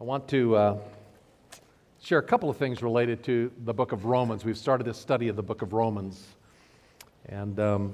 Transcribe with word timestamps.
I 0.00 0.04
want 0.04 0.28
to 0.28 0.56
uh, 0.56 0.78
share 2.00 2.20
a 2.20 2.22
couple 2.22 2.48
of 2.48 2.56
things 2.56 2.82
related 2.82 3.22
to 3.24 3.52
the 3.66 3.74
book 3.74 3.92
of 3.92 4.06
Romans. 4.06 4.46
We've 4.46 4.56
started 4.56 4.84
this 4.84 4.96
study 4.96 5.28
of 5.28 5.36
the 5.36 5.42
book 5.42 5.60
of 5.60 5.74
Romans, 5.74 6.26
and 7.26 7.60
um, 7.60 7.92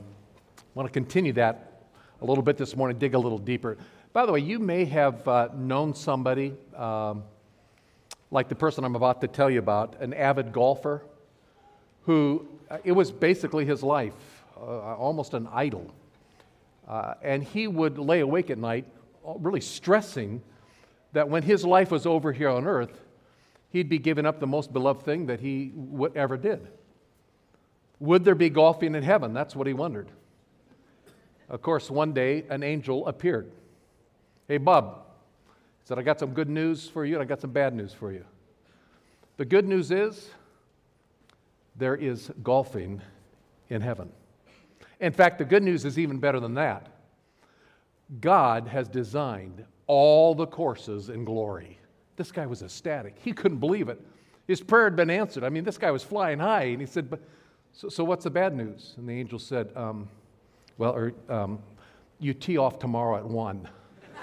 I 0.57 0.63
want 0.75 0.87
to 0.87 0.93
continue 0.93 1.33
that 1.33 1.89
a 2.23 2.25
little 2.25 2.45
bit 2.45 2.59
this 2.59 2.77
morning, 2.77 2.97
dig 2.97 3.15
a 3.15 3.19
little 3.19 3.39
deeper. 3.39 3.77
By 4.13 4.25
the 4.25 4.31
way, 4.31 4.39
you 4.39 4.61
may 4.61 4.85
have 4.85 5.27
uh, 5.27 5.49
known 5.57 5.97
somebody 5.97 6.55
um, 6.77 7.25
like 8.31 8.49
the 8.49 8.55
person 8.55 8.85
I'm 8.85 8.95
about 8.95 9.21
to 9.23 9.27
tell 9.27 9.51
you 9.51 9.59
about, 9.59 10.01
an 10.01 10.15
avid 10.15 10.53
golfer 10.53 11.03
who 12.03 12.47
uh, 12.71 12.79
it 12.85 12.93
was 12.93 13.11
basically 13.11 13.65
his 13.65 13.83
life, 13.83 14.45
uh, 14.57 14.95
almost 14.95 15.35
an 15.35 15.49
idol. 15.53 15.93
Uh, 16.87 17.15
and 17.21 17.43
he 17.43 17.67
would 17.67 17.99
lay 17.99 18.21
awake 18.21 18.49
at 18.51 18.59
night, 18.59 18.85
really 19.41 19.61
stressing 19.61 20.41
that 21.13 21.29
when 21.29 21.43
his 21.43 21.65
life 21.65 21.91
was 21.91 22.07
over 22.07 22.33
here 22.33 22.49
on 22.49 22.67
earth, 22.67 23.01
he'd 23.71 23.89
be 23.89 23.99
giving 23.99 24.27
up 24.27 24.41
the 24.41 24.47
most 24.47 24.73
beloved 24.73 25.05
thing 25.05 25.27
that 25.27 25.41
he 25.41 25.73
ever 26.15 26.37
did. 26.37 26.67
Would 28.01 28.25
there 28.25 28.35
be 28.35 28.51
golfing 28.51 28.95
in 28.95 29.03
heaven? 29.03 29.33
That's 29.33 29.57
what 29.57 29.67
he 29.67 29.73
wondered. 29.73 30.09
Of 31.49 31.63
course, 31.63 31.91
one 31.91 32.13
day 32.13 32.45
an 32.51 32.63
angel 32.63 33.07
appeared. 33.07 33.51
Hey, 34.49 34.59
Bub, 34.59 35.05
he 35.47 35.87
said, 35.87 35.99
I 35.99 36.03
got 36.03 36.19
some 36.19 36.35
good 36.35 36.49
news 36.49 36.89
for 36.89 37.05
you 37.05 37.15
and 37.15 37.23
I 37.23 37.25
got 37.25 37.41
some 37.41 37.53
bad 37.53 37.75
news 37.75 37.93
for 37.93 38.13
you. 38.13 38.25
The 39.37 39.45
good 39.45 39.67
news 39.67 39.91
is 39.91 40.31
there 41.77 41.95
is 41.95 42.31
golfing 42.43 43.01
in 43.69 43.81
heaven. 43.81 44.11
In 45.01 45.13
fact, 45.13 45.39
the 45.39 45.45
good 45.45 45.63
news 45.63 45.85
is 45.85 45.99
even 45.99 46.19
better 46.19 46.41
than 46.41 46.55
that. 46.55 46.89
God 48.21 48.69
has 48.69 48.89
designed 48.89 49.65
all 49.87 50.35
the 50.35 50.47
courses 50.47 51.09
in 51.09 51.25
glory. 51.25 51.79
This 52.17 52.33
guy 52.33 52.47
was 52.47 52.63
ecstatic. 52.63 53.17
He 53.23 53.33
couldn't 53.33 53.59
believe 53.59 53.89
it. 53.89 54.01
His 54.47 54.61
prayer 54.61 54.85
had 54.85 54.97
been 54.97 55.11
answered. 55.11 55.45
I 55.45 55.49
mean, 55.49 55.65
this 55.65 55.79
guy 55.79 55.91
was 55.91 56.03
flying 56.03 56.39
high. 56.39 56.65
And 56.65 56.81
he 56.81 56.87
said, 56.87 57.11
But 57.11 57.21
so, 57.73 57.89
so 57.89 58.05
what's 58.05 58.25
the 58.25 58.31
bad 58.31 58.55
news? 58.55 58.95
And 58.97 59.09
the 59.09 59.13
angel 59.13 59.39
said, 59.39 59.71
um, 59.77 60.09
Well, 60.79 60.93
or, 60.93 61.13
um, 61.29 61.59
you 62.19 62.33
tee 62.33 62.57
off 62.57 62.79
tomorrow 62.79 63.17
at 63.17 63.25
1. 63.25 63.69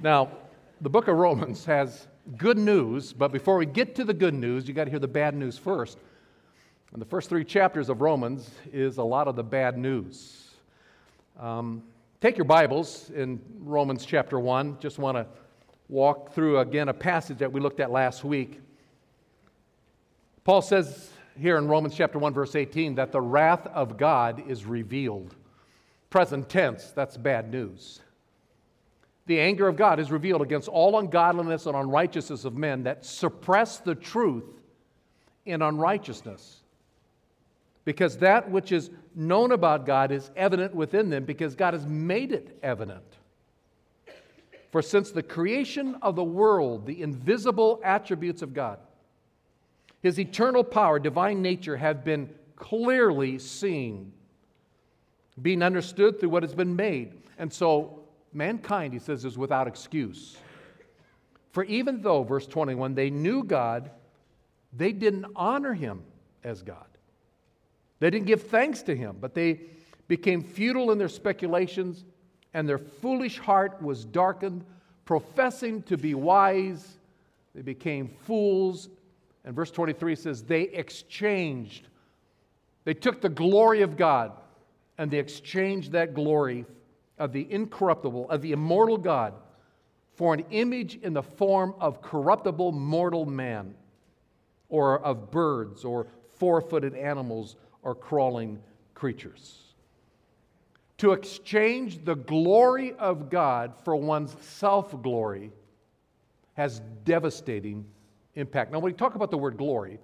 now, 0.00 0.30
the 0.80 0.90
book 0.90 1.08
of 1.08 1.16
Romans 1.16 1.64
has 1.64 2.08
good 2.36 2.58
news, 2.58 3.12
but 3.12 3.32
before 3.32 3.56
we 3.56 3.66
get 3.66 3.94
to 3.96 4.04
the 4.04 4.14
good 4.14 4.34
news, 4.34 4.68
you 4.68 4.74
got 4.74 4.84
to 4.84 4.90
hear 4.90 4.98
the 4.98 5.08
bad 5.08 5.34
news 5.34 5.56
first. 5.56 5.98
And 6.92 7.00
the 7.00 7.06
first 7.06 7.28
three 7.28 7.44
chapters 7.44 7.88
of 7.88 8.00
Romans 8.00 8.50
is 8.72 8.98
a 8.98 9.02
lot 9.02 9.28
of 9.28 9.36
the 9.36 9.44
bad 9.44 9.78
news. 9.78 10.49
Um, 11.40 11.82
take 12.20 12.36
your 12.36 12.44
Bibles 12.44 13.10
in 13.16 13.40
Romans 13.60 14.04
chapter 14.04 14.38
1. 14.38 14.78
Just 14.78 14.98
want 14.98 15.16
to 15.16 15.26
walk 15.88 16.34
through 16.34 16.58
again 16.58 16.90
a 16.90 16.92
passage 16.92 17.38
that 17.38 17.50
we 17.50 17.60
looked 17.60 17.80
at 17.80 17.90
last 17.90 18.24
week. 18.24 18.60
Paul 20.44 20.60
says 20.60 21.08
here 21.38 21.56
in 21.56 21.66
Romans 21.66 21.94
chapter 21.96 22.18
1, 22.18 22.34
verse 22.34 22.54
18, 22.54 22.94
that 22.96 23.10
the 23.10 23.22
wrath 23.22 23.66
of 23.68 23.96
God 23.96 24.42
is 24.50 24.66
revealed. 24.66 25.34
Present 26.10 26.46
tense, 26.50 26.90
that's 26.90 27.16
bad 27.16 27.50
news. 27.50 28.00
The 29.24 29.40
anger 29.40 29.66
of 29.66 29.76
God 29.76 29.98
is 29.98 30.10
revealed 30.10 30.42
against 30.42 30.68
all 30.68 30.98
ungodliness 30.98 31.64
and 31.64 31.74
unrighteousness 31.74 32.44
of 32.44 32.54
men 32.54 32.82
that 32.82 33.06
suppress 33.06 33.78
the 33.78 33.94
truth 33.94 34.44
in 35.46 35.62
unrighteousness. 35.62 36.59
Because 37.84 38.18
that 38.18 38.50
which 38.50 38.72
is 38.72 38.90
known 39.14 39.52
about 39.52 39.86
God 39.86 40.12
is 40.12 40.30
evident 40.36 40.74
within 40.74 41.10
them, 41.10 41.24
because 41.24 41.54
God 41.54 41.74
has 41.74 41.86
made 41.86 42.32
it 42.32 42.58
evident. 42.62 43.04
For 44.70 44.82
since 44.82 45.10
the 45.10 45.22
creation 45.22 45.96
of 46.02 46.14
the 46.14 46.24
world, 46.24 46.86
the 46.86 47.02
invisible 47.02 47.80
attributes 47.82 48.42
of 48.42 48.54
God, 48.54 48.78
his 50.02 50.18
eternal 50.18 50.62
power, 50.62 50.98
divine 50.98 51.42
nature, 51.42 51.76
have 51.76 52.04
been 52.04 52.30
clearly 52.56 53.38
seen, 53.38 54.12
being 55.40 55.62
understood 55.62 56.20
through 56.20 56.28
what 56.28 56.42
has 56.42 56.54
been 56.54 56.76
made. 56.76 57.14
And 57.38 57.52
so 57.52 58.04
mankind, 58.32 58.92
he 58.92 58.98
says, 58.98 59.24
is 59.24 59.36
without 59.36 59.66
excuse. 59.66 60.36
For 61.52 61.64
even 61.64 62.00
though, 62.00 62.22
verse 62.22 62.46
21, 62.46 62.94
they 62.94 63.10
knew 63.10 63.42
God, 63.42 63.90
they 64.72 64.92
didn't 64.92 65.26
honor 65.34 65.74
him 65.74 66.02
as 66.44 66.62
God. 66.62 66.86
They 68.00 68.10
didn't 68.10 68.26
give 68.26 68.42
thanks 68.42 68.82
to 68.82 68.96
him, 68.96 69.16
but 69.20 69.34
they 69.34 69.60
became 70.08 70.42
futile 70.42 70.90
in 70.90 70.98
their 70.98 71.08
speculations, 71.08 72.04
and 72.52 72.68
their 72.68 72.78
foolish 72.78 73.38
heart 73.38 73.80
was 73.80 74.04
darkened. 74.04 74.64
Professing 75.04 75.82
to 75.84 75.96
be 75.96 76.14
wise, 76.14 76.98
they 77.54 77.62
became 77.62 78.08
fools. 78.08 78.88
And 79.44 79.54
verse 79.54 79.70
23 79.70 80.16
says, 80.16 80.42
They 80.42 80.62
exchanged. 80.62 81.88
They 82.84 82.94
took 82.94 83.20
the 83.20 83.28
glory 83.28 83.82
of 83.82 83.96
God 83.96 84.32
and 85.00 85.10
they 85.10 85.18
exchanged 85.18 85.92
that 85.92 86.12
glory 86.12 86.66
of 87.18 87.32
the 87.32 87.50
incorruptible, 87.50 88.28
of 88.28 88.42
the 88.42 88.52
immortal 88.52 88.98
God, 88.98 89.32
for 90.14 90.34
an 90.34 90.44
image 90.50 90.96
in 90.96 91.14
the 91.14 91.22
form 91.22 91.74
of 91.80 92.02
corruptible 92.02 92.72
mortal 92.72 93.24
man, 93.24 93.74
or 94.68 95.00
of 95.00 95.30
birds, 95.30 95.86
or 95.86 96.06
four 96.34 96.60
footed 96.60 96.94
animals, 96.94 97.56
or 97.82 97.94
crawling 97.94 98.58
creatures. 98.94 99.58
To 100.98 101.12
exchange 101.12 102.04
the 102.04 102.14
glory 102.14 102.92
of 102.94 103.30
God 103.30 103.72
for 103.84 103.96
one's 103.96 104.36
self 104.40 105.00
glory 105.02 105.50
has 106.54 106.80
devastating 107.04 107.86
impact. 108.34 108.70
Now, 108.70 108.78
when 108.78 108.92
we 108.92 108.96
talk 108.96 109.14
about 109.14 109.30
the 109.30 109.38
word 109.38 109.56
glory, 109.56 109.98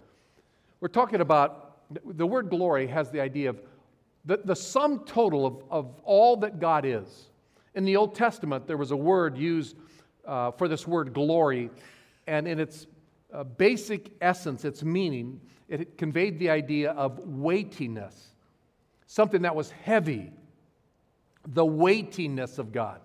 we're 0.80 0.88
talking 0.88 1.20
about 1.20 1.76
the 2.04 2.26
word 2.26 2.50
glory 2.50 2.86
has 2.86 3.10
the 3.10 3.20
idea 3.20 3.50
of 3.50 3.60
the, 4.24 4.40
the 4.44 4.56
sum 4.56 5.00
total 5.04 5.46
of, 5.46 5.62
of 5.70 6.00
all 6.02 6.36
that 6.38 6.58
God 6.58 6.84
is. 6.84 7.28
In 7.74 7.84
the 7.84 7.96
Old 7.96 8.14
Testament, 8.14 8.66
there 8.66 8.76
was 8.76 8.90
a 8.90 8.96
word 8.96 9.36
used 9.36 9.76
uh, 10.26 10.50
for 10.52 10.66
this 10.66 10.86
word 10.86 11.12
glory, 11.12 11.70
and 12.26 12.48
in 12.48 12.58
its 12.58 12.86
uh, 13.36 13.44
basic 13.44 14.12
essence, 14.20 14.64
its 14.64 14.82
meaning, 14.82 15.40
it 15.68 15.98
conveyed 15.98 16.38
the 16.38 16.50
idea 16.50 16.92
of 16.92 17.18
weightiness, 17.20 18.30
something 19.06 19.42
that 19.42 19.54
was 19.54 19.70
heavy, 19.70 20.32
the 21.46 21.64
weightiness 21.64 22.58
of 22.58 22.72
God. 22.72 23.00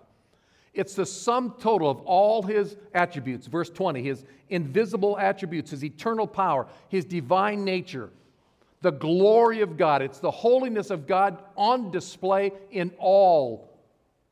It's 0.74 0.96
the 0.96 1.06
sum 1.06 1.56
total 1.60 1.90
of 1.90 2.00
all 2.02 2.44
his 2.44 2.78
attributes. 2.94 3.48
Verse 3.48 3.70
20, 3.70 4.02
his 4.02 4.24
invisible 4.50 5.20
attributes, 5.20 5.72
his 5.72 5.84
eternal 5.84 6.26
power, 6.26 6.68
his 6.90 7.06
divine 7.06 7.66
nature 7.66 8.10
the 8.82 8.92
glory 8.92 9.62
of 9.62 9.78
God. 9.78 10.02
It's 10.02 10.20
the 10.20 10.32
holiness 10.32 10.90
of 10.90 11.08
God 11.08 11.44
on 11.56 11.92
display 11.92 12.52
in 12.72 12.92
all, 12.98 13.78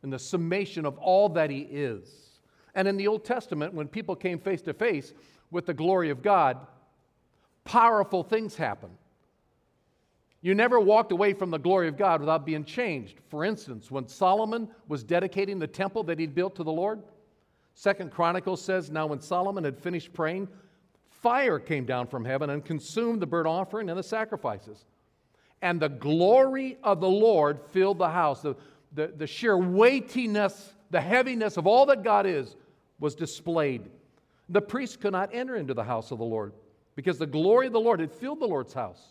in 0.04 0.10
the 0.10 0.20
summation 0.20 0.86
of 0.86 0.98
all 0.98 1.30
that 1.30 1.50
He 1.50 1.60
is. 1.60 2.10
And 2.76 2.88
in 2.88 2.98
the 2.98 3.08
Old 3.08 3.24
Testament, 3.24 3.74
when 3.74 3.88
people 3.88 4.16
came 4.16 4.40
face 4.40 4.62
to 4.64 4.74
face 4.74 5.14
with 5.52 5.66
the 5.66 5.74
glory 5.74 6.10
of 6.10 6.22
God, 6.22 6.58
powerful 7.64 8.24
things 8.24 8.56
happen. 8.56 8.90
You 10.42 10.56
never 10.56 10.80
walked 10.80 11.12
away 11.12 11.34
from 11.34 11.52
the 11.52 11.58
glory 11.58 11.88
of 11.88 11.98
God 11.98 12.22
without 12.22 12.46
being 12.46 12.64
changed. 12.64 13.20
For 13.30 13.44
instance, 13.44 13.92
when 13.92 14.08
Solomon 14.08 14.70
was 14.88 15.04
dedicating 15.04 15.60
the 15.60 15.68
temple 15.68 16.04
that 16.04 16.18
he'd 16.18 16.34
built 16.34 16.56
to 16.56 16.64
the 16.64 16.72
Lord, 16.72 17.02
Second 17.74 18.12
Chronicles 18.12 18.62
says, 18.62 18.90
Now 18.90 19.08
when 19.08 19.20
Solomon 19.20 19.64
had 19.64 19.78
finished 19.78 20.14
praying, 20.14 20.48
fire 21.10 21.60
came 21.60 21.86
down 21.86 22.08
from 22.08 22.24
heaven 22.24 22.50
and 22.50 22.64
consumed 22.64 23.22
the 23.22 23.28
burnt 23.28 23.48
offering 23.48 23.90
and 23.90 24.00
the 24.00 24.04
sacrifices. 24.04 24.86
And 25.62 25.80
the 25.80 25.90
glory 25.90 26.78
of 26.84 27.02
the 27.02 27.10
Lord 27.10 27.60
filled 27.72 27.98
the 27.98 28.10
house. 28.10 28.42
The, 28.42 28.56
the, 28.94 29.08
the 29.08 29.28
sheer 29.28 29.58
weightiness, 29.58 30.74
the 30.90 31.02
heaviness 31.02 31.58
of 31.58 31.68
all 31.68 31.86
that 31.88 32.04
God 32.04 32.26
is 32.26 32.56
was 33.00 33.16
displayed. 33.16 33.90
The 34.50 34.62
priests 34.62 34.98
could 34.98 35.14
not 35.14 35.30
enter 35.34 35.56
into 35.56 35.74
the 35.74 35.84
house 35.84 36.12
of 36.12 36.18
the 36.18 36.26
Lord 36.26 36.54
because 36.96 37.18
the 37.18 37.28
glory 37.28 37.68
of 37.68 37.74
the 37.74 37.80
Lord 37.80 38.00
had 38.00 38.12
filled 38.12 38.40
the 38.40 38.48
Lord's 38.48 38.74
house. 38.74 39.02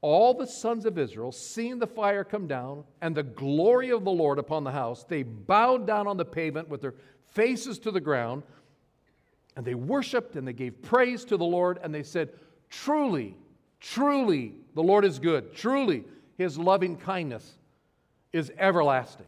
All 0.00 0.34
the 0.34 0.46
sons 0.46 0.84
of 0.84 0.98
Israel, 0.98 1.30
seeing 1.30 1.78
the 1.78 1.86
fire 1.86 2.24
come 2.24 2.48
down 2.48 2.82
and 3.00 3.14
the 3.14 3.22
glory 3.22 3.90
of 3.90 4.02
the 4.02 4.10
Lord 4.10 4.38
upon 4.38 4.64
the 4.64 4.72
house, 4.72 5.04
they 5.04 5.22
bowed 5.22 5.86
down 5.86 6.08
on 6.08 6.16
the 6.16 6.24
pavement 6.24 6.68
with 6.68 6.80
their 6.80 6.94
faces 7.32 7.78
to 7.80 7.92
the 7.92 8.00
ground. 8.00 8.42
And 9.54 9.64
they 9.64 9.74
worshiped 9.74 10.34
and 10.34 10.48
they 10.48 10.52
gave 10.52 10.82
praise 10.82 11.24
to 11.26 11.36
the 11.36 11.44
Lord 11.44 11.78
and 11.82 11.94
they 11.94 12.02
said, 12.02 12.30
Truly, 12.70 13.36
truly, 13.78 14.54
the 14.74 14.82
Lord 14.82 15.04
is 15.04 15.18
good. 15.18 15.54
Truly, 15.54 16.04
his 16.38 16.58
loving 16.58 16.96
kindness 16.96 17.58
is 18.32 18.50
everlasting. 18.58 19.26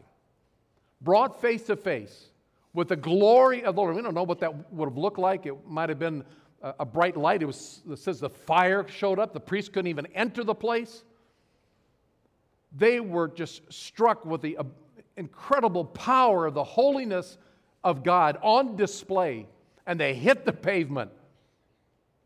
Brought 0.99 1.39
face 1.39 1.63
to 1.67 1.75
face 1.75 2.29
with 2.75 2.89
the 2.89 2.95
glory 2.95 3.63
of 3.63 3.75
the 3.75 3.81
Lord. 3.81 3.95
We 3.95 4.01
don't 4.01 4.13
know 4.13 4.23
what 4.23 4.39
that 4.41 4.71
would 4.71 4.89
have 4.89 4.97
looked 4.97 5.17
like. 5.17 5.45
It 5.45 5.55
might 5.67 5.89
have 5.89 5.97
been 5.97 6.23
a 6.61 6.85
bright 6.85 7.15
light. 7.15 7.41
It, 7.41 7.45
was, 7.45 7.81
it 7.89 7.99
says 7.99 8.19
the 8.19 8.29
fire 8.29 8.85
showed 8.87 9.17
up. 9.17 9.33
The 9.33 9.39
priest 9.39 9.71
couldn't 9.73 9.87
even 9.87 10.07
enter 10.13 10.43
the 10.43 10.55
place. 10.55 11.03
They 12.75 12.99
were 12.99 13.29
just 13.29 13.61
struck 13.71 14.25
with 14.25 14.41
the 14.41 14.57
uh, 14.57 14.63
incredible 15.15 15.85
power 15.85 16.45
of 16.45 16.53
the 16.53 16.63
holiness 16.63 17.37
of 17.83 18.03
God 18.03 18.37
on 18.41 18.75
display, 18.75 19.47
and 19.85 19.99
they 19.99 20.13
hit 20.13 20.43
the 20.43 20.51
pavement. 20.51 21.11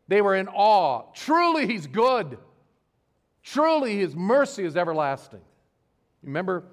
They 0.08 0.22
were 0.22 0.34
in 0.34 0.48
awe. 0.48 1.12
Truly, 1.14 1.66
He's 1.66 1.86
good. 1.86 2.38
Truly, 3.44 3.98
His 3.98 4.16
mercy 4.16 4.64
is 4.64 4.76
everlasting. 4.76 5.42
Remember 6.22 6.64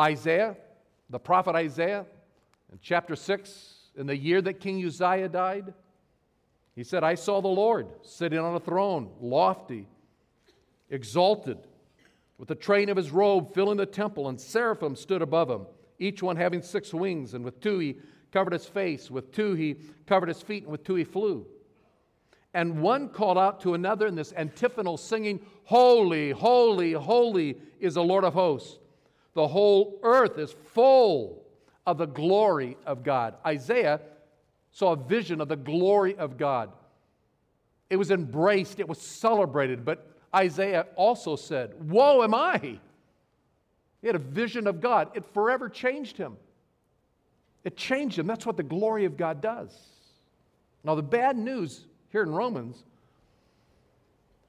Isaiah, 0.00 0.56
the 1.10 1.20
prophet 1.20 1.54
Isaiah, 1.54 2.06
in 2.74 2.80
chapter 2.82 3.14
6, 3.14 3.74
in 3.96 4.08
the 4.08 4.16
year 4.16 4.42
that 4.42 4.54
King 4.54 4.84
Uzziah 4.84 5.28
died? 5.28 5.72
He 6.74 6.82
said, 6.82 7.04
I 7.04 7.14
saw 7.14 7.40
the 7.40 7.46
Lord 7.46 7.86
sitting 8.02 8.40
on 8.40 8.56
a 8.56 8.58
throne, 8.58 9.10
lofty, 9.20 9.86
exalted, 10.90 11.58
with 12.36 12.48
the 12.48 12.56
train 12.56 12.88
of 12.88 12.96
his 12.96 13.12
robe 13.12 13.54
filling 13.54 13.76
the 13.76 13.86
temple, 13.86 14.28
and 14.28 14.40
seraphim 14.40 14.96
stood 14.96 15.22
above 15.22 15.48
him, 15.48 15.68
each 16.00 16.20
one 16.20 16.34
having 16.34 16.62
six 16.62 16.92
wings, 16.92 17.34
and 17.34 17.44
with 17.44 17.60
two 17.60 17.78
he 17.78 17.98
covered 18.32 18.52
his 18.52 18.66
face, 18.66 19.08
with 19.08 19.30
two 19.30 19.54
he 19.54 19.76
covered 20.08 20.28
his 20.28 20.42
feet, 20.42 20.64
and 20.64 20.72
with 20.72 20.82
two 20.82 20.96
he 20.96 21.04
flew. 21.04 21.46
And 22.54 22.82
one 22.82 23.08
called 23.08 23.38
out 23.38 23.60
to 23.60 23.74
another 23.74 24.08
in 24.08 24.16
this 24.16 24.32
antiphonal 24.32 24.96
singing, 24.96 25.46
Holy, 25.62 26.32
holy, 26.32 26.94
holy 26.94 27.56
is 27.78 27.94
the 27.94 28.02
Lord 28.02 28.24
of 28.24 28.34
hosts. 28.34 28.80
The 29.34 29.46
whole 29.46 30.00
earth 30.02 30.38
is 30.38 30.50
full 30.72 31.43
of 31.86 31.98
the 31.98 32.06
glory 32.06 32.76
of 32.86 33.02
God. 33.02 33.34
Isaiah 33.44 34.00
saw 34.72 34.92
a 34.92 34.96
vision 34.96 35.40
of 35.40 35.48
the 35.48 35.56
glory 35.56 36.16
of 36.16 36.36
God. 36.36 36.70
It 37.90 37.96
was 37.96 38.10
embraced, 38.10 38.80
it 38.80 38.88
was 38.88 38.98
celebrated, 38.98 39.84
but 39.84 40.10
Isaiah 40.34 40.86
also 40.96 41.36
said, 41.36 41.90
Woe 41.90 42.22
am 42.22 42.34
I! 42.34 42.78
He 44.00 44.06
had 44.06 44.16
a 44.16 44.20
vision 44.20 44.66
of 44.66 44.80
God. 44.80 45.10
It 45.14 45.24
forever 45.32 45.68
changed 45.68 46.16
him. 46.16 46.36
It 47.62 47.76
changed 47.76 48.18
him. 48.18 48.26
That's 48.26 48.44
what 48.44 48.56
the 48.56 48.62
glory 48.62 49.04
of 49.06 49.16
God 49.16 49.40
does. 49.40 49.74
Now, 50.82 50.94
the 50.94 51.02
bad 51.02 51.38
news 51.38 51.86
here 52.10 52.22
in 52.22 52.30
Romans 52.30 52.84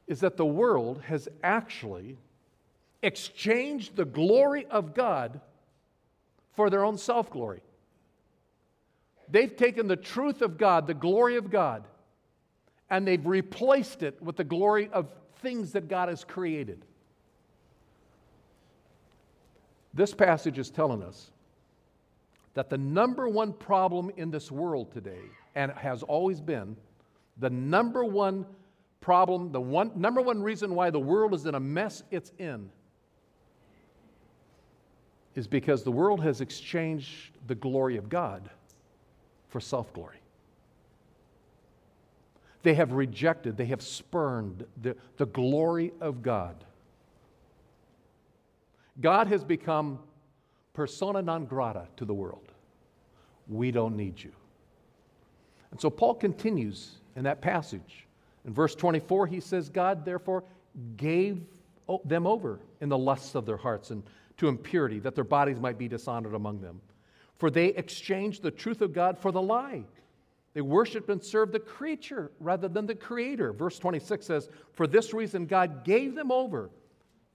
is 0.08 0.20
that 0.20 0.38
the 0.38 0.46
world 0.46 1.02
has 1.08 1.30
actually 1.44 2.18
exchanged 3.02 3.96
the 3.96 4.06
glory 4.06 4.66
of 4.66 4.94
God 4.94 5.40
for 6.56 6.70
their 6.70 6.84
own 6.84 6.98
self 6.98 7.30
glory. 7.30 7.62
They've 9.30 9.56
taken 9.56 9.88
the 9.88 9.96
truth 9.96 10.42
of 10.42 10.58
God, 10.58 10.88
the 10.88 10.94
glory 10.94 11.36
of 11.38 11.50
God, 11.50 11.84
and 12.90 13.08
they've 13.08 13.26
replaced 13.26 14.04
it 14.04 14.22
with 14.22 14.38
the 14.38 14.44
glory 14.44 14.90
of 14.94 15.08
things 15.42 15.72
that 15.74 15.88
God 15.88 16.10
has 16.10 16.24
created. 16.24 16.86
This 19.94 20.14
passage 20.14 20.60
is 20.60 20.70
telling 20.70 21.02
us 21.02 21.32
that 22.54 22.70
the 22.70 22.78
number 22.78 23.28
one 23.28 23.54
problem 23.54 24.12
in 24.18 24.30
this 24.30 24.52
world 24.52 24.92
today, 24.92 25.22
and 25.56 25.72
has 25.72 26.04
always 26.04 26.42
been, 26.42 26.76
the 27.38 27.50
number 27.50 28.04
one 28.04 28.46
problem, 29.02 29.52
the 29.52 29.62
one, 29.62 29.92
number 29.96 30.22
one 30.22 30.42
reason 30.42 30.74
why 30.76 30.90
the 30.90 31.00
world 31.00 31.34
is 31.34 31.46
in 31.46 31.56
a 31.56 31.60
mess 31.60 32.04
it's 32.12 32.32
in, 32.40 32.70
is 35.36 35.48
because 35.48 35.84
the 35.84 35.92
world 35.92 36.24
has 36.24 36.42
exchanged 36.42 37.32
the 37.48 37.56
glory 37.56 37.98
of 37.98 38.10
God 38.10 38.50
for 39.50 39.60
self 39.60 39.94
glory. 39.94 40.18
They 42.64 42.74
have 42.74 42.94
rejected, 42.94 43.58
they 43.58 43.66
have 43.66 43.82
spurned 43.82 44.66
the, 44.82 44.96
the 45.18 45.28
glory 45.28 45.94
of 46.02 46.24
God. 46.24 46.56
God 49.02 49.28
has 49.28 49.44
become 49.44 50.00
persona 50.74 51.22
non 51.22 51.46
grata 51.46 51.88
to 51.98 52.06
the 52.06 52.14
world. 52.14 52.52
We 53.48 53.72
don't 53.72 53.96
need 53.96 54.24
you. 54.24 54.32
And 55.72 55.80
so 55.80 55.90
Paul 55.90 56.16
continues 56.16 56.96
in 57.16 57.24
that 57.26 57.42
passage. 57.42 58.08
In 58.46 58.54
verse 58.54 58.74
24, 58.76 59.28
he 59.28 59.40
says, 59.40 59.70
God 59.70 60.06
therefore 60.06 60.44
gave 60.98 61.42
them 62.06 62.26
over 62.26 62.60
in 62.82 62.90
the 62.90 62.98
lusts 62.98 63.36
of 63.36 63.46
their 63.46 63.58
hearts 63.58 63.92
and 63.92 64.04
to 64.38 64.48
impurity, 64.48 65.00
that 65.00 65.16
their 65.16 65.24
bodies 65.24 65.60
might 65.60 65.78
be 65.78 65.88
dishonored 65.88 66.34
among 66.34 66.62
them. 66.62 66.82
For 67.38 67.50
they 67.50 67.68
exchanged 67.68 68.42
the 68.42 68.52
truth 68.52 68.82
of 68.82 68.94
God 68.94 69.18
for 69.18 69.32
the 69.32 69.42
lie. 69.42 69.84
They 70.54 70.62
worshiped 70.62 71.10
and 71.10 71.22
served 71.22 71.52
the 71.52 71.60
creature 71.60 72.32
rather 72.40 72.70
than 72.70 72.86
the 72.86 72.96
creator. 72.96 73.52
Verse 73.52 73.78
26 73.78 74.26
says, 74.26 74.50
For 74.72 74.88
this 74.88 75.14
reason, 75.14 75.46
God 75.46 75.84
gave 75.84 76.16
them 76.16 76.32
over 76.32 76.70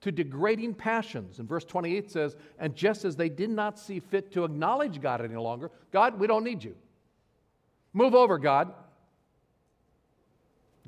to 0.00 0.10
degrading 0.10 0.74
passions. 0.74 1.38
And 1.38 1.48
verse 1.48 1.64
28 1.64 2.10
says, 2.10 2.36
And 2.58 2.74
just 2.74 3.04
as 3.04 3.16
they 3.16 3.28
did 3.28 3.50
not 3.50 3.78
see 3.78 4.00
fit 4.00 4.32
to 4.32 4.44
acknowledge 4.44 5.02
God 5.02 5.22
any 5.22 5.36
longer, 5.36 5.70
God, 5.92 6.18
we 6.18 6.26
don't 6.26 6.44
need 6.44 6.64
you. 6.64 6.74
Move 7.92 8.14
over, 8.14 8.38
God. 8.38 8.72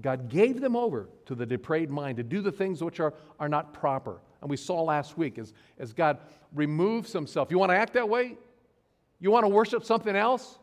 God 0.00 0.30
gave 0.30 0.60
them 0.60 0.74
over 0.74 1.08
to 1.26 1.34
the 1.34 1.44
depraved 1.44 1.90
mind 1.90 2.16
to 2.16 2.22
do 2.22 2.40
the 2.40 2.52
things 2.52 2.82
which 2.82 2.98
are, 2.98 3.12
are 3.38 3.48
not 3.48 3.74
proper. 3.74 4.20
And 4.42 4.50
we 4.50 4.56
saw 4.56 4.82
last 4.82 5.16
week 5.16 5.38
as, 5.38 5.54
as 5.78 5.92
God 5.92 6.18
removes 6.52 7.12
himself. 7.12 7.50
You 7.50 7.58
want 7.58 7.70
to 7.70 7.76
act 7.76 7.94
that 7.94 8.08
way? 8.08 8.36
You 9.20 9.30
want 9.30 9.44
to 9.44 9.48
worship 9.48 9.84
something 9.84 10.16
else? 10.16 10.58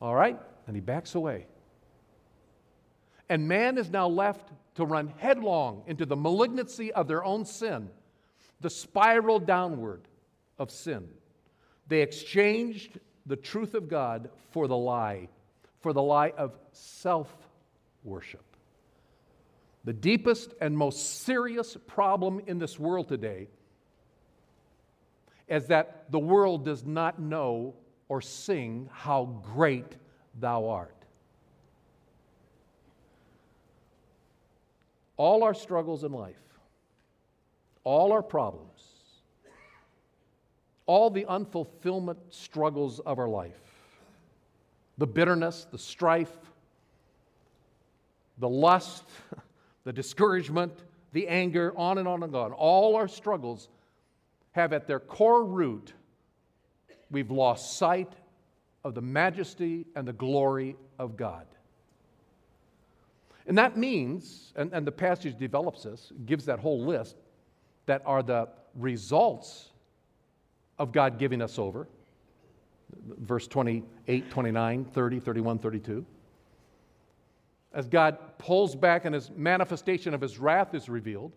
All 0.00 0.14
right. 0.14 0.40
And 0.66 0.76
he 0.76 0.80
backs 0.80 1.16
away. 1.16 1.46
And 3.28 3.48
man 3.48 3.78
is 3.78 3.90
now 3.90 4.06
left 4.06 4.50
to 4.76 4.84
run 4.84 5.12
headlong 5.18 5.82
into 5.86 6.06
the 6.06 6.16
malignancy 6.16 6.92
of 6.92 7.08
their 7.08 7.24
own 7.24 7.44
sin, 7.44 7.90
the 8.60 8.70
spiral 8.70 9.40
downward 9.40 10.02
of 10.58 10.70
sin. 10.70 11.08
They 11.88 12.00
exchanged 12.00 13.00
the 13.26 13.36
truth 13.36 13.74
of 13.74 13.88
God 13.88 14.30
for 14.50 14.68
the 14.68 14.76
lie, 14.76 15.28
for 15.80 15.92
the 15.92 16.02
lie 16.02 16.32
of 16.36 16.56
self 16.72 17.34
worship. 18.04 18.44
The 19.84 19.92
deepest 19.92 20.54
and 20.60 20.76
most 20.76 21.22
serious 21.24 21.76
problem 21.86 22.40
in 22.46 22.58
this 22.58 22.78
world 22.78 23.08
today 23.08 23.48
is 25.46 25.66
that 25.66 26.10
the 26.10 26.18
world 26.18 26.64
does 26.64 26.84
not 26.84 27.20
know 27.20 27.74
or 28.08 28.20
sing 28.20 28.88
how 28.92 29.26
great 29.54 29.96
thou 30.40 30.68
art. 30.68 30.94
All 35.16 35.44
our 35.44 35.54
struggles 35.54 36.02
in 36.02 36.12
life, 36.12 36.36
all 37.84 38.12
our 38.12 38.22
problems, 38.22 38.82
all 40.86 41.10
the 41.10 41.24
unfulfillment 41.26 42.16
struggles 42.30 43.00
of 43.00 43.18
our 43.18 43.28
life, 43.28 43.60
the 44.98 45.06
bitterness, 45.06 45.66
the 45.70 45.78
strife, 45.78 46.32
the 48.38 48.48
lust, 48.48 49.04
the 49.84 49.92
discouragement, 49.92 50.72
the 51.12 51.28
anger, 51.28 51.72
on 51.76 51.98
and 51.98 52.08
on 52.08 52.22
and 52.22 52.34
on. 52.34 52.52
All 52.52 52.96
our 52.96 53.08
struggles 53.08 53.68
have 54.52 54.72
at 54.72 54.86
their 54.86 55.00
core 55.00 55.44
root, 55.44 55.92
we've 57.10 57.30
lost 57.30 57.76
sight 57.76 58.12
of 58.82 58.94
the 58.94 59.02
majesty 59.02 59.86
and 59.94 60.06
the 60.06 60.12
glory 60.12 60.76
of 60.98 61.16
God. 61.16 61.46
And 63.46 63.58
that 63.58 63.76
means, 63.76 64.52
and, 64.56 64.72
and 64.72 64.86
the 64.86 64.92
passage 64.92 65.38
develops 65.38 65.82
this, 65.82 66.12
gives 66.24 66.46
that 66.46 66.60
whole 66.60 66.84
list 66.84 67.16
that 67.86 68.02
are 68.06 68.22
the 68.22 68.48
results 68.74 69.70
of 70.78 70.92
God 70.92 71.18
giving 71.18 71.42
us 71.42 71.58
over. 71.58 71.86
Verse 73.18 73.46
28, 73.46 74.30
29, 74.30 74.84
30, 74.84 75.20
31, 75.20 75.58
32 75.58 76.06
as 77.74 77.88
God 77.88 78.16
pulls 78.38 78.76
back 78.76 79.04
and 79.04 79.14
his 79.14 79.30
manifestation 79.36 80.14
of 80.14 80.20
his 80.20 80.38
wrath 80.38 80.74
is 80.74 80.88
revealed, 80.88 81.32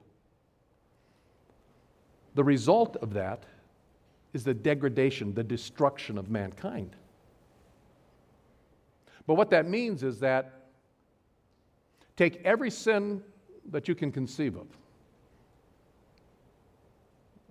the 2.35 2.43
result 2.43 2.95
of 2.97 3.13
that 3.13 3.43
is 4.33 4.43
the 4.43 4.53
degradation, 4.53 5.33
the 5.33 5.43
destruction 5.43 6.17
of 6.17 6.29
mankind. 6.29 6.95
But 9.25 9.33
what 9.33 9.49
that 9.49 9.67
means 9.67 10.03
is 10.03 10.19
that 10.19 10.67
take 12.15 12.39
every 12.45 12.69
sin 12.69 13.23
that 13.71 13.87
you 13.87 13.95
can 13.95 14.11
conceive 14.11 14.55
of 14.55 14.67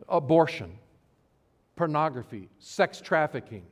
abortion, 0.08 0.78
pornography, 1.74 2.48
sex 2.60 3.00
trafficking, 3.00 3.66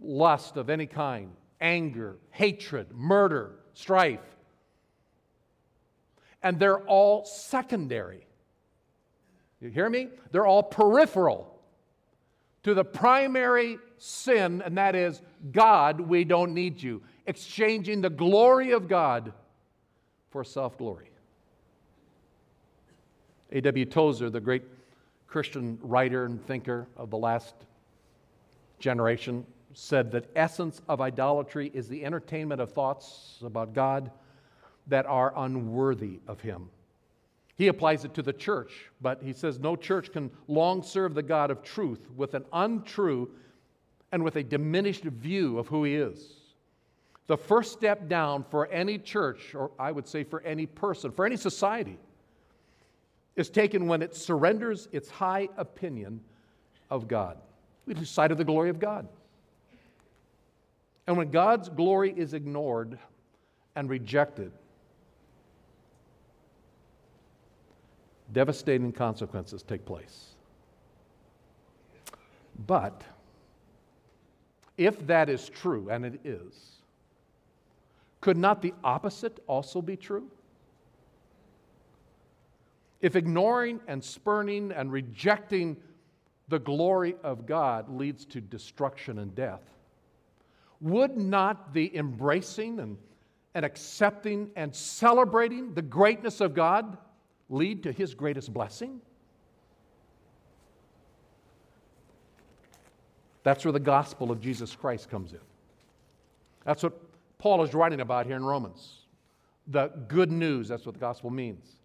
lust 0.00 0.56
of 0.56 0.70
any 0.70 0.86
kind, 0.86 1.30
anger, 1.62 2.18
hatred, 2.30 2.88
murder, 2.92 3.52
strife. 3.72 4.20
And 6.42 6.58
they're 6.58 6.80
all 6.80 7.24
secondary. 7.24 8.26
You 9.60 9.70
hear 9.70 9.88
me? 9.88 10.08
They're 10.32 10.46
all 10.46 10.64
peripheral 10.64 11.48
to 12.64 12.74
the 12.74 12.84
primary 12.84 13.78
sin, 13.96 14.62
and 14.64 14.76
that 14.76 14.94
is 14.94 15.22
God, 15.52 16.00
we 16.00 16.24
don't 16.24 16.52
need 16.52 16.82
you. 16.82 17.02
Exchanging 17.26 18.00
the 18.00 18.10
glory 18.10 18.72
of 18.72 18.88
God 18.88 19.32
for 20.30 20.42
self 20.42 20.76
glory. 20.76 21.10
A.W. 23.52 23.84
Tozer, 23.84 24.30
the 24.30 24.40
great 24.40 24.62
Christian 25.28 25.78
writer 25.82 26.24
and 26.24 26.44
thinker 26.46 26.86
of 26.96 27.10
the 27.10 27.18
last 27.18 27.54
generation, 28.78 29.46
said 29.74 30.10
that 30.12 30.30
essence 30.36 30.80
of 30.88 31.00
idolatry 31.00 31.70
is 31.74 31.88
the 31.88 32.04
entertainment 32.04 32.60
of 32.60 32.72
thoughts 32.72 33.38
about 33.44 33.74
God 33.74 34.10
that 34.86 35.06
are 35.06 35.32
unworthy 35.36 36.20
of 36.26 36.40
him. 36.40 36.68
He 37.56 37.68
applies 37.68 38.04
it 38.04 38.14
to 38.14 38.22
the 38.22 38.32
church, 38.32 38.90
but 39.00 39.22
he 39.22 39.32
says 39.32 39.58
no 39.58 39.76
church 39.76 40.12
can 40.12 40.30
long 40.48 40.82
serve 40.82 41.14
the 41.14 41.22
God 41.22 41.50
of 41.50 41.62
truth 41.62 42.08
with 42.16 42.34
an 42.34 42.44
untrue 42.52 43.30
and 44.10 44.24
with 44.24 44.36
a 44.36 44.42
diminished 44.42 45.04
view 45.04 45.58
of 45.58 45.68
who 45.68 45.84
he 45.84 45.94
is. 45.94 46.34
The 47.26 47.36
first 47.36 47.72
step 47.72 48.08
down 48.08 48.44
for 48.50 48.66
any 48.68 48.98
church, 48.98 49.54
or 49.54 49.70
I 49.78 49.92
would 49.92 50.08
say 50.08 50.24
for 50.24 50.40
any 50.42 50.66
person, 50.66 51.12
for 51.12 51.24
any 51.24 51.36
society, 51.36 51.98
is 53.36 53.48
taken 53.48 53.86
when 53.86 54.02
it 54.02 54.14
surrenders 54.14 54.88
its 54.92 55.08
high 55.08 55.48
opinion 55.56 56.20
of 56.90 57.08
God. 57.08 57.38
We 57.86 57.94
lose 57.94 58.10
sight 58.10 58.32
of 58.32 58.38
the 58.38 58.44
glory 58.44 58.70
of 58.70 58.78
God. 58.78 59.08
And 61.06 61.16
when 61.16 61.30
God's 61.30 61.68
glory 61.68 62.14
is 62.16 62.32
ignored 62.34 62.98
and 63.74 63.88
rejected, 63.88 64.52
devastating 68.32 68.92
consequences 68.92 69.62
take 69.62 69.84
place. 69.84 70.34
But 72.66 73.02
if 74.78 75.06
that 75.06 75.28
is 75.28 75.48
true, 75.48 75.88
and 75.90 76.04
it 76.04 76.20
is, 76.24 76.82
could 78.20 78.36
not 78.36 78.62
the 78.62 78.72
opposite 78.84 79.42
also 79.46 79.82
be 79.82 79.96
true? 79.96 80.30
If 83.00 83.16
ignoring 83.16 83.80
and 83.88 84.02
spurning 84.02 84.70
and 84.70 84.92
rejecting 84.92 85.76
the 86.48 86.60
glory 86.60 87.16
of 87.24 87.46
God 87.46 87.88
leads 87.88 88.24
to 88.26 88.40
destruction 88.40 89.18
and 89.18 89.34
death, 89.34 89.71
would 90.82 91.16
not 91.16 91.72
the 91.72 91.96
embracing 91.96 92.80
and, 92.80 92.98
and 93.54 93.64
accepting 93.64 94.50
and 94.56 94.74
celebrating 94.74 95.72
the 95.72 95.82
greatness 95.82 96.40
of 96.40 96.54
God 96.54 96.98
lead 97.48 97.84
to 97.84 97.92
his 97.92 98.14
greatest 98.14 98.52
blessing? 98.52 99.00
That's 103.44 103.64
where 103.64 103.72
the 103.72 103.80
gospel 103.80 104.30
of 104.30 104.40
Jesus 104.40 104.74
Christ 104.74 105.08
comes 105.08 105.32
in. 105.32 105.40
That's 106.64 106.82
what 106.82 106.92
Paul 107.38 107.62
is 107.62 107.74
writing 107.74 108.00
about 108.00 108.26
here 108.26 108.36
in 108.36 108.44
Romans. 108.44 109.00
The 109.68 109.88
good 110.08 110.30
news, 110.30 110.68
that's 110.68 110.84
what 110.84 110.94
the 110.94 111.00
gospel 111.00 111.30
means. 111.30 111.76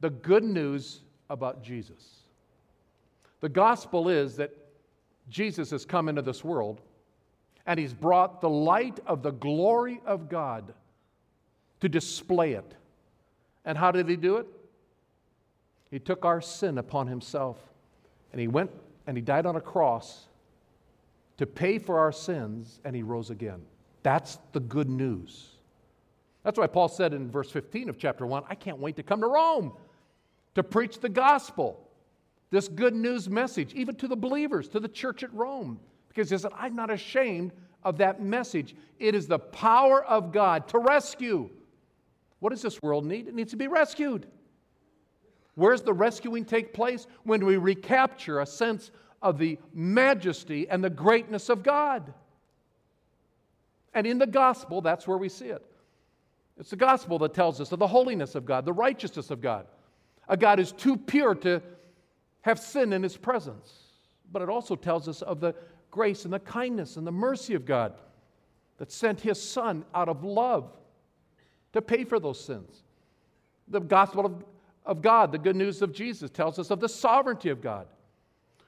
The 0.00 0.10
good 0.10 0.44
news 0.44 1.00
about 1.30 1.62
Jesus. 1.62 2.20
The 3.40 3.48
gospel 3.48 4.08
is 4.08 4.36
that 4.36 4.50
Jesus 5.28 5.70
has 5.70 5.84
come 5.84 6.08
into 6.08 6.22
this 6.22 6.44
world 6.44 6.80
and 7.66 7.78
he's 7.78 7.94
brought 7.94 8.40
the 8.40 8.48
light 8.48 9.00
of 9.06 9.22
the 9.22 9.30
glory 9.30 10.00
of 10.04 10.28
God 10.28 10.74
to 11.80 11.88
display 11.88 12.52
it. 12.52 12.74
And 13.64 13.78
how 13.78 13.90
did 13.90 14.08
he 14.08 14.16
do 14.16 14.36
it? 14.36 14.46
He 15.90 15.98
took 15.98 16.24
our 16.24 16.40
sin 16.40 16.78
upon 16.78 17.06
himself 17.06 17.58
and 18.32 18.40
he 18.40 18.48
went 18.48 18.70
and 19.06 19.16
he 19.16 19.22
died 19.22 19.46
on 19.46 19.56
a 19.56 19.60
cross 19.60 20.26
to 21.36 21.46
pay 21.46 21.78
for 21.78 21.98
our 21.98 22.12
sins 22.12 22.80
and 22.84 22.94
he 22.94 23.02
rose 23.02 23.30
again. 23.30 23.62
That's 24.02 24.38
the 24.52 24.60
good 24.60 24.88
news. 24.88 25.50
That's 26.42 26.58
why 26.58 26.66
Paul 26.66 26.88
said 26.88 27.14
in 27.14 27.30
verse 27.30 27.50
15 27.50 27.88
of 27.88 27.98
chapter 27.98 28.26
1 28.26 28.44
I 28.48 28.54
can't 28.54 28.78
wait 28.78 28.96
to 28.96 29.02
come 29.02 29.20
to 29.20 29.26
Rome 29.26 29.72
to 30.54 30.62
preach 30.62 31.00
the 31.00 31.08
gospel, 31.08 31.88
this 32.50 32.68
good 32.68 32.94
news 32.94 33.28
message, 33.28 33.72
even 33.74 33.96
to 33.96 34.08
the 34.08 34.16
believers, 34.16 34.68
to 34.68 34.80
the 34.80 34.88
church 34.88 35.22
at 35.22 35.32
Rome. 35.34 35.80
Because 36.14 36.30
he 36.30 36.38
said, 36.38 36.52
I'm 36.56 36.76
not 36.76 36.90
ashamed 36.90 37.52
of 37.82 37.98
that 37.98 38.22
message. 38.22 38.76
It 38.98 39.14
is 39.14 39.26
the 39.26 39.38
power 39.38 40.04
of 40.04 40.32
God 40.32 40.68
to 40.68 40.78
rescue. 40.78 41.50
What 42.38 42.50
does 42.50 42.62
this 42.62 42.80
world 42.82 43.04
need? 43.04 43.26
It 43.26 43.34
needs 43.34 43.50
to 43.50 43.56
be 43.56 43.66
rescued. 43.66 44.26
Where's 45.56 45.82
the 45.82 45.92
rescuing 45.92 46.44
take 46.44 46.72
place? 46.72 47.06
When 47.24 47.44
we 47.44 47.56
recapture 47.56 48.40
a 48.40 48.46
sense 48.46 48.90
of 49.22 49.38
the 49.38 49.58
majesty 49.72 50.68
and 50.68 50.84
the 50.84 50.90
greatness 50.90 51.48
of 51.48 51.62
God. 51.62 52.12
And 53.92 54.06
in 54.06 54.18
the 54.18 54.26
gospel, 54.26 54.80
that's 54.80 55.06
where 55.06 55.18
we 55.18 55.28
see 55.28 55.46
it. 55.46 55.64
It's 56.58 56.70
the 56.70 56.76
gospel 56.76 57.18
that 57.20 57.34
tells 57.34 57.60
us 57.60 57.72
of 57.72 57.78
the 57.78 57.86
holiness 57.86 58.34
of 58.34 58.44
God, 58.44 58.64
the 58.64 58.72
righteousness 58.72 59.30
of 59.30 59.40
God. 59.40 59.66
A 60.28 60.36
God 60.36 60.60
is 60.60 60.72
too 60.72 60.96
pure 60.96 61.34
to 61.36 61.62
have 62.42 62.58
sin 62.58 62.92
in 62.92 63.02
his 63.02 63.16
presence. 63.16 63.72
But 64.30 64.42
it 64.42 64.48
also 64.48 64.76
tells 64.76 65.08
us 65.08 65.22
of 65.22 65.40
the 65.40 65.54
grace 65.94 66.24
and 66.24 66.34
the 66.34 66.40
kindness 66.40 66.96
and 66.96 67.06
the 67.06 67.12
mercy 67.12 67.54
of 67.54 67.64
God 67.64 67.94
that 68.78 68.90
sent 68.90 69.20
his 69.20 69.40
son 69.40 69.84
out 69.94 70.08
of 70.08 70.24
love 70.24 70.72
to 71.72 71.80
pay 71.80 72.02
for 72.02 72.18
those 72.18 72.44
sins. 72.44 72.82
The 73.68 73.78
gospel 73.78 74.26
of, 74.26 74.44
of 74.84 75.00
God, 75.00 75.30
the 75.30 75.38
good 75.38 75.54
news 75.54 75.82
of 75.82 75.92
Jesus, 75.92 76.30
tells 76.30 76.58
us 76.58 76.72
of 76.72 76.80
the 76.80 76.88
sovereignty 76.88 77.48
of 77.48 77.62
God, 77.62 77.86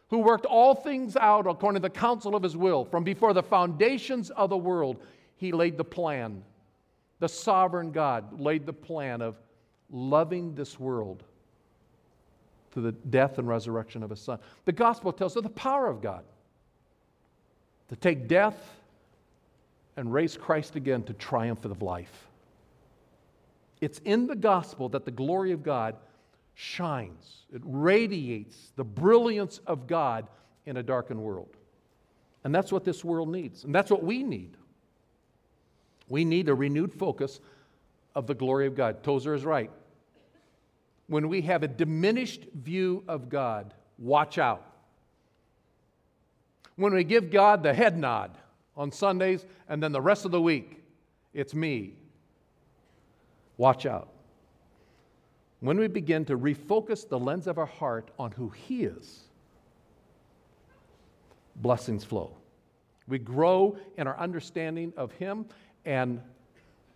who 0.08 0.18
worked 0.18 0.46
all 0.46 0.72
things 0.72 1.16
out 1.16 1.48
according 1.48 1.82
to 1.82 1.88
the 1.88 1.90
counsel 1.90 2.36
of 2.36 2.44
his 2.44 2.56
will. 2.56 2.84
From 2.84 3.02
before 3.02 3.32
the 3.32 3.42
foundations 3.42 4.30
of 4.30 4.48
the 4.48 4.56
world, 4.56 5.02
he 5.36 5.50
laid 5.50 5.76
the 5.76 5.84
plan. 5.84 6.44
The 7.18 7.28
sovereign 7.28 7.90
God 7.90 8.40
laid 8.40 8.66
the 8.66 8.72
plan 8.72 9.20
of 9.20 9.36
loving 9.90 10.54
this 10.54 10.78
world 10.78 11.24
to 12.74 12.80
the 12.80 12.92
death 12.92 13.38
and 13.38 13.48
resurrection 13.48 14.04
of 14.04 14.10
his 14.10 14.20
son. 14.20 14.38
The 14.64 14.72
gospel 14.72 15.12
tells 15.12 15.32
us 15.32 15.38
of 15.38 15.42
the 15.42 15.50
power 15.50 15.88
of 15.88 16.00
God 16.00 16.22
to 17.88 17.96
take 17.96 18.28
death 18.28 18.56
and 19.96 20.12
raise 20.12 20.36
Christ 20.36 20.76
again 20.76 21.02
to 21.04 21.12
triumph 21.12 21.64
of 21.64 21.82
life. 21.82 22.28
It's 23.80 23.98
in 24.04 24.26
the 24.26 24.36
gospel 24.36 24.88
that 24.90 25.04
the 25.04 25.10
glory 25.10 25.52
of 25.52 25.62
God 25.62 25.96
shines, 26.54 27.44
it 27.52 27.60
radiates 27.64 28.72
the 28.76 28.84
brilliance 28.84 29.60
of 29.66 29.86
God 29.86 30.26
in 30.64 30.78
a 30.78 30.82
darkened 30.82 31.20
world. 31.20 31.50
And 32.44 32.54
that's 32.54 32.72
what 32.72 32.84
this 32.84 33.04
world 33.04 33.28
needs, 33.28 33.64
and 33.64 33.74
that's 33.74 33.90
what 33.90 34.02
we 34.02 34.22
need. 34.22 34.56
We 36.08 36.24
need 36.24 36.48
a 36.48 36.54
renewed 36.54 36.94
focus 36.94 37.40
of 38.14 38.26
the 38.26 38.34
glory 38.34 38.66
of 38.66 38.74
God. 38.74 39.02
Tozer 39.02 39.34
is 39.34 39.44
right 39.44 39.70
when 41.08 41.28
we 41.28 41.42
have 41.42 41.62
a 41.62 41.68
diminished 41.68 42.46
view 42.54 43.04
of 43.08 43.28
God, 43.28 43.74
watch 43.98 44.38
out. 44.38 44.64
When 46.76 46.92
we 46.92 47.04
give 47.04 47.30
God 47.30 47.62
the 47.62 47.72
head 47.72 47.98
nod 47.98 48.36
on 48.76 48.92
Sundays 48.92 49.44
and 49.68 49.82
then 49.82 49.92
the 49.92 50.00
rest 50.00 50.24
of 50.24 50.30
the 50.30 50.40
week, 50.40 50.82
it's 51.32 51.54
me, 51.54 51.94
watch 53.56 53.86
out. 53.86 54.08
When 55.60 55.78
we 55.78 55.88
begin 55.88 56.24
to 56.26 56.36
refocus 56.36 57.08
the 57.08 57.18
lens 57.18 57.46
of 57.46 57.58
our 57.58 57.66
heart 57.66 58.10
on 58.18 58.30
who 58.30 58.50
He 58.50 58.84
is, 58.84 59.24
blessings 61.56 62.04
flow. 62.04 62.36
We 63.08 63.18
grow 63.18 63.78
in 63.96 64.06
our 64.06 64.18
understanding 64.18 64.92
of 64.96 65.12
Him, 65.12 65.46
and 65.86 66.20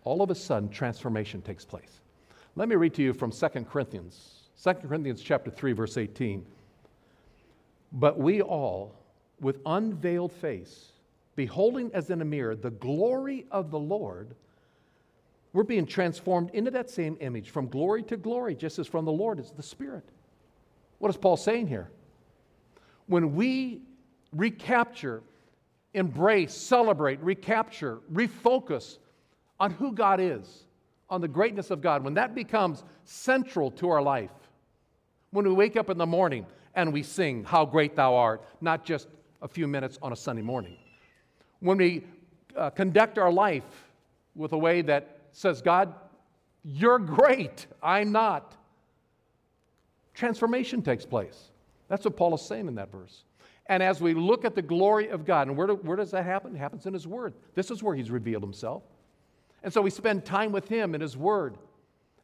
all 0.04 0.22
of 0.22 0.30
a 0.30 0.34
sudden, 0.34 0.68
transformation 0.68 1.40
takes 1.40 1.64
place. 1.64 2.00
Let 2.56 2.68
me 2.68 2.76
read 2.76 2.94
to 2.94 3.02
you 3.02 3.12
from 3.14 3.30
2 3.30 3.48
Corinthians, 3.70 4.48
2 4.62 4.74
Corinthians 4.74 5.22
chapter 5.22 5.50
3 5.50 5.72
verse 5.72 5.96
18. 5.96 6.44
But 7.92 8.18
we 8.18 8.42
all 8.42 8.94
with 9.40 9.58
unveiled 9.66 10.32
face 10.32 10.92
beholding 11.36 11.90
as 11.94 12.10
in 12.10 12.20
a 12.20 12.24
mirror 12.24 12.54
the 12.54 12.70
glory 12.70 13.46
of 13.50 13.70
the 13.70 13.78
Lord 13.78 14.34
we're 15.52 15.64
being 15.64 15.86
transformed 15.86 16.50
into 16.52 16.70
that 16.70 16.90
same 16.90 17.16
image 17.20 17.50
from 17.50 17.68
glory 17.68 18.02
to 18.04 18.16
glory 18.16 18.54
just 18.54 18.78
as 18.78 18.86
from 18.86 19.04
the 19.04 19.12
Lord 19.12 19.40
is 19.40 19.50
the 19.50 19.62
Spirit. 19.62 20.04
What 20.98 21.08
is 21.08 21.16
Paul 21.16 21.36
saying 21.36 21.66
here? 21.66 21.90
When 23.06 23.34
we 23.34 23.82
recapture, 24.32 25.22
embrace, 25.94 26.54
celebrate, 26.54 27.20
recapture, 27.20 27.98
refocus 28.12 28.98
on 29.58 29.72
who 29.72 29.92
God 29.92 30.20
is, 30.20 30.66
on 31.08 31.20
the 31.20 31.28
greatness 31.28 31.70
of 31.70 31.80
God, 31.80 32.04
when 32.04 32.14
that 32.14 32.34
becomes 32.34 32.84
central 33.04 33.72
to 33.72 33.88
our 33.88 34.00
life, 34.00 34.30
when 35.32 35.44
we 35.44 35.52
wake 35.52 35.76
up 35.76 35.90
in 35.90 35.98
the 35.98 36.06
morning 36.06 36.46
and 36.76 36.92
we 36.92 37.02
sing, 37.02 37.42
How 37.42 37.64
Great 37.64 37.96
Thou 37.96 38.14
Art, 38.14 38.44
not 38.60 38.84
just 38.84 39.08
a 39.42 39.48
few 39.48 39.66
minutes 39.66 39.98
on 40.02 40.12
a 40.12 40.16
Sunday 40.16 40.42
morning, 40.42 40.76
when 41.60 41.78
we 41.78 42.04
uh, 42.56 42.70
conduct 42.70 43.18
our 43.18 43.32
life 43.32 43.88
with 44.34 44.52
a 44.52 44.58
way 44.58 44.82
that 44.82 45.18
says, 45.32 45.62
God, 45.62 45.94
you're 46.64 46.98
great, 46.98 47.66
I'm 47.82 48.12
not, 48.12 48.56
transformation 50.14 50.82
takes 50.82 51.06
place. 51.06 51.50
That's 51.88 52.04
what 52.04 52.16
Paul 52.16 52.34
is 52.34 52.42
saying 52.42 52.68
in 52.68 52.74
that 52.76 52.92
verse. 52.92 53.24
And 53.66 53.82
as 53.82 54.00
we 54.00 54.14
look 54.14 54.44
at 54.44 54.54
the 54.54 54.62
glory 54.62 55.08
of 55.08 55.24
God, 55.24 55.48
and 55.48 55.56
where, 55.56 55.68
do, 55.68 55.74
where 55.74 55.96
does 55.96 56.10
that 56.10 56.24
happen? 56.24 56.54
It 56.54 56.58
happens 56.58 56.86
in 56.86 56.92
His 56.92 57.06
Word. 57.06 57.34
This 57.54 57.70
is 57.70 57.82
where 57.82 57.94
He's 57.94 58.10
revealed 58.10 58.42
Himself. 58.42 58.82
And 59.62 59.72
so 59.72 59.80
we 59.80 59.90
spend 59.90 60.24
time 60.24 60.52
with 60.52 60.68
Him 60.68 60.94
in 60.94 61.00
His 61.00 61.16
Word. 61.16 61.56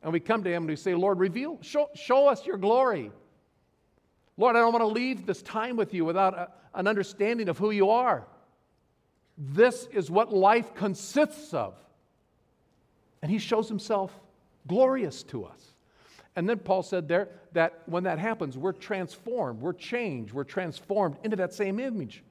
And 0.02 0.12
we 0.12 0.20
come 0.20 0.42
to 0.44 0.50
Him 0.50 0.64
and 0.64 0.70
we 0.70 0.76
say, 0.76 0.94
Lord, 0.94 1.18
reveal, 1.18 1.58
show, 1.62 1.88
show 1.94 2.28
us 2.28 2.44
your 2.46 2.58
glory. 2.58 3.12
Lord, 4.36 4.56
I 4.56 4.60
don't 4.60 4.72
want 4.72 4.82
to 4.82 4.86
leave 4.86 5.26
this 5.26 5.42
time 5.42 5.76
with 5.76 5.94
you 5.94 6.04
without 6.04 6.34
a, 6.34 6.48
an 6.74 6.86
understanding 6.86 7.48
of 7.48 7.58
who 7.58 7.70
you 7.70 7.90
are. 7.90 8.26
This 9.38 9.86
is 9.92 10.10
what 10.10 10.32
life 10.32 10.74
consists 10.74 11.54
of. 11.54 11.74
And 13.22 13.30
he 13.30 13.38
shows 13.38 13.68
himself 13.68 14.12
glorious 14.66 15.22
to 15.24 15.44
us. 15.44 15.72
And 16.36 16.48
then 16.48 16.58
Paul 16.58 16.82
said 16.82 17.08
there 17.08 17.28
that 17.52 17.82
when 17.86 18.04
that 18.04 18.18
happens, 18.18 18.58
we're 18.58 18.72
transformed, 18.72 19.60
we're 19.60 19.72
changed, 19.72 20.34
we're 20.34 20.44
transformed 20.44 21.16
into 21.24 21.36
that 21.36 21.54
same 21.54 21.80
image 21.80 22.22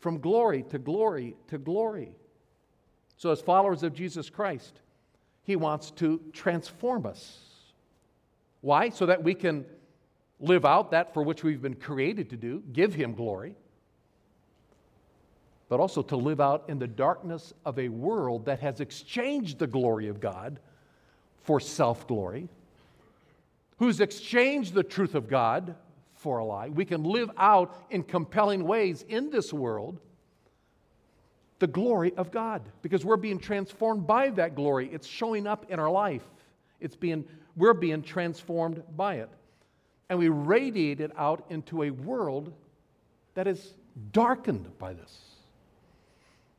from 0.00 0.18
glory 0.18 0.64
to 0.70 0.78
glory 0.78 1.36
to 1.48 1.58
glory. 1.58 2.16
So, 3.16 3.30
as 3.30 3.40
followers 3.40 3.82
of 3.82 3.94
Jesus 3.94 4.30
Christ, 4.30 4.80
he 5.44 5.54
wants 5.54 5.90
to 5.92 6.20
transform 6.32 7.06
us. 7.06 7.38
Why? 8.62 8.88
So 8.88 9.06
that 9.06 9.22
we 9.22 9.34
can 9.34 9.64
live 10.40 10.64
out 10.64 10.90
that 10.90 11.12
for 11.12 11.22
which 11.22 11.44
we've 11.44 11.62
been 11.62 11.74
created 11.74 12.30
to 12.30 12.36
do, 12.36 12.62
give 12.72 12.94
him 12.94 13.14
glory, 13.14 13.54
but 15.68 15.78
also 15.78 16.02
to 16.02 16.16
live 16.16 16.40
out 16.40 16.64
in 16.68 16.78
the 16.78 16.86
darkness 16.86 17.52
of 17.64 17.78
a 17.78 17.88
world 17.88 18.46
that 18.46 18.60
has 18.60 18.80
exchanged 18.80 19.58
the 19.58 19.66
glory 19.66 20.08
of 20.08 20.20
God 20.20 20.58
for 21.42 21.60
self 21.60 22.06
glory, 22.06 22.48
who's 23.78 24.00
exchanged 24.00 24.74
the 24.74 24.82
truth 24.82 25.14
of 25.14 25.28
God 25.28 25.74
for 26.14 26.38
a 26.38 26.44
lie. 26.44 26.68
We 26.68 26.84
can 26.84 27.04
live 27.04 27.30
out 27.36 27.86
in 27.90 28.02
compelling 28.02 28.64
ways 28.64 29.04
in 29.08 29.30
this 29.30 29.52
world 29.52 29.98
the 31.60 31.66
glory 31.66 32.12
of 32.16 32.30
God 32.30 32.62
because 32.82 33.04
we're 33.04 33.16
being 33.16 33.38
transformed 33.38 34.06
by 34.06 34.30
that 34.30 34.54
glory. 34.54 34.88
It's 34.92 35.06
showing 35.06 35.46
up 35.46 35.66
in 35.70 35.78
our 35.78 35.90
life. 35.90 36.24
It's 36.80 36.96
being 36.96 37.24
we're 37.56 37.74
being 37.74 38.02
transformed 38.02 38.82
by 38.96 39.16
it. 39.16 39.28
And 40.10 40.18
we 40.18 40.28
radiate 40.28 41.00
it 41.00 41.12
out 41.16 41.46
into 41.48 41.84
a 41.84 41.90
world 41.90 42.52
that 43.34 43.46
is 43.46 43.74
darkened 44.12 44.76
by 44.76 44.92
this. 44.92 45.30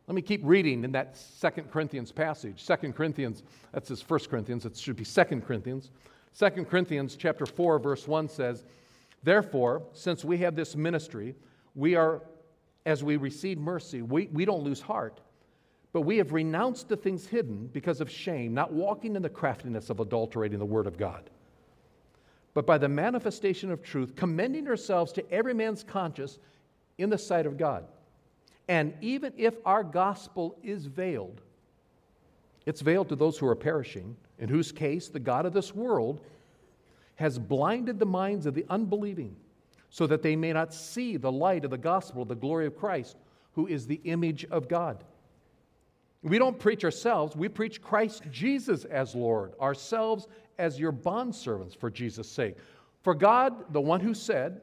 Let 0.08 0.16
me 0.16 0.22
keep 0.22 0.42
reading 0.44 0.86
in 0.86 0.94
that 0.94 1.18
Second 1.18 1.70
Corinthians 1.70 2.14
passage. 2.14 2.64
Second 2.64 2.96
Corinthians, 2.96 3.44
that's 3.74 3.90
his 3.90 4.02
First 4.02 4.30
Corinthians, 4.30 4.66
it 4.66 4.76
should 4.78 4.96
be 4.96 5.04
Second 5.04 5.46
Corinthians. 5.46 5.92
Second 6.32 6.70
Corinthians 6.70 7.18
chapter 7.18 7.46
4, 7.46 7.78
verse 7.78 8.08
1 8.08 8.30
says, 8.30 8.64
Therefore, 9.22 9.84
since 9.92 10.24
we 10.24 10.38
have 10.40 10.56
this 10.56 10.76
ministry, 10.76 11.36
we 11.76 11.96
are, 11.96 12.22
as 12.86 13.04
we 13.04 13.18
receive 13.18 13.58
mercy, 13.58 14.02
we, 14.02 14.28
we 14.28 14.46
don't 14.46 14.64
lose 14.64 14.80
heart. 14.80 15.20
But 15.92 16.02
we 16.02 16.18
have 16.18 16.32
renounced 16.32 16.88
the 16.88 16.96
things 16.96 17.28
hidden 17.28 17.68
because 17.68 18.00
of 18.00 18.10
shame, 18.10 18.54
not 18.54 18.72
walking 18.72 19.18
in 19.18 19.22
the 19.22 19.30
craftiness 19.30 19.90
of 19.90 20.00
adulterating 20.00 20.58
the 20.58 20.66
word 20.66 20.88
of 20.88 20.98
God. 20.98 21.30
But 22.54 22.66
by 22.66 22.78
the 22.78 22.90
manifestation 22.90 23.72
of 23.72 23.82
truth, 23.82 24.16
commending 24.16 24.68
ourselves 24.68 25.12
to 25.14 25.32
every 25.32 25.54
man's 25.54 25.84
conscience 25.84 26.38
in 26.98 27.10
the 27.10 27.18
sight 27.18 27.46
of 27.46 27.58
God. 27.58 27.86
And 28.68 28.94
even 29.02 29.34
if 29.38 29.56
our 29.66 29.84
gospel 29.84 30.58
is 30.64 30.86
veiled, 30.86 31.42
it's 32.66 32.82
veiled 32.82 33.10
to 33.10 33.16
those 33.16 33.38
who 33.38 33.48
are 33.48 33.56
perishing, 33.56 34.16
in 34.40 34.50
whose 34.50 34.72
case 34.72 35.08
the 35.08 35.20
God 35.20 35.46
of 35.46 35.54
this 35.54 35.74
world 35.74 36.22
has 37.16 37.40
blinded 37.40 38.00
the 38.00 38.06
minds 38.06 38.46
of 38.46 38.54
the 38.54 38.66
unbelieving, 38.70 39.36
so 39.90 40.08
that 40.08 40.22
they 40.22 40.36
may 40.36 40.54
not 40.54 40.74
see 40.74 41.18
the 41.18 41.32
light 41.32 41.66
of 41.66 41.72
the 41.72 41.78
gospel, 41.78 42.26
the 42.26 42.36
glory 42.36 42.66
of 42.66 42.78
Christ, 42.78 43.18
who 43.54 43.68
is 43.68 43.86
the 43.88 44.02
image 44.06 44.46
of 44.46 44.68
God. 44.68 45.04
We 46.24 46.38
don't 46.38 46.60
preach 46.60 46.84
ourselves, 46.84 47.36
we 47.36 47.50
preach 47.50 47.82
Christ 47.82 48.24
Jesus 48.32 48.86
as 48.86 49.16
Lord, 49.16 49.54
ourselves 49.60 50.28
as 50.62 50.80
your 50.80 50.94
bondservants 50.94 51.76
for 51.76 51.90
Jesus' 51.90 52.30
sake. 52.30 52.56
For 53.04 53.16
God, 53.16 53.74
the 53.74 53.82
one 53.82 54.00
who 54.00 54.14
said, 54.14 54.62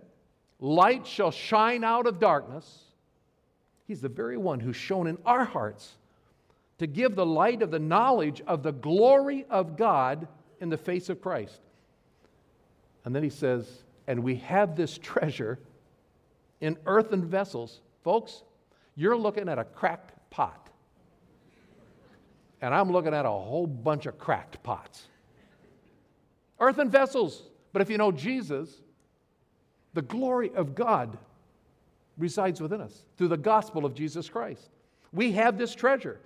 Light 0.61 1.07
shall 1.07 1.31
shine 1.31 1.85
out 1.85 2.07
of 2.07 2.19
darkness, 2.19 2.85
He's 3.88 4.02
the 4.02 4.09
very 4.09 4.37
one 4.37 4.61
who's 4.61 4.76
shown 4.76 5.07
in 5.07 5.17
our 5.25 5.45
hearts 5.45 5.97
to 6.78 6.87
give 6.87 7.17
the 7.17 7.26
light 7.26 7.63
of 7.63 7.71
the 7.71 7.78
knowledge 7.78 8.43
of 8.47 8.63
the 8.63 8.71
glory 8.71 9.47
of 9.49 9.76
God 9.78 10.28
in 10.61 10.69
the 10.69 10.76
face 10.76 11.08
of 11.08 11.23
Christ. 11.23 11.58
And 13.04 13.17
then 13.17 13.23
he 13.23 13.30
says, 13.30 13.67
and 14.06 14.23
we 14.23 14.37
have 14.37 14.76
this 14.76 14.99
treasure 14.99 15.58
in 16.61 16.76
earthen 16.84 17.25
vessels. 17.25 17.80
Folks, 18.04 18.43
you're 18.95 19.17
looking 19.17 19.49
at 19.49 19.58
a 19.58 19.65
cracked 19.65 20.13
pot. 20.28 20.69
And 22.61 22.75
I'm 22.75 22.91
looking 22.93 23.15
at 23.15 23.25
a 23.25 23.30
whole 23.30 23.67
bunch 23.67 24.04
of 24.04 24.19
cracked 24.19 24.63
pots. 24.63 25.07
Earthen 26.60 26.90
vessels. 26.90 27.42
But 27.73 27.82
if 27.82 27.90
you 27.90 27.99
know 27.99 28.10
Jesus, 28.12 28.71
the 29.94 30.02
glory 30.02 30.50
of 30.54 30.75
God 30.75 31.18
resides 32.16 32.60
within 32.60 32.80
us 32.80 33.04
through 33.16 33.28
the 33.28 33.36
gospel 33.36 33.84
of 33.84 33.94
Jesus 33.94 34.28
Christ. 34.28 34.71
We 35.12 35.32
have 35.32 35.56
this 35.56 35.75
treasure 35.75 36.21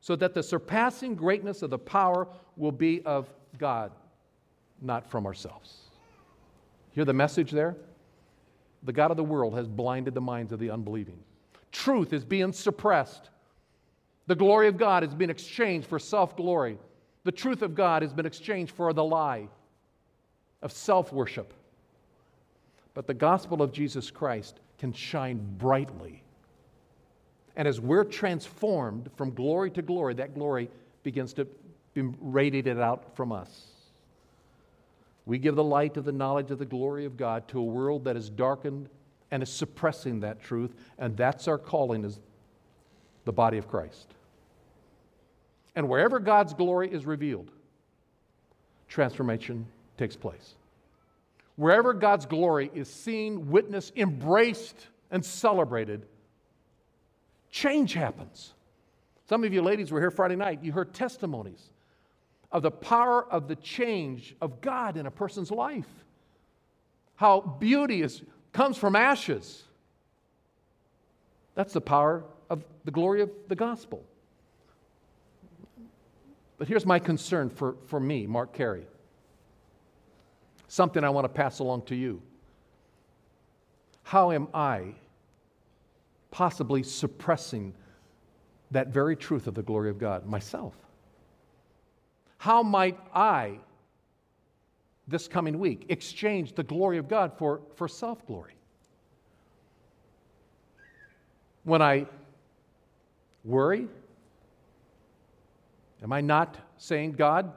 so 0.00 0.16
that 0.16 0.34
the 0.34 0.42
surpassing 0.42 1.14
greatness 1.14 1.62
of 1.62 1.70
the 1.70 1.78
power 1.78 2.28
will 2.56 2.72
be 2.72 3.02
of 3.02 3.28
God, 3.58 3.90
not 4.80 5.10
from 5.10 5.26
ourselves. 5.26 5.78
Hear 6.92 7.04
the 7.04 7.12
message 7.12 7.50
there? 7.50 7.76
The 8.84 8.92
God 8.92 9.10
of 9.10 9.16
the 9.16 9.24
world 9.24 9.54
has 9.54 9.66
blinded 9.66 10.14
the 10.14 10.20
minds 10.20 10.52
of 10.52 10.60
the 10.60 10.70
unbelieving. 10.70 11.18
Truth 11.72 12.12
is 12.12 12.24
being 12.24 12.52
suppressed. 12.52 13.30
The 14.26 14.34
glory 14.34 14.68
of 14.68 14.76
God 14.76 15.02
has 15.02 15.14
been 15.14 15.30
exchanged 15.30 15.88
for 15.88 15.98
self 15.98 16.36
glory. 16.36 16.78
The 17.24 17.32
truth 17.32 17.62
of 17.62 17.74
God 17.74 18.02
has 18.02 18.12
been 18.12 18.26
exchanged 18.26 18.72
for 18.74 18.92
the 18.92 19.02
lie 19.02 19.48
of 20.64 20.72
self 20.72 21.12
worship. 21.12 21.54
But 22.94 23.06
the 23.06 23.14
gospel 23.14 23.62
of 23.62 23.70
Jesus 23.70 24.10
Christ 24.10 24.58
can 24.78 24.92
shine 24.92 25.38
brightly. 25.58 26.22
And 27.54 27.68
as 27.68 27.80
we're 27.80 28.04
transformed 28.04 29.10
from 29.16 29.32
glory 29.32 29.70
to 29.72 29.82
glory, 29.82 30.14
that 30.14 30.34
glory 30.34 30.68
begins 31.04 31.32
to 31.34 31.46
be 31.92 32.02
radiated 32.20 32.80
out 32.80 33.14
from 33.14 33.30
us. 33.30 33.66
We 35.26 35.38
give 35.38 35.54
the 35.54 35.64
light 35.64 35.96
of 35.96 36.04
the 36.04 36.12
knowledge 36.12 36.50
of 36.50 36.58
the 36.58 36.64
glory 36.64 37.04
of 37.04 37.16
God 37.16 37.46
to 37.48 37.60
a 37.60 37.64
world 37.64 38.04
that 38.04 38.16
is 38.16 38.28
darkened 38.28 38.88
and 39.30 39.42
is 39.42 39.50
suppressing 39.50 40.20
that 40.20 40.42
truth, 40.42 40.74
and 40.98 41.16
that's 41.16 41.46
our 41.46 41.58
calling 41.58 42.04
as 42.04 42.18
the 43.24 43.32
body 43.32 43.58
of 43.58 43.68
Christ. 43.68 44.08
And 45.76 45.88
wherever 45.88 46.18
God's 46.18 46.54
glory 46.54 46.92
is 46.92 47.06
revealed, 47.06 47.50
transformation 48.88 49.66
takes 49.96 50.16
place. 50.16 50.54
Wherever 51.56 51.92
God's 51.92 52.26
glory 52.26 52.70
is 52.74 52.88
seen, 52.88 53.50
witnessed, 53.50 53.92
embraced, 53.96 54.88
and 55.10 55.24
celebrated, 55.24 56.06
change 57.50 57.92
happens. 57.92 58.54
Some 59.28 59.44
of 59.44 59.52
you 59.52 59.62
ladies 59.62 59.92
were 59.92 60.00
here 60.00 60.10
Friday 60.10 60.36
night. 60.36 60.62
You 60.62 60.72
heard 60.72 60.92
testimonies 60.92 61.70
of 62.50 62.62
the 62.62 62.70
power 62.70 63.24
of 63.32 63.48
the 63.48 63.56
change 63.56 64.34
of 64.40 64.60
God 64.60 64.96
in 64.96 65.06
a 65.06 65.10
person's 65.10 65.50
life. 65.50 65.88
How 67.16 67.40
beauty 67.40 68.02
is, 68.02 68.22
comes 68.52 68.76
from 68.76 68.96
ashes. 68.96 69.62
That's 71.54 71.72
the 71.72 71.80
power 71.80 72.24
of 72.50 72.64
the 72.84 72.90
glory 72.90 73.22
of 73.22 73.30
the 73.48 73.54
gospel. 73.54 74.04
But 76.58 76.68
here's 76.68 76.86
my 76.86 76.98
concern 76.98 77.50
for, 77.50 77.76
for 77.86 78.00
me, 78.00 78.26
Mark 78.26 78.52
Carey 78.52 78.86
something 80.74 81.04
I 81.04 81.10
want 81.10 81.24
to 81.24 81.28
pass 81.28 81.60
along 81.60 81.82
to 81.82 81.94
you. 81.94 82.20
How 84.02 84.32
am 84.32 84.48
I 84.52 84.94
possibly 86.32 86.82
suppressing 86.82 87.72
that 88.72 88.88
very 88.88 89.14
truth 89.14 89.46
of 89.46 89.54
the 89.54 89.62
glory 89.62 89.88
of 89.88 89.98
God 89.98 90.26
myself? 90.26 90.74
How 92.38 92.64
might 92.64 92.98
I, 93.14 93.60
this 95.06 95.28
coming 95.28 95.60
week, 95.60 95.86
exchange 95.90 96.54
the 96.54 96.64
glory 96.64 96.98
of 96.98 97.08
God 97.08 97.38
for, 97.38 97.60
for 97.76 97.86
self 97.86 98.26
glory? 98.26 98.56
When 101.62 101.80
I 101.80 102.06
worry, 103.44 103.86
am 106.02 106.12
I 106.12 106.20
not 106.20 106.56
saying, 106.78 107.12
God, 107.12 107.52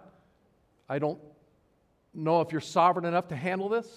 I 0.88 1.00
don't 1.00 1.20
know 2.18 2.42
if 2.42 2.52
you're 2.52 2.62
sovereign 2.62 3.06
enough 3.06 3.28
to 3.30 3.36
handle 3.36 3.70
this? 3.70 3.88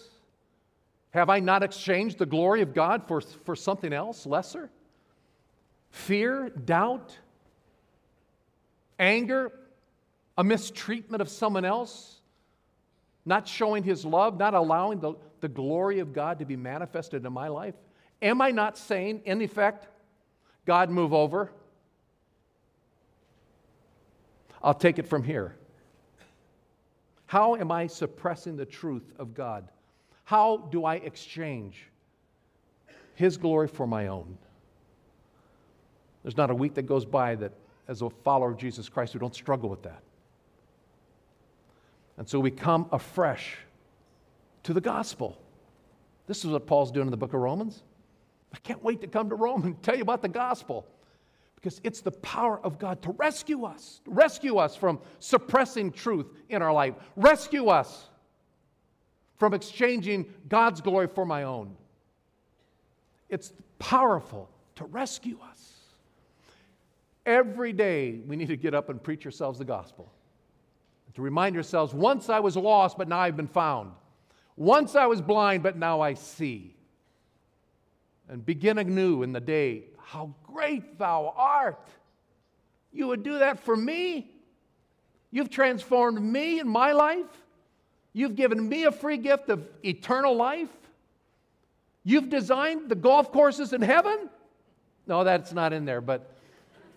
Have 1.11 1.28
I 1.28 1.40
not 1.40 1.62
exchanged 1.62 2.18
the 2.18 2.26
glory 2.26 2.62
of 2.62 2.72
God 2.74 3.09
for, 3.09 3.20
for 3.20 3.56
something 3.56 3.92
else 3.92 4.26
lesser? 4.26 4.70
Fear, 5.90 6.50
doubt, 6.50 7.16
anger, 8.98 9.50
a 10.38 10.44
mistreatment 10.44 11.20
of 11.20 11.28
someone 11.28 11.64
else, 11.64 12.20
not 13.24 13.48
showing 13.48 13.83
his 13.83 14.04
love, 14.04 14.38
not 14.38 14.54
allowing 14.54 15.00
the, 15.00 15.14
the 15.40 15.48
glory 15.48 15.98
of 15.98 16.12
God 16.12 16.38
to 16.38 16.44
be 16.44 16.56
manifested 16.56 17.26
in 17.26 17.33
my 17.33 17.48
life? 17.48 17.74
Am 18.22 18.40
I 18.40 18.50
not 18.50 18.78
saying, 18.78 19.22
in 19.24 19.42
effect, 19.42 19.88
God, 20.64 20.90
move 20.90 21.12
over? 21.12 21.50
I'll 24.62 24.74
take 24.74 24.98
it 24.98 25.09
from 25.09 25.24
here. 25.24 25.56
How 27.31 27.55
am 27.55 27.71
I 27.71 27.87
suppressing 27.87 28.57
the 28.57 28.66
truth 28.66 29.12
of 29.16 29.35
God? 29.35 29.69
How 30.25 30.57
do 30.73 30.85
I 30.85 30.97
exchange 30.97 31.87
His 33.14 33.37
glory 33.37 33.69
for 33.69 33.87
my 33.87 34.09
own? 34.09 34.37
There's 36.25 36.37
not 36.37 36.51
a 36.51 36.55
week 36.57 36.75
that 36.75 36.87
goes 36.87 37.05
by 37.05 37.37
that, 37.37 37.53
as 37.87 38.03
a 38.03 38.11
follower 38.11 38.51
of 38.51 38.57
Jesus 38.57 38.88
Christ, 38.88 39.14
we 39.14 39.21
don't 39.21 39.33
struggle 39.33 39.69
with 39.69 39.85
that. 39.85 40.03
And 42.19 42.29
so 42.29 42.40
we 42.40 42.51
come 42.51 42.88
afresh 42.90 43.59
to 44.64 44.75
the 44.75 44.81
gospel. 44.81 45.38
This 46.27 46.45
is 46.45 46.51
what 46.51 46.66
Paul's 46.66 46.90
doing 46.90 47.07
in 47.07 47.12
the 47.12 47.16
book 47.16 47.33
of 47.33 47.38
Romans. 47.38 47.85
I 48.53 48.59
can't 48.59 48.83
wait 48.83 49.03
to 49.03 49.07
come 49.07 49.29
to 49.29 49.37
Rome 49.37 49.62
and 49.62 49.81
tell 49.85 49.95
you 49.95 50.03
about 50.03 50.23
the 50.23 50.29
gospel 50.29 50.85
because 51.61 51.81
it's 51.85 52.01
the 52.01 52.11
power 52.11 52.59
of 52.64 52.79
God 52.79 53.03
to 53.03 53.12
rescue 53.12 53.64
us, 53.64 54.01
rescue 54.07 54.57
us 54.57 54.75
from 54.75 54.99
suppressing 55.18 55.92
truth 55.92 56.27
in 56.49 56.62
our 56.62 56.73
life, 56.73 56.94
rescue 57.16 57.66
us 57.66 58.09
from 59.37 59.53
exchanging 59.53 60.27
God's 60.49 60.81
glory 60.81 61.07
for 61.07 61.27
my 61.27 61.42
own. 61.42 61.77
It's 63.29 63.53
powerful 63.79 64.49
to 64.77 64.85
rescue 64.87 65.38
us. 65.51 65.73
Every 67.27 67.73
day 67.73 68.20
we 68.27 68.37
need 68.37 68.49
to 68.49 68.57
get 68.57 68.75
up 68.75 68.88
and 68.88 69.03
preach 69.03 69.27
ourselves 69.27 69.59
the 69.59 69.64
gospel. 69.64 70.11
To 71.14 71.23
remind 71.23 71.55
yourselves, 71.55 71.92
once 71.92 72.31
I 72.31 72.40
was 72.40 72.57
lost, 72.57 72.96
but 72.96 73.09
now 73.09 73.18
I've 73.18 73.37
been 73.37 73.49
found. 73.49 73.92
Once 74.57 74.94
I 74.94 75.07
was 75.07 75.20
blind, 75.20 75.62
but 75.62 75.77
now 75.77 76.01
I 76.01 76.14
see. 76.14 76.75
And 78.29 78.46
begin 78.46 78.79
anew 78.79 79.23
in 79.23 79.33
the 79.33 79.40
day. 79.40 79.85
How 80.11 80.35
great 80.42 80.99
thou 80.99 81.33
art! 81.37 81.88
You 82.92 83.07
would 83.07 83.23
do 83.23 83.38
that 83.38 83.61
for 83.61 83.77
me. 83.77 84.29
You've 85.31 85.51
transformed 85.51 86.20
me 86.20 86.59
in 86.59 86.66
my 86.66 86.90
life. 86.90 87.31
You've 88.12 88.35
given 88.35 88.68
me 88.68 88.85
a 88.87 88.90
free 88.90 89.18
gift 89.18 89.51
of 89.51 89.64
eternal 89.85 90.35
life. 90.35 90.68
You've 92.03 92.29
designed 92.29 92.88
the 92.88 92.96
golf 92.96 93.31
courses 93.31 93.73
in 93.73 93.83
heaven. 93.83 94.29
No, 95.07 95.23
that's 95.23 95.53
not 95.53 95.73
in 95.73 95.85
there, 95.85 96.01
but 96.01 96.35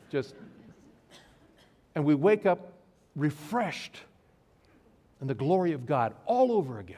just. 0.10 0.34
And 1.94 2.06
we 2.06 2.16
wake 2.16 2.48
up 2.48 2.74
refreshed 3.16 4.00
in 5.22 5.28
the 5.28 5.36
glory 5.36 5.74
of 5.74 5.86
God 5.86 6.16
all 6.26 6.52
over 6.52 6.80
again. 6.80 6.98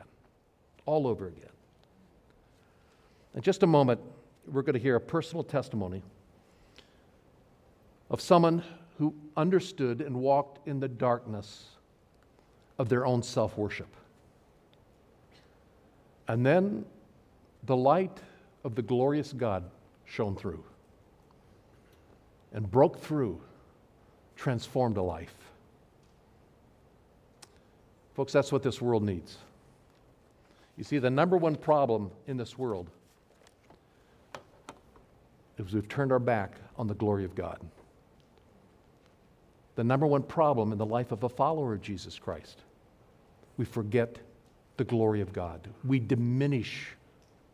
All 0.86 1.08
over 1.08 1.28
again. 1.28 1.50
In 3.34 3.42
just 3.42 3.64
a 3.64 3.68
moment, 3.68 4.00
we're 4.52 4.62
going 4.62 4.74
to 4.74 4.80
hear 4.80 4.96
a 4.96 5.02
personal 5.02 5.44
testimony 5.44 6.04
of 8.10 8.22
someone 8.22 8.64
who 8.98 9.14
understood 9.36 10.02
and 10.02 10.16
walked 10.16 10.68
in 10.68 10.80
the 10.80 10.88
darkness 10.88 11.66
of 12.78 12.90
their 12.90 13.06
own 13.06 13.24
self 13.24 13.58
worship. 13.58 13.88
And 16.28 16.46
then 16.46 16.86
the 17.64 17.76
light 17.76 18.20
of 18.64 18.76
the 18.76 18.82
glorious 18.82 19.34
God 19.34 19.70
shone 20.06 20.36
through 20.36 20.64
and 22.54 22.70
broke 22.70 23.00
through, 23.00 23.42
transformed 24.36 24.98
a 24.98 25.02
life. 25.02 25.36
Folks, 28.14 28.32
that's 28.32 28.52
what 28.52 28.64
this 28.64 28.82
world 28.82 29.04
needs. 29.04 29.38
You 30.78 30.84
see, 30.84 31.00
the 31.00 31.10
number 31.10 31.38
one 31.38 31.56
problem 31.56 32.12
in 32.28 32.38
this 32.38 32.58
world 32.58 32.90
is 35.58 35.74
we've 35.74 35.88
turned 35.88 36.12
our 36.12 36.20
back 36.20 36.56
on 36.78 36.88
the 36.88 36.94
glory 36.94 37.26
of 37.26 37.36
God. 37.36 37.60
The 39.76 39.84
number 39.84 40.08
one 40.08 40.24
problem 40.24 40.72
in 40.72 40.78
the 40.78 40.86
life 40.86 41.12
of 41.12 41.24
a 41.24 41.30
follower 41.30 41.74
of 41.74 41.82
Jesus 41.82 42.18
Christ, 42.18 42.62
we 43.58 43.66
forget 43.66 44.18
the 44.78 44.84
glory 44.84 45.22
of 45.22 45.34
God. 45.34 45.68
We 45.84 46.00
diminish 46.00 46.90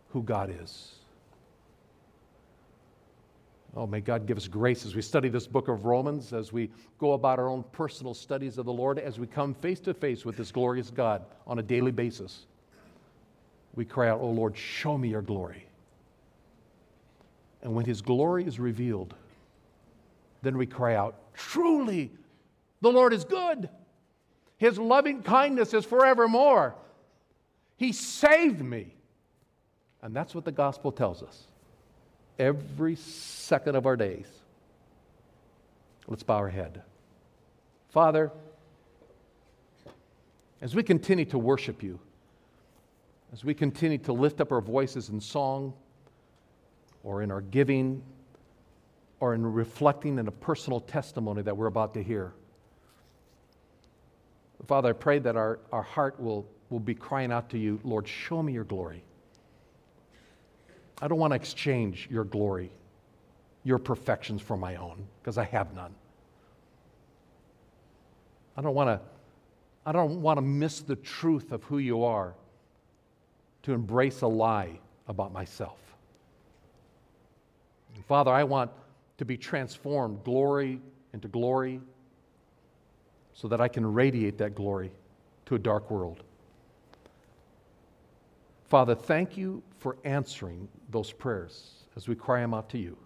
who 0.09 0.23
God 0.23 0.53
is. 0.61 0.93
Oh, 3.75 3.87
may 3.87 4.01
God 4.01 4.25
give 4.25 4.37
us 4.37 4.47
grace 4.47 4.85
as 4.85 4.95
we 4.95 5.01
study 5.01 5.29
this 5.29 5.47
book 5.47 5.69
of 5.69 5.85
Romans, 5.85 6.33
as 6.33 6.51
we 6.51 6.69
go 6.99 7.13
about 7.13 7.39
our 7.39 7.47
own 7.47 7.63
personal 7.71 8.13
studies 8.13 8.57
of 8.57 8.65
the 8.65 8.73
Lord, 8.73 8.99
as 8.99 9.17
we 9.17 9.27
come 9.27 9.53
face 9.53 9.79
to 9.81 9.93
face 9.93 10.25
with 10.25 10.35
this 10.35 10.51
glorious 10.51 10.89
God 10.89 11.23
on 11.47 11.59
a 11.59 11.63
daily 11.63 11.91
basis. 11.91 12.47
We 13.75 13.85
cry 13.85 14.09
out, 14.09 14.19
Oh 14.19 14.29
Lord, 14.29 14.57
show 14.57 14.97
me 14.97 15.07
your 15.07 15.21
glory. 15.21 15.65
And 17.61 17.73
when 17.75 17.85
his 17.85 18.01
glory 18.01 18.45
is 18.45 18.59
revealed, 18.59 19.13
then 20.41 20.57
we 20.57 20.65
cry 20.65 20.95
out, 20.95 21.15
Truly, 21.33 22.11
the 22.81 22.91
Lord 22.91 23.13
is 23.13 23.23
good. 23.23 23.69
His 24.57 24.77
loving 24.77 25.23
kindness 25.23 25.73
is 25.73 25.85
forevermore. 25.85 26.75
He 27.77 27.91
saved 27.91 28.61
me. 28.61 28.93
And 30.01 30.15
that's 30.15 30.33
what 30.33 30.45
the 30.45 30.51
gospel 30.51 30.91
tells 30.91 31.23
us 31.23 31.43
every 32.39 32.95
second 32.95 33.75
of 33.75 33.85
our 33.85 33.95
days. 33.95 34.27
Let's 36.07 36.23
bow 36.23 36.37
our 36.37 36.49
head. 36.49 36.81
Father, 37.89 38.31
as 40.61 40.75
we 40.75 40.83
continue 40.83 41.25
to 41.25 41.37
worship 41.37 41.83
you, 41.83 41.99
as 43.33 43.45
we 43.45 43.53
continue 43.53 43.97
to 43.99 44.13
lift 44.13 44.41
up 44.41 44.51
our 44.51 44.61
voices 44.61 45.09
in 45.09 45.21
song 45.21 45.73
or 47.03 47.21
in 47.21 47.31
our 47.31 47.41
giving 47.41 48.01
or 49.19 49.33
in 49.33 49.45
reflecting 49.45 50.17
in 50.17 50.27
a 50.27 50.31
personal 50.31 50.79
testimony 50.79 51.41
that 51.41 51.55
we're 51.55 51.67
about 51.67 51.93
to 51.93 52.03
hear, 52.03 52.33
Father, 54.67 54.89
I 54.89 54.93
pray 54.93 55.19
that 55.19 55.35
our, 55.35 55.59
our 55.71 55.81
heart 55.81 56.19
will, 56.19 56.45
will 56.69 56.79
be 56.79 56.95
crying 56.95 57.31
out 57.31 57.49
to 57.49 57.57
you, 57.57 57.79
Lord, 57.83 58.07
show 58.07 58.41
me 58.41 58.53
your 58.53 58.63
glory. 58.63 59.03
I 61.01 61.07
don't 61.07 61.17
want 61.17 61.31
to 61.31 61.35
exchange 61.35 62.07
your 62.11 62.23
glory, 62.23 62.71
your 63.63 63.79
perfections 63.79 64.41
for 64.41 64.55
my 64.55 64.75
own, 64.75 65.03
because 65.21 65.37
I 65.37 65.45
have 65.45 65.73
none. 65.73 65.93
I 68.55 68.61
don't 68.61 68.75
want 68.75 68.89
to 68.89 69.01
I 69.85 69.91
don't 69.91 70.21
want 70.21 70.37
to 70.37 70.41
miss 70.41 70.81
the 70.81 70.95
truth 70.95 71.51
of 71.51 71.63
who 71.63 71.79
you 71.79 72.03
are 72.03 72.35
to 73.63 73.73
embrace 73.73 74.21
a 74.21 74.27
lie 74.27 74.79
about 75.07 75.33
myself. 75.33 75.79
And 78.01 78.07
Father, 78.07 78.31
I 78.31 78.43
want 78.43 78.71
to 79.19 79.25
be 79.25 79.37
transformed 79.37 80.23
glory 80.23 80.81
into 81.13 81.27
glory 81.27 81.79
so 83.31 83.47
that 83.47 83.61
I 83.61 83.67
can 83.67 83.85
radiate 83.85 84.39
that 84.39 84.55
glory 84.55 84.91
to 85.45 85.53
a 85.53 85.59
dark 85.59 85.91
world. 85.91 86.23
Father, 88.69 88.95
thank 88.95 89.37
you 89.37 89.61
for 89.77 89.97
answering 90.03 90.67
those 90.89 91.11
prayers 91.11 91.83
as 91.95 92.07
we 92.07 92.15
cry 92.15 92.39
them 92.39 92.55
out 92.55 92.69
to 92.69 92.79
you. 92.79 92.97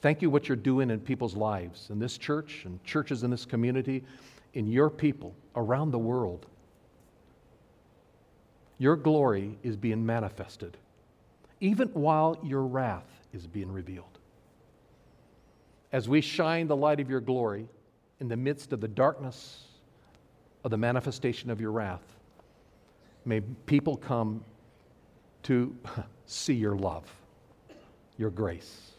Thank 0.00 0.20
you 0.20 0.30
what 0.30 0.48
you're 0.48 0.56
doing 0.56 0.90
in 0.90 0.98
people's 0.98 1.36
lives, 1.36 1.90
in 1.90 2.00
this 2.00 2.18
church 2.18 2.64
and 2.64 2.82
churches 2.82 3.22
in 3.22 3.30
this 3.30 3.44
community, 3.44 4.02
in 4.54 4.66
your 4.66 4.90
people 4.90 5.32
around 5.54 5.92
the 5.92 5.98
world. 6.00 6.46
Your 8.78 8.96
glory 8.96 9.56
is 9.62 9.76
being 9.76 10.04
manifested, 10.04 10.76
even 11.60 11.86
while 11.90 12.36
your 12.42 12.62
wrath 12.62 13.19
is 13.32 13.46
being 13.46 13.70
revealed. 13.70 14.18
As 15.92 16.08
we 16.08 16.20
shine 16.20 16.66
the 16.68 16.76
light 16.76 17.00
of 17.00 17.10
your 17.10 17.20
glory 17.20 17.68
in 18.20 18.28
the 18.28 18.36
midst 18.36 18.72
of 18.72 18.80
the 18.80 18.88
darkness 18.88 19.64
of 20.62 20.70
the 20.70 20.76
manifestation 20.76 21.50
of 21.50 21.60
your 21.60 21.72
wrath, 21.72 22.02
May 23.24 23.40
people 23.40 23.96
come 23.96 24.44
to 25.44 25.76
see 26.26 26.54
your 26.54 26.76
love, 26.76 27.04
your 28.16 28.30
grace. 28.30 28.92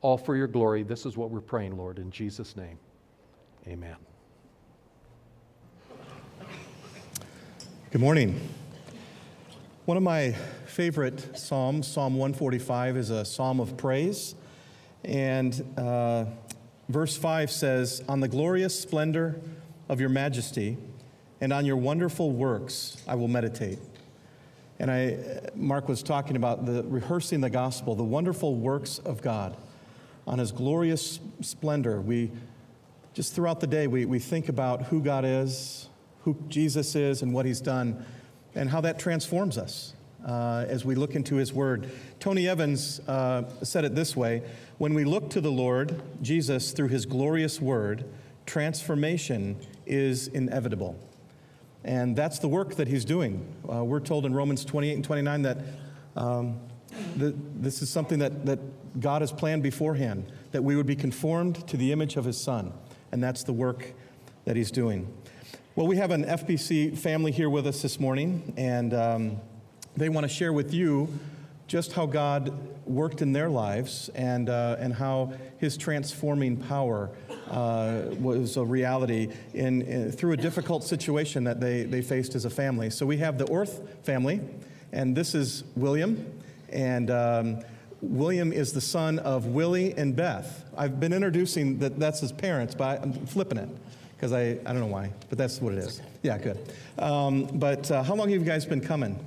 All 0.00 0.18
for 0.18 0.36
your 0.36 0.48
glory. 0.48 0.82
This 0.82 1.06
is 1.06 1.16
what 1.16 1.30
we're 1.30 1.40
praying, 1.40 1.76
Lord, 1.76 1.98
in 1.98 2.10
Jesus' 2.10 2.56
name. 2.56 2.78
Amen. 3.68 3.96
Good 7.90 8.00
morning. 8.00 8.40
One 9.92 9.98
of 9.98 10.04
my 10.04 10.32
favorite 10.64 11.36
Psalms, 11.36 11.86
Psalm 11.86 12.14
145, 12.14 12.96
is 12.96 13.10
a 13.10 13.26
psalm 13.26 13.60
of 13.60 13.76
praise. 13.76 14.34
And 15.04 15.62
uh, 15.76 16.24
verse 16.88 17.14
5 17.14 17.50
says, 17.50 18.02
On 18.08 18.18
the 18.18 18.26
glorious 18.26 18.80
splendor 18.80 19.38
of 19.90 20.00
your 20.00 20.08
majesty, 20.08 20.78
and 21.42 21.52
on 21.52 21.66
your 21.66 21.76
wonderful 21.76 22.30
works 22.30 22.96
I 23.06 23.16
will 23.16 23.28
meditate. 23.28 23.78
And 24.78 24.90
I, 24.90 25.18
Mark 25.54 25.90
was 25.90 26.02
talking 26.02 26.36
about 26.36 26.64
the 26.64 26.84
rehearsing 26.84 27.42
the 27.42 27.50
gospel, 27.50 27.94
the 27.94 28.02
wonderful 28.02 28.54
works 28.54 28.96
of 28.96 29.20
God, 29.20 29.58
on 30.26 30.38
his 30.38 30.52
glorious 30.52 31.20
splendor. 31.42 32.00
We 32.00 32.30
just 33.12 33.34
throughout 33.34 33.60
the 33.60 33.66
day 33.66 33.88
we, 33.88 34.06
we 34.06 34.20
think 34.20 34.48
about 34.48 34.84
who 34.84 35.02
God 35.02 35.26
is, 35.26 35.90
who 36.22 36.34
Jesus 36.48 36.94
is, 36.94 37.20
and 37.20 37.34
what 37.34 37.44
he's 37.44 37.60
done, 37.60 38.06
and 38.54 38.70
how 38.70 38.80
that 38.80 38.98
transforms 38.98 39.58
us 39.58 39.94
uh, 40.26 40.64
as 40.68 40.84
we 40.84 40.94
look 40.94 41.14
into 41.14 41.36
his 41.36 41.52
word. 41.52 41.90
Tony 42.20 42.48
Evans 42.48 43.00
uh, 43.08 43.44
said 43.62 43.84
it 43.84 43.94
this 43.94 44.16
way 44.16 44.42
When 44.78 44.94
we 44.94 45.04
look 45.04 45.30
to 45.30 45.40
the 45.40 45.50
Lord 45.50 46.00
Jesus 46.22 46.72
through 46.72 46.88
his 46.88 47.06
glorious 47.06 47.60
word, 47.60 48.04
transformation 48.46 49.56
is 49.86 50.28
inevitable. 50.28 50.98
And 51.84 52.14
that's 52.14 52.38
the 52.38 52.48
work 52.48 52.76
that 52.76 52.86
he's 52.86 53.04
doing. 53.04 53.44
Uh, 53.70 53.84
we're 53.84 54.00
told 54.00 54.24
in 54.24 54.34
Romans 54.34 54.64
28 54.64 54.94
and 54.94 55.04
29 55.04 55.42
that 55.42 55.58
um, 56.14 56.60
the, 57.16 57.34
this 57.56 57.82
is 57.82 57.90
something 57.90 58.18
that, 58.20 58.46
that 58.46 58.60
God 59.00 59.22
has 59.22 59.32
planned 59.32 59.62
beforehand, 59.62 60.30
that 60.52 60.62
we 60.62 60.76
would 60.76 60.86
be 60.86 60.94
conformed 60.94 61.66
to 61.68 61.76
the 61.76 61.90
image 61.90 62.16
of 62.16 62.24
his 62.24 62.40
Son. 62.40 62.72
And 63.10 63.22
that's 63.22 63.42
the 63.42 63.52
work 63.52 63.94
that 64.44 64.56
he's 64.56 64.70
doing. 64.70 65.12
Well, 65.74 65.86
we 65.86 65.96
have 65.96 66.10
an 66.10 66.26
FBC 66.26 66.98
family 66.98 67.32
here 67.32 67.48
with 67.48 67.66
us 67.66 67.80
this 67.80 67.98
morning, 67.98 68.52
and 68.58 68.92
um, 68.92 69.40
they 69.96 70.10
want 70.10 70.24
to 70.24 70.28
share 70.28 70.52
with 70.52 70.74
you 70.74 71.08
just 71.66 71.92
how 71.94 72.04
God 72.04 72.52
worked 72.84 73.22
in 73.22 73.32
their 73.32 73.48
lives 73.48 74.10
and, 74.14 74.50
uh, 74.50 74.76
and 74.78 74.92
how 74.92 75.32
his 75.56 75.78
transforming 75.78 76.58
power 76.58 77.08
uh, 77.48 78.02
was 78.20 78.58
a 78.58 78.62
reality 78.62 79.32
in, 79.54 79.80
in, 79.80 80.12
through 80.12 80.32
a 80.32 80.36
difficult 80.36 80.84
situation 80.84 81.44
that 81.44 81.58
they, 81.58 81.84
they 81.84 82.02
faced 82.02 82.34
as 82.34 82.44
a 82.44 82.50
family. 82.50 82.90
So 82.90 83.06
we 83.06 83.16
have 83.16 83.38
the 83.38 83.46
Orth 83.46 84.04
family, 84.04 84.42
and 84.92 85.16
this 85.16 85.34
is 85.34 85.64
William. 85.74 86.38
And 86.68 87.10
um, 87.10 87.60
William 88.02 88.52
is 88.52 88.74
the 88.74 88.82
son 88.82 89.18
of 89.20 89.46
Willie 89.46 89.96
and 89.96 90.14
Beth. 90.14 90.66
I've 90.76 91.00
been 91.00 91.14
introducing 91.14 91.78
that 91.78 91.98
that's 91.98 92.20
his 92.20 92.30
parents, 92.30 92.74
but 92.74 93.00
I'm 93.00 93.14
flipping 93.24 93.56
it 93.56 93.70
because 94.22 94.32
I, 94.32 94.50
I 94.64 94.72
don't 94.72 94.78
know 94.78 94.86
why, 94.86 95.10
but 95.30 95.36
that's 95.36 95.60
what 95.60 95.72
it 95.72 95.80
is. 95.80 95.98
Okay. 95.98 96.08
Yeah, 96.22 96.38
good. 96.38 96.56
Um, 96.96 97.46
but 97.54 97.90
uh, 97.90 98.04
how 98.04 98.14
long 98.14 98.30
have 98.30 98.40
you 98.40 98.46
guys 98.46 98.64
been 98.64 98.80
coming? 98.80 99.18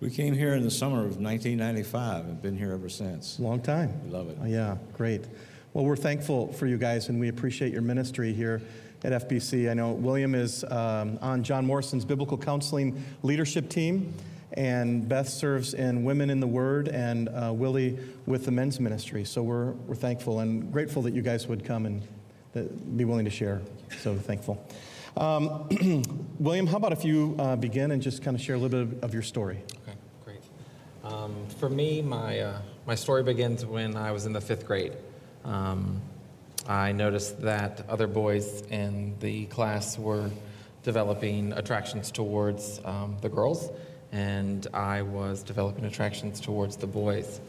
We 0.00 0.08
came 0.08 0.32
here 0.32 0.54
in 0.54 0.62
the 0.62 0.70
summer 0.70 1.00
of 1.00 1.18
1995 1.18 2.24
and 2.24 2.40
been 2.40 2.56
here 2.56 2.72
ever 2.72 2.88
since. 2.88 3.38
Long 3.38 3.60
time. 3.60 4.02
We 4.06 4.10
love 4.10 4.30
it. 4.30 4.38
Oh, 4.40 4.46
yeah, 4.46 4.78
great. 4.94 5.26
Well, 5.74 5.84
we're 5.84 5.94
thankful 5.94 6.50
for 6.54 6.66
you 6.66 6.78
guys 6.78 7.10
and 7.10 7.20
we 7.20 7.28
appreciate 7.28 7.70
your 7.70 7.82
ministry 7.82 8.32
here 8.32 8.62
at 9.04 9.28
FBC. 9.28 9.70
I 9.70 9.74
know 9.74 9.92
William 9.92 10.34
is 10.34 10.64
um, 10.64 11.18
on 11.20 11.42
John 11.42 11.66
Morrison's 11.66 12.06
biblical 12.06 12.38
counseling 12.38 13.04
leadership 13.22 13.68
team, 13.68 14.14
and 14.54 15.06
Beth 15.06 15.28
serves 15.28 15.74
in 15.74 16.02
Women 16.02 16.30
in 16.30 16.40
the 16.40 16.46
Word, 16.46 16.88
and 16.88 17.28
uh, 17.28 17.52
Willie 17.54 17.98
with 18.24 18.46
the 18.46 18.52
men's 18.52 18.80
ministry. 18.80 19.24
So 19.24 19.42
we're, 19.42 19.72
we're 19.72 19.96
thankful 19.96 20.40
and 20.40 20.72
grateful 20.72 21.02
that 21.02 21.12
you 21.12 21.20
guys 21.20 21.46
would 21.46 21.62
come 21.62 21.84
and 21.84 22.02
be 22.64 23.04
willing 23.04 23.24
to 23.24 23.30
share. 23.30 23.60
So 24.00 24.16
thankful. 24.16 24.64
Um, 25.16 25.68
William, 26.38 26.66
how 26.66 26.76
about 26.76 26.92
if 26.92 27.04
you 27.04 27.34
uh, 27.38 27.56
begin 27.56 27.90
and 27.90 28.00
just 28.00 28.22
kind 28.22 28.36
of 28.36 28.40
share 28.40 28.54
a 28.54 28.58
little 28.58 28.84
bit 28.84 29.02
of 29.02 29.12
your 29.12 29.22
story? 29.22 29.58
Okay, 29.82 29.98
great. 30.24 30.40
Um, 31.02 31.34
for 31.58 31.68
me, 31.68 32.02
my, 32.02 32.38
uh, 32.38 32.58
my 32.86 32.94
story 32.94 33.22
begins 33.22 33.66
when 33.66 33.96
I 33.96 34.12
was 34.12 34.26
in 34.26 34.32
the 34.32 34.40
fifth 34.40 34.66
grade. 34.66 34.92
Um, 35.44 36.00
I 36.68 36.92
noticed 36.92 37.40
that 37.42 37.84
other 37.88 38.06
boys 38.06 38.62
in 38.70 39.14
the 39.20 39.46
class 39.46 39.98
were 39.98 40.30
developing 40.82 41.52
attractions 41.52 42.10
towards 42.10 42.80
um, 42.84 43.16
the 43.20 43.28
girls, 43.28 43.70
and 44.12 44.66
I 44.72 45.02
was 45.02 45.42
developing 45.42 45.84
attractions 45.84 46.40
towards 46.40 46.76
the 46.76 46.86
boys. 46.86 47.40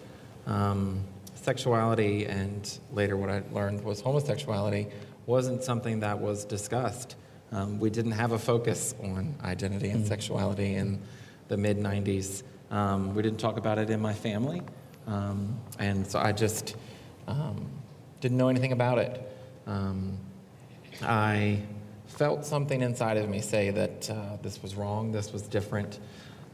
Um, 0.47 1.03
sexuality 1.43 2.25
and 2.25 2.79
later 2.91 3.17
what 3.17 3.29
I 3.29 3.43
learned 3.51 3.83
was 3.83 4.01
homosexuality 4.01 4.87
wasn't 5.25 5.63
something 5.63 5.99
that 6.01 6.19
was 6.19 6.45
discussed. 6.45 7.15
Um, 7.51 7.79
we 7.79 7.89
didn't 7.89 8.11
have 8.11 8.31
a 8.31 8.39
focus 8.39 8.93
on 9.03 9.35
identity 9.43 9.89
and 9.89 10.05
mm. 10.05 10.07
sexuality 10.07 10.75
in 10.75 11.01
the 11.47 11.57
mid 11.57 11.77
90s. 11.77 12.43
Um, 12.71 13.15
we 13.15 13.21
didn't 13.21 13.39
talk 13.39 13.57
about 13.57 13.77
it 13.77 13.89
in 13.89 13.99
my 13.99 14.13
family. 14.13 14.61
Um, 15.07 15.59
and 15.79 16.05
so 16.05 16.19
I 16.19 16.31
just 16.31 16.75
um, 17.27 17.67
didn't 18.21 18.37
know 18.37 18.49
anything 18.49 18.71
about 18.71 18.99
it. 18.99 19.31
Um, 19.65 20.17
I 21.01 21.61
felt 22.07 22.45
something 22.45 22.81
inside 22.81 23.17
of 23.17 23.29
me 23.29 23.39
say 23.39 23.71
that 23.71 24.09
uh, 24.09 24.37
this 24.41 24.61
was 24.61 24.75
wrong, 24.75 25.11
this 25.11 25.31
was 25.31 25.43
different. 25.43 25.99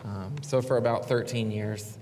Um, 0.04 0.36
so 0.42 0.62
for 0.62 0.78
about 0.78 1.08
13 1.08 1.52
years, 1.52 1.98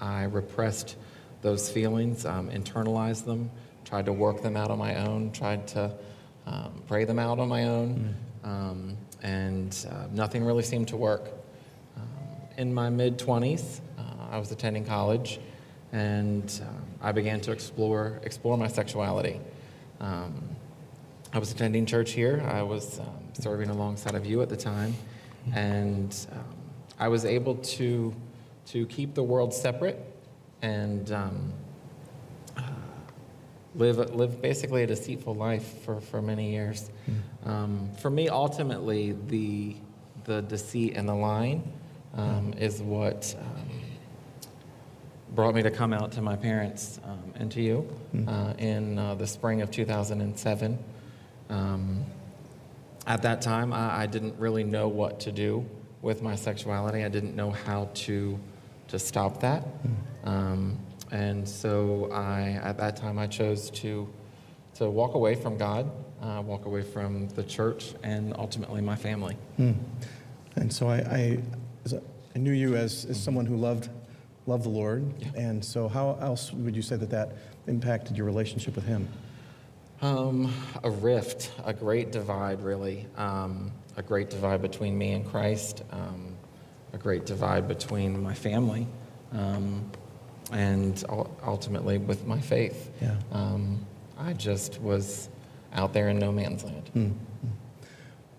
I 0.00 0.24
repressed 0.24 0.96
those 1.42 1.68
feelings, 1.68 2.24
um, 2.24 2.48
internalized 2.50 3.24
them, 3.24 3.50
tried 3.84 4.06
to 4.06 4.12
work 4.12 4.42
them 4.42 4.56
out 4.56 4.70
on 4.70 4.78
my 4.78 4.94
own, 5.06 5.32
tried 5.32 5.66
to 5.68 5.92
um, 6.46 6.82
pray 6.86 7.04
them 7.04 7.18
out 7.18 7.38
on 7.38 7.48
my 7.48 7.64
own, 7.64 8.14
mm. 8.44 8.48
um, 8.48 8.96
and 9.22 9.86
uh, 9.90 10.06
nothing 10.12 10.44
really 10.44 10.62
seemed 10.62 10.88
to 10.88 10.96
work. 10.96 11.28
Um, 11.96 12.02
in 12.56 12.72
my 12.72 12.88
mid 12.88 13.18
20s, 13.18 13.80
uh, 13.98 14.02
I 14.30 14.38
was 14.38 14.50
attending 14.50 14.84
college, 14.84 15.40
and 15.92 16.60
um, 16.66 16.84
I 17.00 17.12
began 17.12 17.40
to 17.42 17.52
explore 17.52 18.20
explore 18.22 18.56
my 18.56 18.68
sexuality. 18.68 19.40
Um, 20.00 20.42
I 21.32 21.38
was 21.38 21.50
attending 21.50 21.86
church 21.86 22.12
here. 22.12 22.42
I 22.46 22.62
was 22.62 23.00
serving 23.34 23.70
alongside 23.70 24.14
of 24.14 24.26
you 24.26 24.42
at 24.42 24.48
the 24.48 24.56
time, 24.56 24.94
and 25.54 26.14
I 26.98 27.08
was 27.08 27.24
able 27.24 27.56
to 27.56 28.14
to 28.66 28.86
keep 28.86 29.14
the 29.14 29.22
world 29.22 29.52
separate 29.52 30.11
and 30.62 31.10
um, 31.12 31.52
live, 33.74 34.14
live 34.14 34.40
basically 34.42 34.82
a 34.82 34.86
deceitful 34.86 35.34
life 35.34 35.82
for, 35.84 36.00
for 36.00 36.20
many 36.20 36.52
years. 36.52 36.90
Mm. 37.08 37.48
Um, 37.48 37.90
for 37.98 38.10
me, 38.10 38.28
ultimately, 38.28 39.16
the, 39.28 39.76
the 40.24 40.42
deceit 40.42 40.96
and 40.96 41.08
the 41.08 41.14
lying 41.14 41.72
um, 42.14 42.54
is 42.58 42.82
what 42.82 43.34
um, 43.38 43.80
brought 45.34 45.54
me 45.54 45.62
to 45.62 45.70
come 45.70 45.92
out 45.92 46.12
to 46.12 46.22
my 46.22 46.36
parents 46.36 47.00
um, 47.04 47.32
and 47.36 47.50
to 47.52 47.62
you 47.62 47.88
mm. 48.14 48.28
uh, 48.28 48.54
in 48.58 48.98
uh, 48.98 49.14
the 49.14 49.26
spring 49.26 49.62
of 49.62 49.70
2007. 49.70 50.78
Um, 51.48 52.04
at 53.06 53.22
that 53.22 53.42
time, 53.42 53.72
I, 53.72 54.02
I, 54.02 54.06
didn't 54.06 54.38
really 54.38 54.62
know 54.62 54.88
what 54.88 55.20
to 55.20 55.32
do 55.32 55.66
with 56.02 56.22
my 56.22 56.36
sexuality. 56.36 57.04
I 57.04 57.08
didn't 57.08 57.34
know 57.34 57.50
how 57.50 57.90
to, 57.94 58.38
to 58.88 58.98
stop 58.98 59.40
that. 59.40 59.66
Mm. 60.24 60.28
Um, 60.28 60.78
and 61.12 61.46
so 61.46 62.10
I, 62.10 62.58
at 62.62 62.78
that 62.78 62.96
time, 62.96 63.18
I 63.18 63.26
chose 63.26 63.70
to, 63.70 64.08
to 64.76 64.88
walk 64.88 65.14
away 65.14 65.34
from 65.34 65.58
God, 65.58 65.90
uh, 66.22 66.42
walk 66.44 66.64
away 66.64 66.82
from 66.82 67.28
the 67.28 67.44
church, 67.44 67.94
and 68.02 68.34
ultimately 68.38 68.80
my 68.80 68.96
family. 68.96 69.36
Hmm. 69.56 69.72
And 70.56 70.72
so 70.72 70.88
I, 70.88 70.96
I, 70.96 71.38
I, 72.34 72.38
knew 72.38 72.52
you 72.52 72.76
as, 72.76 73.04
as 73.04 73.22
someone 73.22 73.44
who 73.44 73.56
loved, 73.56 73.90
loved 74.46 74.64
the 74.64 74.70
Lord. 74.70 75.12
Yeah. 75.18 75.28
And 75.34 75.64
so 75.64 75.86
how 75.86 76.16
else 76.20 76.50
would 76.52 76.74
you 76.74 76.82
say 76.82 76.96
that 76.96 77.10
that 77.10 77.36
impacted 77.66 78.16
your 78.16 78.26
relationship 78.26 78.74
with 78.74 78.86
Him? 78.86 79.08
Um, 80.00 80.52
a 80.82 80.90
rift, 80.90 81.52
a 81.64 81.74
great 81.74 82.10
divide, 82.10 82.62
really. 82.62 83.06
Um, 83.16 83.70
a 83.96 84.02
great 84.02 84.30
divide 84.30 84.62
between 84.62 84.96
me 84.96 85.12
and 85.12 85.26
Christ, 85.26 85.84
um, 85.90 86.34
a 86.94 86.98
great 86.98 87.26
divide 87.26 87.68
between 87.68 88.22
my 88.22 88.34
family. 88.34 88.86
Um, 89.32 89.90
and 90.52 91.04
ultimately 91.44 91.98
with 91.98 92.26
my 92.26 92.40
faith. 92.40 92.90
Yeah. 93.00 93.16
Um, 93.32 93.84
I 94.18 94.32
just 94.34 94.80
was 94.80 95.28
out 95.72 95.92
there 95.92 96.08
in 96.08 96.18
no 96.18 96.30
man's 96.30 96.64
land. 96.64 96.90
Mm-hmm. 96.94 97.48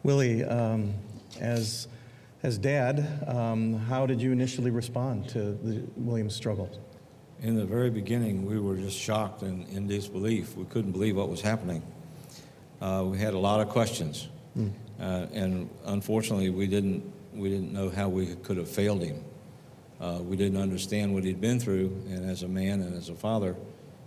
Willie, 0.04 0.43
um, 0.43 0.93
as 1.39 1.88
as 2.43 2.58
dad, 2.58 3.23
um, 3.26 3.73
how 3.73 4.06
did 4.06 4.21
you 4.21 4.32
initially 4.34 4.69
respond 4.69 5.30
to 5.30 5.54
the 5.54 5.82
Williams 5.95 6.36
struggles? 6.36 6.78
In 7.41 7.56
the 7.56 7.65
very 7.65 7.89
beginning, 7.89 8.45
we 8.45 8.60
were 8.60 8.76
just 8.76 8.97
shocked 8.97 9.43
and 9.43 9.67
in 9.69 9.88
disbelief. 9.88 10.56
We 10.56 10.65
couldn't 10.65 10.91
believe 10.91 11.15
what 11.15 11.30
was 11.30 11.41
happening. 11.41 11.82
Uh, 12.82 13.06
we 13.06 13.17
had 13.17 13.34
a 13.34 13.39
lot 13.39 13.62
of 13.62 13.69
questions, 13.69 14.28
mm. 14.58 14.71
uh, 14.99 15.28
and 15.32 15.69
unfortunately, 15.86 16.49
we 16.49 16.67
didn't 16.67 17.04
we 17.34 17.49
didn't 17.49 17.73
know 17.73 17.89
how 17.89 18.10
we 18.10 18.36
could 18.36 18.58
have 18.58 18.69
failed 18.69 19.02
him. 19.02 19.23
Uh, 20.03 20.19
we 20.21 20.35
didn't 20.35 20.61
understand 20.61 21.13
what 21.13 21.23
he'd 21.23 21.39
been 21.39 21.61
through, 21.61 21.85
and 22.09 22.29
as 22.29 22.43
a 22.43 22.47
man 22.47 22.81
and 22.81 22.93
as 22.93 23.07
a 23.07 23.15
father, 23.15 23.55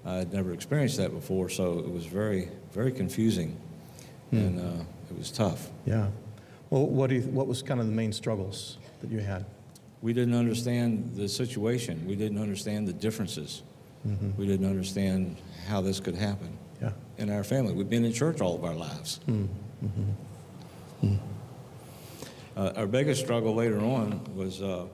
I 0.04 0.16
had 0.16 0.30
never 0.30 0.52
experienced 0.52 0.98
that 0.98 1.10
before, 1.10 1.48
so 1.48 1.78
it 1.78 1.90
was 1.90 2.04
very, 2.04 2.50
very 2.72 2.92
confusing, 2.92 3.56
hmm. 4.28 4.36
and 4.36 4.60
uh, 4.60 4.84
it 5.10 5.16
was 5.16 5.30
tough. 5.30 5.70
Yeah. 5.86 6.08
Well, 6.68 6.86
what, 6.86 7.08
do 7.08 7.16
you, 7.16 7.22
what 7.22 7.46
was 7.46 7.62
kind 7.62 7.80
of 7.80 7.86
the 7.86 7.92
main 7.92 8.12
struggles 8.12 8.76
that 9.00 9.10
you 9.10 9.20
had? 9.20 9.46
We 10.02 10.12
didn't 10.12 10.34
understand 10.34 11.12
the 11.16 11.30
situation. 11.30 12.06
We 12.06 12.14
didn't 12.14 12.42
understand 12.42 12.86
the 12.86 12.92
differences. 12.92 13.62
Mm-hmm. 14.06 14.38
We 14.38 14.46
didn't 14.46 14.68
understand 14.68 15.36
how 15.66 15.80
this 15.80 15.98
could 15.98 16.14
happen 16.14 16.58
yeah. 16.82 16.92
in 17.16 17.30
our 17.30 17.42
family. 17.42 17.72
We've 17.72 17.88
been 17.88 18.04
in 18.04 18.12
church 18.12 18.42
all 18.42 18.54
of 18.54 18.64
our 18.64 18.74
lives. 18.74 19.20
Hmm. 19.24 19.46
Mm-hmm. 19.82 21.06
Mm. 21.06 21.18
Uh, 22.54 22.72
our 22.76 22.86
biggest 22.86 23.22
struggle 23.22 23.54
later 23.54 23.78
on 23.78 24.20
was 24.34 24.60
uh, 24.60 24.86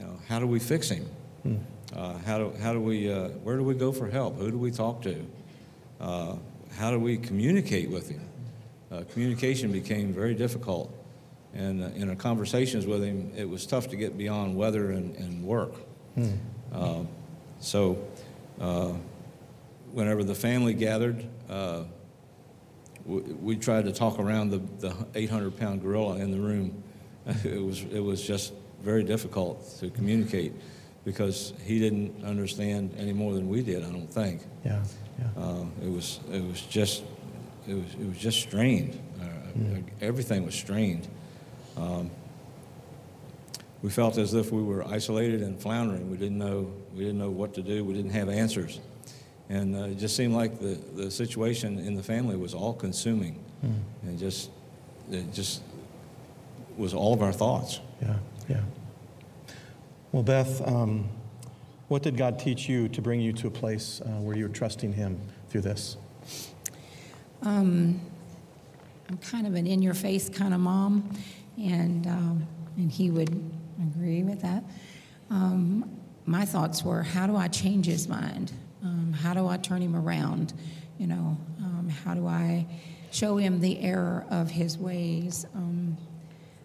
you 0.00 0.06
know, 0.06 0.18
how 0.28 0.38
do 0.38 0.46
we 0.46 0.58
fix 0.58 0.88
him? 0.88 1.06
Hmm. 1.42 1.56
Uh, 1.94 2.16
how, 2.18 2.38
do, 2.38 2.54
how 2.62 2.72
do 2.72 2.80
we, 2.80 3.12
uh, 3.12 3.28
where 3.42 3.56
do 3.56 3.64
we 3.64 3.74
go 3.74 3.92
for 3.92 4.08
help? 4.08 4.38
Who 4.38 4.50
do 4.50 4.58
we 4.58 4.70
talk 4.70 5.02
to? 5.02 5.26
Uh, 6.00 6.36
how 6.76 6.90
do 6.90 6.98
we 6.98 7.18
communicate 7.18 7.90
with 7.90 8.08
him? 8.08 8.22
Uh, 8.90 9.02
communication 9.12 9.70
became 9.70 10.12
very 10.12 10.34
difficult. 10.34 10.94
And 11.52 11.82
uh, 11.82 11.88
in 11.88 12.08
our 12.08 12.16
conversations 12.16 12.86
with 12.86 13.02
him, 13.02 13.32
it 13.36 13.48
was 13.48 13.66
tough 13.66 13.88
to 13.88 13.96
get 13.96 14.16
beyond 14.16 14.56
weather 14.56 14.92
and, 14.92 15.14
and 15.16 15.44
work. 15.44 15.74
Hmm. 16.14 16.30
Uh, 16.72 17.02
so 17.58 17.94
whenever 19.92 20.24
the 20.24 20.34
family 20.34 20.72
gathered, 20.72 21.26
we, 23.04 23.20
we, 23.20 23.56
tried 23.56 23.84
to 23.86 23.92
talk 23.92 24.18
around 24.18 24.50
the, 24.50 24.58
the 24.78 24.94
800 25.14 25.58
pound 25.58 25.82
gorilla 25.82 26.16
in 26.16 26.30
the 26.30 26.38
room 26.38 26.82
it 27.44 27.62
was 27.62 27.82
it 27.82 28.00
was 28.00 28.22
just 28.22 28.52
very 28.82 29.04
difficult 29.04 29.78
to 29.80 29.90
communicate 29.90 30.52
because 31.04 31.52
he 31.64 31.78
didn't 31.78 32.24
understand 32.24 32.94
any 32.98 33.12
more 33.12 33.34
than 33.34 33.48
we 33.48 33.62
did. 33.62 33.84
I 33.84 33.90
don't 33.90 34.06
think. 34.12 34.42
Yeah, 34.64 34.82
yeah. 35.18 35.42
Uh, 35.42 35.64
it 35.82 35.90
was 35.90 36.20
it 36.32 36.42
was 36.46 36.60
just 36.62 37.02
it 37.66 37.74
was 37.74 37.94
it 37.94 38.06
was 38.08 38.18
just 38.18 38.40
strained. 38.40 38.98
Uh, 39.20 39.24
Everything 40.00 40.44
was 40.46 40.54
strained. 40.54 41.08
Um, 41.76 42.10
we 43.82 43.88
felt 43.90 44.18
as 44.18 44.34
if 44.34 44.52
we 44.52 44.62
were 44.62 44.84
isolated 44.86 45.42
and 45.42 45.58
floundering. 45.60 46.10
We 46.10 46.16
didn't 46.16 46.38
know 46.38 46.70
we 46.94 47.00
didn't 47.04 47.18
know 47.18 47.30
what 47.30 47.54
to 47.54 47.62
do. 47.62 47.84
We 47.84 47.94
didn't 47.94 48.10
have 48.12 48.28
answers, 48.28 48.78
and 49.48 49.74
uh, 49.74 49.84
it 49.84 49.98
just 49.98 50.16
seemed 50.16 50.34
like 50.34 50.58
the, 50.60 50.78
the 50.94 51.10
situation 51.10 51.78
in 51.78 51.94
the 51.94 52.02
family 52.02 52.36
was 52.36 52.54
all 52.54 52.74
consuming, 52.74 53.42
and 53.62 54.18
just 54.18 54.50
it 55.10 55.32
just 55.32 55.62
was 56.76 56.94
all 56.94 57.12
of 57.14 57.22
our 57.22 57.32
thoughts. 57.32 57.80
Yeah, 58.02 58.16
yeah. 58.50 58.60
Well, 60.12 60.24
Beth, 60.24 60.66
um, 60.66 61.08
what 61.88 62.02
did 62.02 62.16
God 62.16 62.38
teach 62.38 62.68
you 62.68 62.88
to 62.88 63.00
bring 63.00 63.20
you 63.20 63.32
to 63.34 63.46
a 63.46 63.50
place 63.50 64.00
uh, 64.00 64.08
where 64.20 64.36
you're 64.36 64.48
trusting 64.48 64.92
Him 64.92 65.20
through 65.48 65.60
this? 65.60 65.96
Um, 67.42 68.00
I'm 69.08 69.18
kind 69.18 69.46
of 69.46 69.54
an 69.54 69.66
in-your-face 69.66 70.28
kind 70.30 70.52
of 70.52 70.60
mom, 70.60 71.16
and 71.58 72.06
um, 72.06 72.46
and 72.76 72.90
he 72.90 73.10
would 73.10 73.30
agree 73.80 74.22
with 74.22 74.40
that. 74.42 74.64
Um, 75.30 75.88
my 76.26 76.44
thoughts 76.44 76.82
were, 76.82 77.02
how 77.02 77.26
do 77.26 77.36
I 77.36 77.48
change 77.48 77.86
his 77.86 78.08
mind? 78.08 78.52
Um, 78.82 79.12
how 79.12 79.34
do 79.34 79.46
I 79.46 79.56
turn 79.56 79.80
him 79.80 79.96
around? 79.96 80.54
You 80.98 81.06
know, 81.06 81.38
um, 81.58 81.88
how 82.04 82.14
do 82.14 82.26
I 82.26 82.66
show 83.10 83.36
him 83.36 83.60
the 83.60 83.80
error 83.80 84.26
of 84.30 84.50
his 84.50 84.76
ways? 84.78 85.46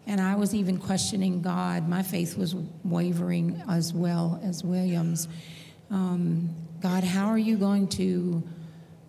And 0.07 0.21
I 0.21 0.35
was 0.35 0.53
even 0.53 0.77
questioning 0.77 1.41
God. 1.41 1.87
My 1.87 2.03
faith 2.03 2.37
was 2.37 2.55
wavering 2.83 3.61
as 3.67 3.93
well 3.93 4.39
as 4.43 4.63
William's. 4.63 5.27
Um, 5.89 6.53
God, 6.81 7.03
how 7.03 7.27
are 7.27 7.37
you 7.37 7.57
going 7.57 7.87
to 7.89 8.43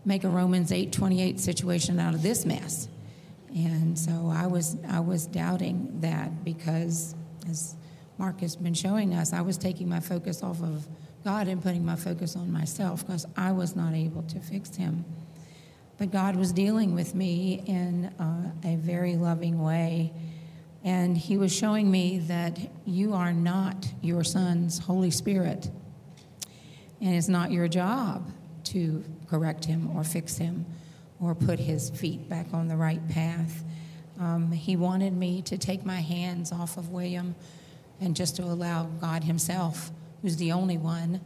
make 0.04 0.24
a 0.24 0.28
Romans 0.28 0.70
8:28 0.70 1.38
situation 1.38 1.98
out 1.98 2.14
of 2.14 2.22
this 2.22 2.46
mess? 2.46 2.88
And 3.54 3.98
so 3.98 4.32
I 4.34 4.46
was 4.46 4.76
I 4.88 5.00
was 5.00 5.26
doubting 5.26 6.00
that 6.00 6.44
because 6.44 7.14
as 7.48 7.74
Mark 8.18 8.40
has 8.40 8.56
been 8.56 8.74
showing 8.74 9.14
us, 9.14 9.32
I 9.32 9.42
was 9.42 9.58
taking 9.58 9.88
my 9.88 10.00
focus 10.00 10.42
off 10.42 10.62
of 10.62 10.86
God 11.24 11.48
and 11.48 11.62
putting 11.62 11.84
my 11.84 11.96
focus 11.96 12.36
on 12.36 12.52
myself 12.52 13.06
because 13.06 13.26
I 13.36 13.52
was 13.52 13.76
not 13.76 13.94
able 13.94 14.22
to 14.22 14.40
fix 14.40 14.76
him. 14.76 15.04
But 15.98 16.10
God 16.10 16.36
was 16.36 16.52
dealing 16.52 16.94
with 16.94 17.14
me 17.14 17.62
in 17.66 18.06
uh, 18.20 18.52
a 18.64 18.76
very 18.76 19.16
loving 19.16 19.62
way. 19.62 20.12
And 20.86 21.18
He 21.18 21.36
was 21.36 21.54
showing 21.54 21.90
me 21.90 22.20
that 22.20 22.58
you 22.86 23.12
are 23.12 23.34
not 23.34 23.86
your 24.00 24.24
Son's 24.24 24.78
Holy 24.78 25.10
Spirit. 25.10 25.68
And 27.02 27.14
it's 27.14 27.28
not 27.28 27.52
your 27.52 27.68
job 27.68 28.30
to 28.64 29.04
correct 29.28 29.64
him 29.64 29.94
or 29.96 30.04
fix 30.04 30.36
him 30.38 30.64
or 31.20 31.34
put 31.34 31.58
his 31.58 31.90
feet 31.90 32.28
back 32.28 32.46
on 32.52 32.68
the 32.68 32.76
right 32.76 33.06
path. 33.08 33.64
Um, 34.18 34.50
he 34.50 34.76
wanted 34.76 35.12
me 35.12 35.42
to 35.42 35.58
take 35.58 35.84
my 35.84 36.00
hands 36.00 36.52
off 36.52 36.76
of 36.76 36.90
William 36.90 37.34
and 38.00 38.16
just 38.16 38.36
to 38.36 38.44
allow 38.44 38.84
God 38.84 39.24
Himself, 39.24 39.90
who's 40.22 40.36
the 40.36 40.52
only 40.52 40.78
one 40.78 41.20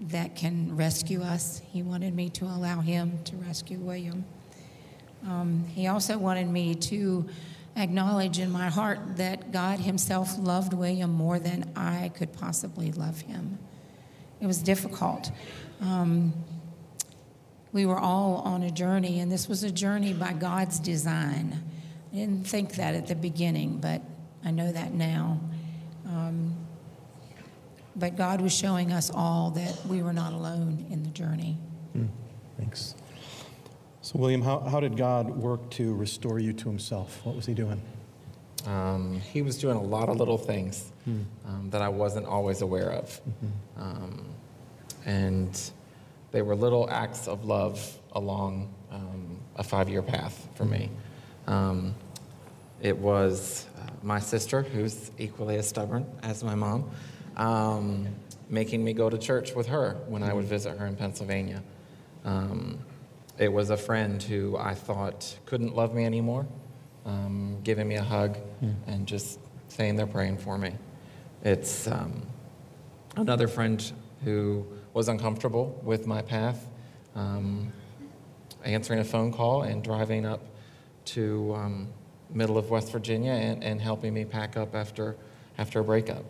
that 0.00 0.36
can 0.36 0.76
rescue 0.76 1.22
us, 1.22 1.62
He 1.72 1.82
wanted 1.82 2.14
me 2.14 2.30
to 2.30 2.44
allow 2.44 2.80
Him 2.80 3.22
to 3.24 3.36
rescue 3.36 3.78
William. 3.78 4.24
Um, 5.26 5.64
he 5.74 5.88
also 5.88 6.18
wanted 6.18 6.48
me 6.48 6.74
to 6.74 7.28
acknowledge 7.76 8.38
in 8.38 8.50
my 8.50 8.68
heart 8.68 9.16
that 9.16 9.52
God 9.52 9.80
Himself 9.80 10.38
loved 10.38 10.72
William 10.72 11.12
more 11.12 11.38
than 11.38 11.70
I 11.76 12.10
could 12.14 12.32
possibly 12.32 12.92
love 12.92 13.20
him. 13.20 13.58
It 14.40 14.46
was 14.46 14.62
difficult. 14.62 15.30
Um, 15.80 16.32
we 17.72 17.86
were 17.86 17.98
all 17.98 18.36
on 18.36 18.62
a 18.62 18.70
journey, 18.70 19.20
and 19.20 19.30
this 19.30 19.48
was 19.48 19.62
a 19.62 19.70
journey 19.70 20.14
by 20.14 20.32
God's 20.32 20.78
design. 20.78 21.62
I 22.12 22.16
didn't 22.16 22.46
think 22.46 22.76
that 22.76 22.94
at 22.94 23.06
the 23.06 23.14
beginning, 23.14 23.78
but 23.78 24.00
I 24.44 24.50
know 24.50 24.72
that 24.72 24.94
now. 24.94 25.40
Um, 26.06 26.54
but 27.94 28.16
God 28.16 28.40
was 28.40 28.54
showing 28.54 28.92
us 28.92 29.10
all 29.12 29.50
that 29.50 29.84
we 29.86 30.02
were 30.02 30.12
not 30.12 30.32
alone 30.32 30.86
in 30.90 31.02
the 31.02 31.10
journey. 31.10 31.56
Thanks. 32.58 32.94
So, 34.06 34.20
William, 34.20 34.40
how, 34.40 34.60
how 34.60 34.78
did 34.78 34.96
God 34.96 35.30
work 35.30 35.68
to 35.70 35.92
restore 35.92 36.38
you 36.38 36.52
to 36.52 36.68
Himself? 36.68 37.20
What 37.24 37.34
was 37.34 37.44
He 37.44 37.54
doing? 37.54 37.82
Um, 38.64 39.20
he 39.20 39.42
was 39.42 39.58
doing 39.58 39.76
a 39.76 39.82
lot 39.82 40.08
of 40.08 40.16
little 40.16 40.38
things 40.38 40.92
um, 41.44 41.70
that 41.70 41.82
I 41.82 41.88
wasn't 41.88 42.24
always 42.24 42.62
aware 42.62 42.92
of. 42.92 43.20
Um, 43.76 44.26
and 45.06 45.60
they 46.30 46.40
were 46.40 46.54
little 46.54 46.88
acts 46.88 47.26
of 47.26 47.46
love 47.46 47.98
along 48.12 48.72
um, 48.92 49.40
a 49.56 49.64
five 49.64 49.88
year 49.88 50.02
path 50.02 50.48
for 50.54 50.64
me. 50.64 50.88
Um, 51.48 51.92
it 52.80 52.96
was 52.96 53.66
uh, 53.76 53.90
my 54.04 54.20
sister, 54.20 54.62
who's 54.62 55.10
equally 55.18 55.56
as 55.56 55.68
stubborn 55.68 56.06
as 56.22 56.44
my 56.44 56.54
mom, 56.54 56.88
um, 57.36 58.06
making 58.48 58.84
me 58.84 58.92
go 58.92 59.10
to 59.10 59.18
church 59.18 59.56
with 59.56 59.66
her 59.66 59.96
when 60.06 60.22
I 60.22 60.32
would 60.32 60.44
visit 60.44 60.78
her 60.78 60.86
in 60.86 60.94
Pennsylvania. 60.94 61.60
Um, 62.24 62.78
it 63.38 63.52
was 63.52 63.70
a 63.70 63.76
friend 63.76 64.22
who 64.22 64.56
I 64.56 64.74
thought 64.74 65.36
couldn't 65.46 65.74
love 65.74 65.94
me 65.94 66.04
anymore, 66.04 66.46
um, 67.04 67.58
giving 67.62 67.86
me 67.88 67.96
a 67.96 68.02
hug 68.02 68.38
and 68.86 69.06
just 69.06 69.38
saying 69.68 69.96
they're 69.96 70.06
praying 70.06 70.38
for 70.38 70.56
me. 70.58 70.72
It's 71.42 71.86
um, 71.86 72.22
another 73.16 73.48
friend 73.48 73.92
who 74.24 74.66
was 74.94 75.08
uncomfortable 75.08 75.78
with 75.84 76.06
my 76.06 76.22
path, 76.22 76.66
um, 77.14 77.72
answering 78.64 79.00
a 79.00 79.04
phone 79.04 79.32
call 79.32 79.62
and 79.62 79.82
driving 79.84 80.24
up 80.26 80.40
to 81.06 81.54
um, 81.54 81.88
middle 82.30 82.58
of 82.58 82.70
West 82.70 82.90
Virginia 82.90 83.32
and, 83.32 83.62
and 83.62 83.80
helping 83.80 84.12
me 84.14 84.24
pack 84.24 84.56
up 84.56 84.74
after 84.74 85.16
after 85.58 85.80
a 85.80 85.84
breakup. 85.84 86.24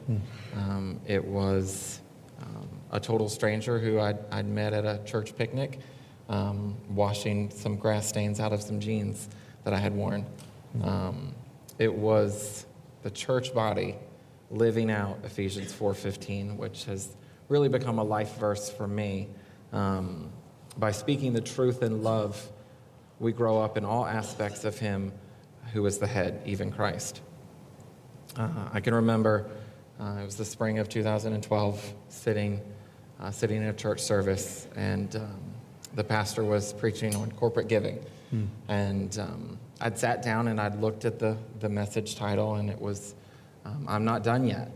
Um, 0.54 1.00
it 1.06 1.24
was 1.24 2.00
um, 2.40 2.68
a 2.92 3.00
total 3.00 3.28
stranger 3.28 3.78
who 3.78 3.98
I'd, 3.98 4.18
I'd 4.30 4.46
met 4.46 4.72
at 4.72 4.84
a 4.84 5.00
church 5.04 5.36
picnic, 5.36 5.80
um, 6.28 6.76
washing 6.90 7.50
some 7.50 7.76
grass 7.76 8.06
stains 8.06 8.40
out 8.40 8.52
of 8.52 8.62
some 8.62 8.80
jeans 8.80 9.28
that 9.64 9.72
I 9.72 9.78
had 9.78 9.94
worn. 9.94 10.26
Um, 10.82 11.34
it 11.78 11.92
was 11.92 12.66
the 13.02 13.10
church 13.10 13.54
body 13.54 13.96
living 14.50 14.90
out 14.90 15.18
Ephesians 15.24 15.72
4:15, 15.72 16.56
which 16.56 16.84
has 16.84 17.08
really 17.48 17.68
become 17.68 17.98
a 17.98 18.04
life 18.04 18.36
verse 18.38 18.70
for 18.70 18.86
me. 18.86 19.28
Um, 19.72 20.30
by 20.76 20.92
speaking 20.92 21.32
the 21.32 21.40
truth 21.40 21.82
in 21.82 22.02
love, 22.02 22.50
we 23.18 23.32
grow 23.32 23.60
up 23.60 23.76
in 23.76 23.84
all 23.84 24.06
aspects 24.06 24.64
of 24.64 24.78
Him 24.78 25.12
who 25.72 25.84
is 25.86 25.98
the 25.98 26.06
head, 26.06 26.42
even 26.44 26.70
Christ. 26.70 27.20
Uh, 28.36 28.68
I 28.72 28.80
can 28.80 28.94
remember 28.94 29.46
uh, 29.98 30.18
it 30.20 30.24
was 30.24 30.36
the 30.36 30.44
spring 30.44 30.78
of 30.78 30.88
2012, 30.88 31.94
sitting, 32.08 32.60
uh, 33.18 33.30
sitting 33.30 33.58
in 33.58 33.68
a 33.68 33.72
church 33.72 34.00
service, 34.00 34.68
and 34.76 35.16
um, 35.16 35.40
the 35.96 36.04
pastor 36.04 36.44
was 36.44 36.72
preaching 36.74 37.16
on 37.16 37.32
corporate 37.32 37.68
giving. 37.68 37.98
And 38.68 39.18
um, 39.18 39.58
I'd 39.80 39.98
sat 39.98 40.22
down 40.22 40.48
and 40.48 40.60
I'd 40.60 40.80
looked 40.80 41.04
at 41.04 41.18
the, 41.18 41.36
the 41.60 41.68
message 41.68 42.16
title, 42.16 42.56
and 42.56 42.68
it 42.70 42.80
was, 42.80 43.14
um, 43.64 43.86
I'm 43.88 44.04
not 44.04 44.22
done 44.22 44.46
yet. 44.46 44.70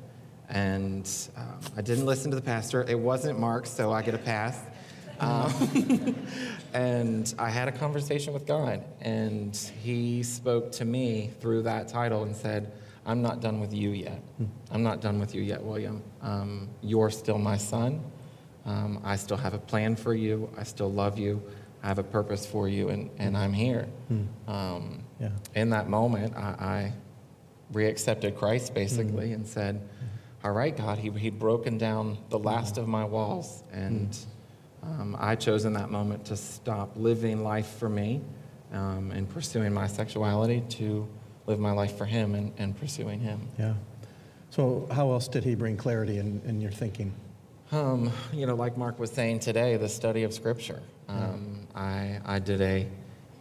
And 0.49 1.09
um, 1.37 1.61
I 1.77 1.83
didn't 1.83 2.07
listen 2.07 2.31
to 2.31 2.37
the 2.37 2.43
pastor. 2.43 2.85
It 2.89 2.99
wasn't 2.99 3.39
Mark, 3.39 3.67
so 3.67 3.93
I 3.93 4.03
get 4.03 4.15
a 4.15 4.19
pass. 4.19 4.59
Um, 5.21 6.17
and 6.73 7.35
I 7.39 7.51
had 7.51 7.69
a 7.69 7.73
conversation 7.73 8.33
with 8.33 8.47
God, 8.47 8.83
and 9.03 9.55
He 9.55 10.23
spoke 10.23 10.73
to 10.73 10.87
me 10.87 11.29
through 11.41 11.65
that 11.65 11.89
title 11.89 12.23
and 12.23 12.35
said, 12.35 12.73
I'm 13.05 13.21
not 13.21 13.43
done 13.43 13.61
with 13.61 13.75
you 13.75 13.91
yet. 13.91 14.23
I'm 14.71 14.83
not 14.83 15.03
done 15.03 15.21
with 15.21 15.35
you 15.35 15.43
yet, 15.43 15.63
William. 15.63 16.03
Um, 16.23 16.71
you're 16.81 17.11
still 17.11 17.37
my 17.37 17.59
son. 17.59 18.01
Um, 18.67 19.01
I 19.05 19.17
still 19.17 19.37
have 19.37 19.55
a 19.55 19.59
plan 19.59 19.97
for 19.97 20.15
you. 20.15 20.51
I 20.59 20.65
still 20.65 20.93
love 20.93 21.19
you. 21.19 21.43
I 21.83 21.89
have 21.89 21.99
a 21.99 22.03
purpose 22.05 22.45
for 22.45 22.69
you, 22.69 22.91
and, 22.91 23.11
and 23.19 23.37
I'm 23.37 23.53
here. 23.55 23.87
Um, 24.47 25.03
Yeah. 25.19 25.31
in 25.55 25.71
that 25.71 25.89
moment, 25.89 26.37
I, 26.37 26.41
I 26.41 26.93
reaccepted 27.73 28.37
Christ 28.37 28.75
basically 28.75 29.33
and 29.33 29.47
said, 29.47 29.81
All 30.45 30.53
right, 30.53 30.77
God, 30.77 30.99
he, 30.99 31.11
he'd 31.11 31.39
broken 31.39 31.79
down 31.79 32.19
the 32.29 32.39
last 32.39 32.77
of 32.79 32.87
my 32.89 33.05
walls. 33.05 33.63
And 33.73 34.17
um, 34.83 35.17
I 35.19 35.37
chose 35.37 35.65
in 35.65 35.73
that 35.75 35.91
moment 35.91 36.27
to 36.27 36.37
stop 36.37 36.93
living 36.97 37.43
life 37.45 37.77
for 37.79 37.89
me 37.89 38.21
um, 38.73 39.11
and 39.11 39.29
pursuing 39.29 39.73
my 39.73 39.87
sexuality 39.87 40.63
to 40.71 41.09
live 41.47 41.59
my 41.59 41.73
life 41.73 41.97
for 41.97 42.05
Him 42.05 42.35
and, 42.35 42.53
and 42.59 42.77
pursuing 42.79 43.21
Him. 43.21 43.49
Yeah. 43.59 43.75
So, 44.51 44.87
how 44.91 45.13
else 45.13 45.29
did 45.29 45.45
He 45.45 45.55
bring 45.55 45.77
clarity 45.77 46.19
in, 46.19 46.43
in 46.45 46.61
your 46.61 46.73
thinking? 46.73 47.15
Um, 47.73 48.11
you 48.33 48.47
know, 48.47 48.57
like 48.57 48.77
Mark 48.77 48.99
was 48.99 49.11
saying 49.13 49.41
today, 49.41 49.77
the 49.77 49.89
study 49.89 50.25
of 50.25 50.35
Scripture. 50.35 50.83
Um, 51.09 51.69
I, 51.75 52.21
I 52.25 52.39
did 52.41 52.61
a 52.61 52.89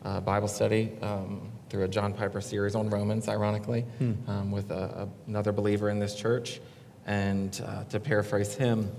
uh, 0.05 0.21
Bible 0.21 0.47
study 0.47 0.91
um, 1.01 1.51
through 1.69 1.83
a 1.83 1.87
John 1.87 2.13
Piper 2.13 2.39
series 2.39 2.75
on 2.75 2.89
Romans, 2.91 3.27
ironically, 3.27 3.85
um, 4.27 4.51
with 4.51 4.69
a, 4.69 5.07
a, 5.07 5.09
another 5.27 5.51
believer 5.51 5.89
in 5.89 5.97
this 5.97 6.13
church. 6.13 6.61
And 7.07 7.59
uh, 7.65 7.85
to 7.85 7.99
paraphrase 7.99 8.53
him, 8.53 8.91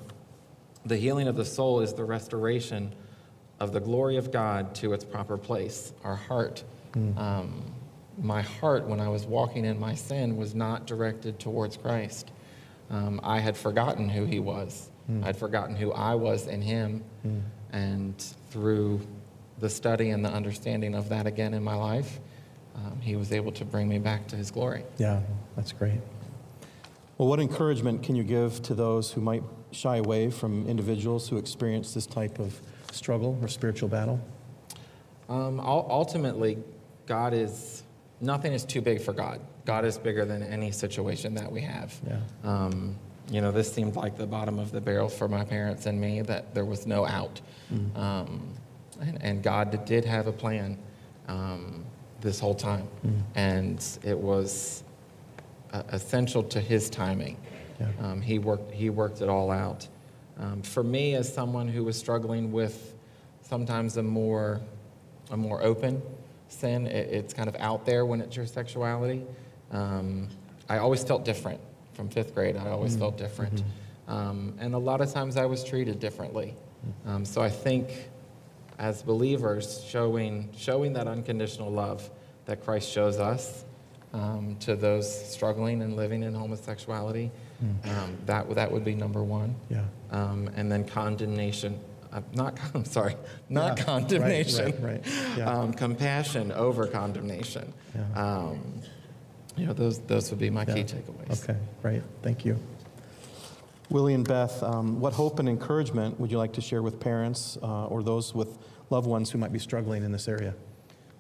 the 0.85 0.97
healing 0.97 1.29
of 1.29 1.37
the 1.37 1.45
soul 1.45 1.81
is 1.81 1.93
the 1.93 2.05
restoration 2.05 2.93
of 3.61 3.73
the 3.73 3.81
glory 3.81 4.17
of 4.17 4.33
God 4.33 4.75
to 4.77 4.93
its 4.95 5.05
proper 5.05 5.37
place, 5.37 5.93
our 6.03 6.17
heart. 6.17 6.65
Um, 7.17 7.63
my 8.21 8.43
heart, 8.43 8.85
when 8.87 8.99
I 8.99 9.09
was 9.09 9.27
walking 9.27 9.65
in 9.65 9.79
my 9.79 9.95
sin, 9.95 10.37
was 10.37 10.57
not 10.57 10.87
directed 10.89 11.39
towards 11.39 11.77
Christ. 11.77 12.33
Um, 12.91 13.21
I 13.23 13.39
had 13.39 13.57
forgotten 13.57 14.09
who 14.09 14.25
he 14.25 14.41
was. 14.41 14.90
I'd 15.25 15.37
forgotten 15.37 15.77
who 15.77 15.93
I 15.93 16.15
was 16.15 16.47
in 16.47 16.63
him. 16.63 17.05
And 17.73 18.19
through 18.51 19.01
the 19.59 19.71
study 19.71 20.11
and 20.11 20.25
the 20.25 20.31
understanding 20.31 20.95
of 20.95 21.09
that 21.11 21.27
again 21.27 21.55
in 21.55 21.63
my 21.63 21.75
life, 21.75 22.19
um, 22.75 23.01
he 23.01 23.17
was 23.17 23.33
able 23.33 23.53
to 23.53 23.65
bring 23.65 23.89
me 23.89 23.99
back 23.99 24.27
to 24.29 24.37
his 24.37 24.51
glory. 24.51 24.85
Yeah, 24.99 25.21
that's 25.57 25.73
great. 25.73 26.01
Well, 27.19 27.29
what 27.29 27.39
encouragement 27.39 28.03
can 28.03 28.17
you 28.17 28.25
give 28.25 28.63
to 28.63 28.75
those 28.75 29.13
who 29.13 29.21
might 29.21 29.43
shy 29.73 29.97
away 29.99 30.31
from 30.31 30.67
individuals 30.67 31.29
who 31.29 31.37
experience 31.37 31.93
this 31.93 32.07
type 32.07 32.39
of 32.39 32.61
struggle 32.93 33.39
or 33.43 33.49
spiritual 33.49 33.89
battle? 33.89 34.21
Um, 35.29 35.61
ultimately, 35.61 36.59
God 37.07 37.35
is, 37.35 37.83
nothing 38.21 38.53
is 38.53 38.65
too 38.65 38.81
big 38.81 39.01
for 39.01 39.13
God. 39.13 39.41
God 39.65 39.85
is 39.85 39.99
bigger 39.99 40.25
than 40.25 40.43
any 40.43 40.73
situation 40.73 41.35
that 41.35 41.53
we 41.53 41.61
have. 41.61 41.95
Yeah. 42.07 42.21
Um, 42.43 42.97
you 43.31 43.41
know, 43.41 43.53
this 43.53 43.73
seemed 43.73 43.95
like 43.95 44.19
the 44.19 44.27
bottom 44.27 44.59
of 44.59 44.73
the 44.73 44.81
barrel 44.81 45.09
for 45.09 45.29
my 45.29 45.45
parents 45.45 45.87
and 45.87 46.01
me, 46.01 46.21
that 46.23 46.53
there 46.53 46.65
was 46.65 46.87
no 46.87 47.07
out. 47.07 47.41
Um, 47.95 48.55
and, 49.01 49.23
and 49.23 49.43
God 49.43 49.85
did 49.87 50.05
have 50.05 50.27
a 50.27 50.33
plan 50.33 50.77
um, 51.29 51.85
this 52.21 52.41
whole 52.41 52.55
time. 52.55 52.89
And 53.37 53.83
it 54.03 54.19
was 54.19 54.83
uh, 55.73 55.85
essential 55.91 56.43
to 56.43 56.61
his 56.61 56.91
timing. 56.91 57.37
Yeah. 57.79 57.87
Um, 58.01 58.21
he, 58.21 58.39
worked, 58.39 58.73
he 58.73 58.91
worked 58.91 59.23
it 59.23 59.29
all 59.29 59.51
out. 59.51 59.87
Um, 60.39 60.63
for 60.63 60.83
me, 60.83 61.15
as 61.15 61.33
someone 61.33 61.69
who 61.69 61.85
was 61.85 61.97
struggling 61.97 62.51
with 62.51 62.95
sometimes 63.43 63.97
a 63.97 64.03
more, 64.03 64.61
a 65.31 65.37
more 65.37 65.63
open 65.63 66.03
sin, 66.49 66.87
it, 66.87 67.09
it's 67.11 67.33
kind 67.33 67.49
of 67.49 67.55
out 67.57 67.87
there 67.87 68.05
when 68.05 68.21
it's 68.21 68.37
your 68.37 68.47
sexuality. 68.47 69.25
Um, 69.71 70.29
I 70.69 70.79
always 70.79 71.05
felt 71.05 71.25
different 71.25 71.61
from 72.01 72.09
fifth 72.09 72.35
grade. 72.35 72.57
I 72.57 72.71
always 72.71 72.97
felt 72.97 73.19
different. 73.19 73.63
Um, 74.09 74.55
and 74.59 74.75
a 74.75 74.79
lot 74.79 75.03
of 75.03 75.13
times 75.13 75.37
I 75.37 75.45
was 75.45 75.63
treated 75.63 76.01
differently. 76.01 76.55
Um, 77.05 77.27
so 77.27 77.43
I 77.43 77.51
think 77.51 78.09
as 78.79 79.03
believers, 79.03 79.85
showing, 79.87 80.49
showing 80.57 80.95
that 80.95 81.07
unconditional 81.07 81.71
love 81.71 82.09
that 82.47 82.65
Christ 82.65 82.91
shows 82.91 83.19
us 83.19 83.67
um, 84.15 84.57
to 84.61 84.77
those 84.77 85.07
struggling 85.31 85.83
and 85.83 85.95
living 85.95 86.23
in 86.23 86.33
homosexuality, 86.33 87.31
um, 87.85 88.17
that, 88.25 88.49
that 88.55 88.73
would 88.73 88.83
be 88.85 88.95
number 88.95 89.23
one. 89.23 89.55
Yeah. 89.69 89.85
Um, 90.11 90.49
and 90.57 90.73
then 90.73 90.85
condemnation. 90.85 91.79
Uh, 92.11 92.23
not, 92.33 92.59
I'm 92.75 92.87
sorry, 92.87 93.15
not 93.51 93.63
Yeah, 93.63 93.69
right, 93.69 93.85
condemnation. 93.85 94.65
right, 94.83 95.03
right, 95.05 95.07
yeah. 95.37 95.51
Um, 95.61 95.75
compassion 95.75 96.51
over 96.53 96.87
condemnation. 96.87 97.75
Yeah. 97.95 98.55
You 99.61 99.67
know, 99.67 99.73
those, 99.75 99.99
those 100.01 100.31
would 100.31 100.39
be 100.39 100.49
my 100.49 100.65
key 100.65 100.79
Yeah. 100.79 100.85
takeaways. 100.85 101.45
Okay, 101.45 101.59
great. 101.83 102.03
Thank 102.23 102.47
you. 102.47 102.59
Willie 103.91 104.15
and 104.15 104.27
Beth, 104.27 104.63
um, 104.63 105.01
what 105.01 105.13
hope 105.13 105.39
and 105.39 105.49
encouragement 105.49 106.19
would 106.19 106.31
you 106.31 106.39
like 106.39 106.55
to 106.55 106.63
share 106.63 106.81
with 106.81 106.99
parents 106.99 107.59
uh, 107.63 107.87
or 107.87 108.03
those 108.03 108.35
with 108.35 108.57
loved 108.89 109.07
ones 109.07 109.31
who 109.31 109.37
might 109.39 109.53
be 109.53 109.59
struggling 109.59 110.03
in 110.03 110.13
this 110.13 110.29
area? 110.29 110.55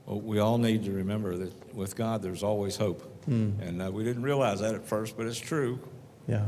Well, 0.06 0.20
we 0.22 0.38
all 0.38 0.56
need 0.56 0.84
to 0.84 0.92
remember 0.92 1.36
that 1.36 1.74
with 1.74 1.96
God, 1.96 2.22
there's 2.22 2.42
always 2.42 2.76
hope. 2.76 3.06
And 3.26 3.80
uh, 3.82 3.92
we 3.92 4.02
didn't 4.02 4.22
realize 4.22 4.60
that 4.60 4.74
at 4.74 4.84
first, 4.86 5.16
but 5.16 5.26
it's 5.26 5.38
true. 5.38 5.78
Yeah. 6.26 6.46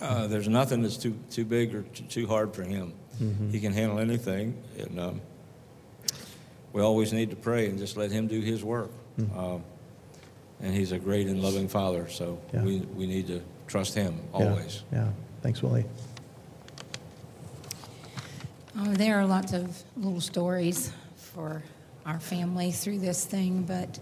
Uh, 0.00 0.26
there's 0.28 0.48
nothing 0.48 0.82
that's 0.82 0.96
too, 0.96 1.18
too 1.30 1.44
big 1.44 1.74
or 1.74 1.82
too, 1.82 2.04
too 2.04 2.26
hard 2.28 2.54
for 2.54 2.62
him. 2.62 2.92
He 3.50 3.58
can 3.60 3.72
handle 3.72 3.98
anything. 3.98 4.56
And 4.78 5.00
um, 5.00 5.20
we 6.72 6.80
always 6.80 7.12
need 7.12 7.30
to 7.30 7.36
pray 7.36 7.68
and 7.68 7.78
just 7.78 7.96
let 7.96 8.10
him 8.12 8.26
do 8.28 8.40
his 8.40 8.62
work. 8.62 8.90
Um, 9.36 9.64
and 10.60 10.74
he's 10.74 10.92
a 10.92 10.98
great 10.98 11.26
and 11.26 11.42
loving 11.42 11.68
father, 11.68 12.08
so 12.08 12.38
Yeah. 12.52 12.62
we, 12.62 12.78
we 12.96 13.06
need 13.06 13.26
to 13.28 13.40
trust 13.66 13.94
him 13.94 14.20
Yeah, 14.38 14.46
always. 14.48 14.82
Yeah. 14.92 15.08
Thanks, 15.42 15.62
Willie. 15.62 15.84
Oh, 18.76 18.92
there 18.92 19.18
are 19.18 19.26
lots 19.26 19.52
of 19.52 19.82
little 19.96 20.20
stories 20.20 20.92
for 21.16 21.62
our 22.06 22.18
family 22.18 22.72
through 22.72 22.98
this 22.98 23.24
thing, 23.24 23.62
but 23.62 23.98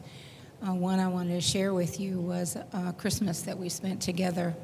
uh, 0.66 0.72
one 0.74 0.98
I 0.98 1.08
wanted 1.08 1.34
to 1.34 1.40
share 1.40 1.74
with 1.74 2.00
you 2.00 2.18
was 2.20 2.56
uh, 2.56 2.92
Christmas 2.92 3.42
that 3.42 3.58
we 3.58 3.68
spent 3.68 4.00
together. 4.00 4.54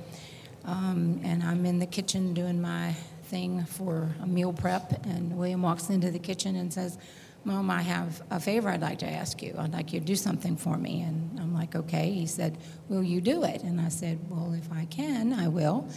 Um, 0.65 1.21
and 1.25 1.43
I'm 1.43 1.67
in 1.67 1.79
the 1.79 1.87
kitchen 1.87 2.35
doing 2.35 2.61
my 2.61 2.95
thing 3.25 3.65
for 3.65 4.09
a 4.23 4.27
meal 4.27 4.53
prep, 4.53 5.05
and 5.07 5.37
William 5.37 5.63
walks 5.63 5.91
into 5.91 6.11
the 6.11 6.19
kitchen 6.19 6.57
and 6.57 6.73
says, 6.73 6.97
Mom, 7.45 7.71
I 7.71 7.83
have 7.83 8.23
a 8.31 8.41
favor 8.41 8.69
I'd 8.69 8.81
like 8.81 8.99
to 8.99 9.09
ask 9.09 9.43
you. 9.43 9.55
I'd 9.59 9.73
like 9.73 9.93
you 9.93 10.01
to 10.01 10.07
do 10.07 10.17
something 10.17 10.57
for 10.57 10.77
me. 10.77 11.03
And 11.03 11.39
I'm 11.41 11.55
like, 11.55 11.75
okay. 11.75 12.11
He 12.11 12.27
said, 12.27 12.59
Will 12.89 13.03
you 13.03 13.21
do 13.21 13.45
it? 13.45 13.63
And 13.63 13.81
I 13.81 13.89
said, 13.89 14.19
Well, 14.29 14.53
if 14.53 14.71
I 14.73 14.85
can, 14.87 15.33
I 15.33 15.49
will. 15.49 15.89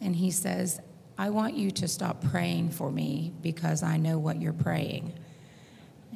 And 0.00 0.14
he 0.14 0.30
says, 0.30 0.80
I 1.18 1.30
want 1.30 1.54
you 1.54 1.70
to 1.72 1.88
stop 1.88 2.22
praying 2.22 2.70
for 2.70 2.90
me 2.90 3.32
because 3.40 3.82
I 3.82 3.96
know 3.96 4.18
what 4.18 4.40
you're 4.40 4.52
praying. 4.52 5.12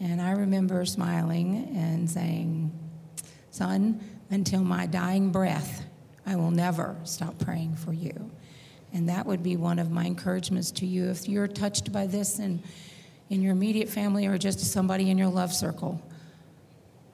And 0.01 0.21
I 0.21 0.33
remember 0.33 0.85
smiling 0.85 1.73
and 1.77 2.09
saying, 2.09 2.73
Son, 3.51 4.01
until 4.31 4.63
my 4.63 4.87
dying 4.87 5.31
breath, 5.31 5.85
I 6.27 6.37
will 6.37 6.51
never 6.51 6.97
stop 7.05 7.39
praying 7.39 7.75
for 7.77 7.93
you. 7.93 8.31
And 8.93 9.09
that 9.09 9.27
would 9.27 9.43
be 9.43 9.57
one 9.57 9.79
of 9.79 9.91
my 9.91 10.05
encouragements 10.05 10.71
to 10.73 10.87
you. 10.87 11.11
If 11.11 11.29
you're 11.29 11.49
touched 11.49 11.93
by 11.93 12.07
this 12.07 12.39
and 12.39 12.63
in 13.31 13.41
your 13.41 13.53
immediate 13.53 13.89
family 13.89 14.27
or 14.27 14.37
just 14.37 14.61
somebody 14.61 15.09
in 15.09 15.17
your 15.17 15.29
love 15.29 15.53
circle, 15.53 16.03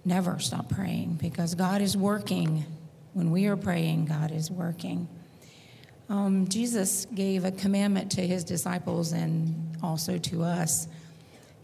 never 0.04 0.38
stop 0.38 0.68
praying 0.68 1.18
because 1.20 1.54
God 1.54 1.82
is 1.82 1.96
working. 1.96 2.64
When 3.12 3.30
we 3.30 3.46
are 3.46 3.56
praying, 3.56 4.06
God 4.06 4.32
is 4.32 4.50
working. 4.50 5.08
Um, 6.08 6.48
Jesus 6.48 7.06
gave 7.14 7.44
a 7.44 7.50
commandment 7.50 8.12
to 8.12 8.26
his 8.26 8.44
disciples 8.44 9.12
and 9.12 9.76
also 9.82 10.18
to 10.18 10.42
us. 10.42 10.88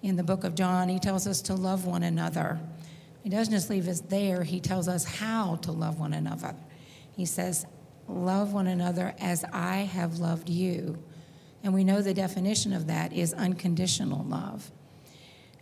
In 0.02 0.16
the 0.16 0.22
book 0.22 0.44
of 0.44 0.54
John, 0.54 0.88
he 0.88 0.98
tells 0.98 1.26
us 1.26 1.40
to 1.42 1.54
love 1.54 1.86
one 1.86 2.02
another. 2.02 2.58
He 3.22 3.30
doesn't 3.30 3.52
just 3.52 3.70
leave 3.70 3.86
us 3.88 4.00
there, 4.00 4.42
he 4.42 4.60
tells 4.60 4.88
us 4.88 5.04
how 5.04 5.56
to 5.62 5.72
love 5.72 5.98
one 5.98 6.12
another. 6.12 6.54
He 7.16 7.24
says, 7.24 7.66
Love 8.08 8.52
one 8.52 8.66
another 8.66 9.14
as 9.20 9.44
I 9.52 9.78
have 9.78 10.18
loved 10.18 10.48
you. 10.48 10.98
And 11.64 11.72
we 11.72 11.84
know 11.84 12.02
the 12.02 12.14
definition 12.14 12.72
of 12.72 12.86
that 12.88 13.12
is 13.12 13.32
unconditional 13.32 14.24
love. 14.24 14.70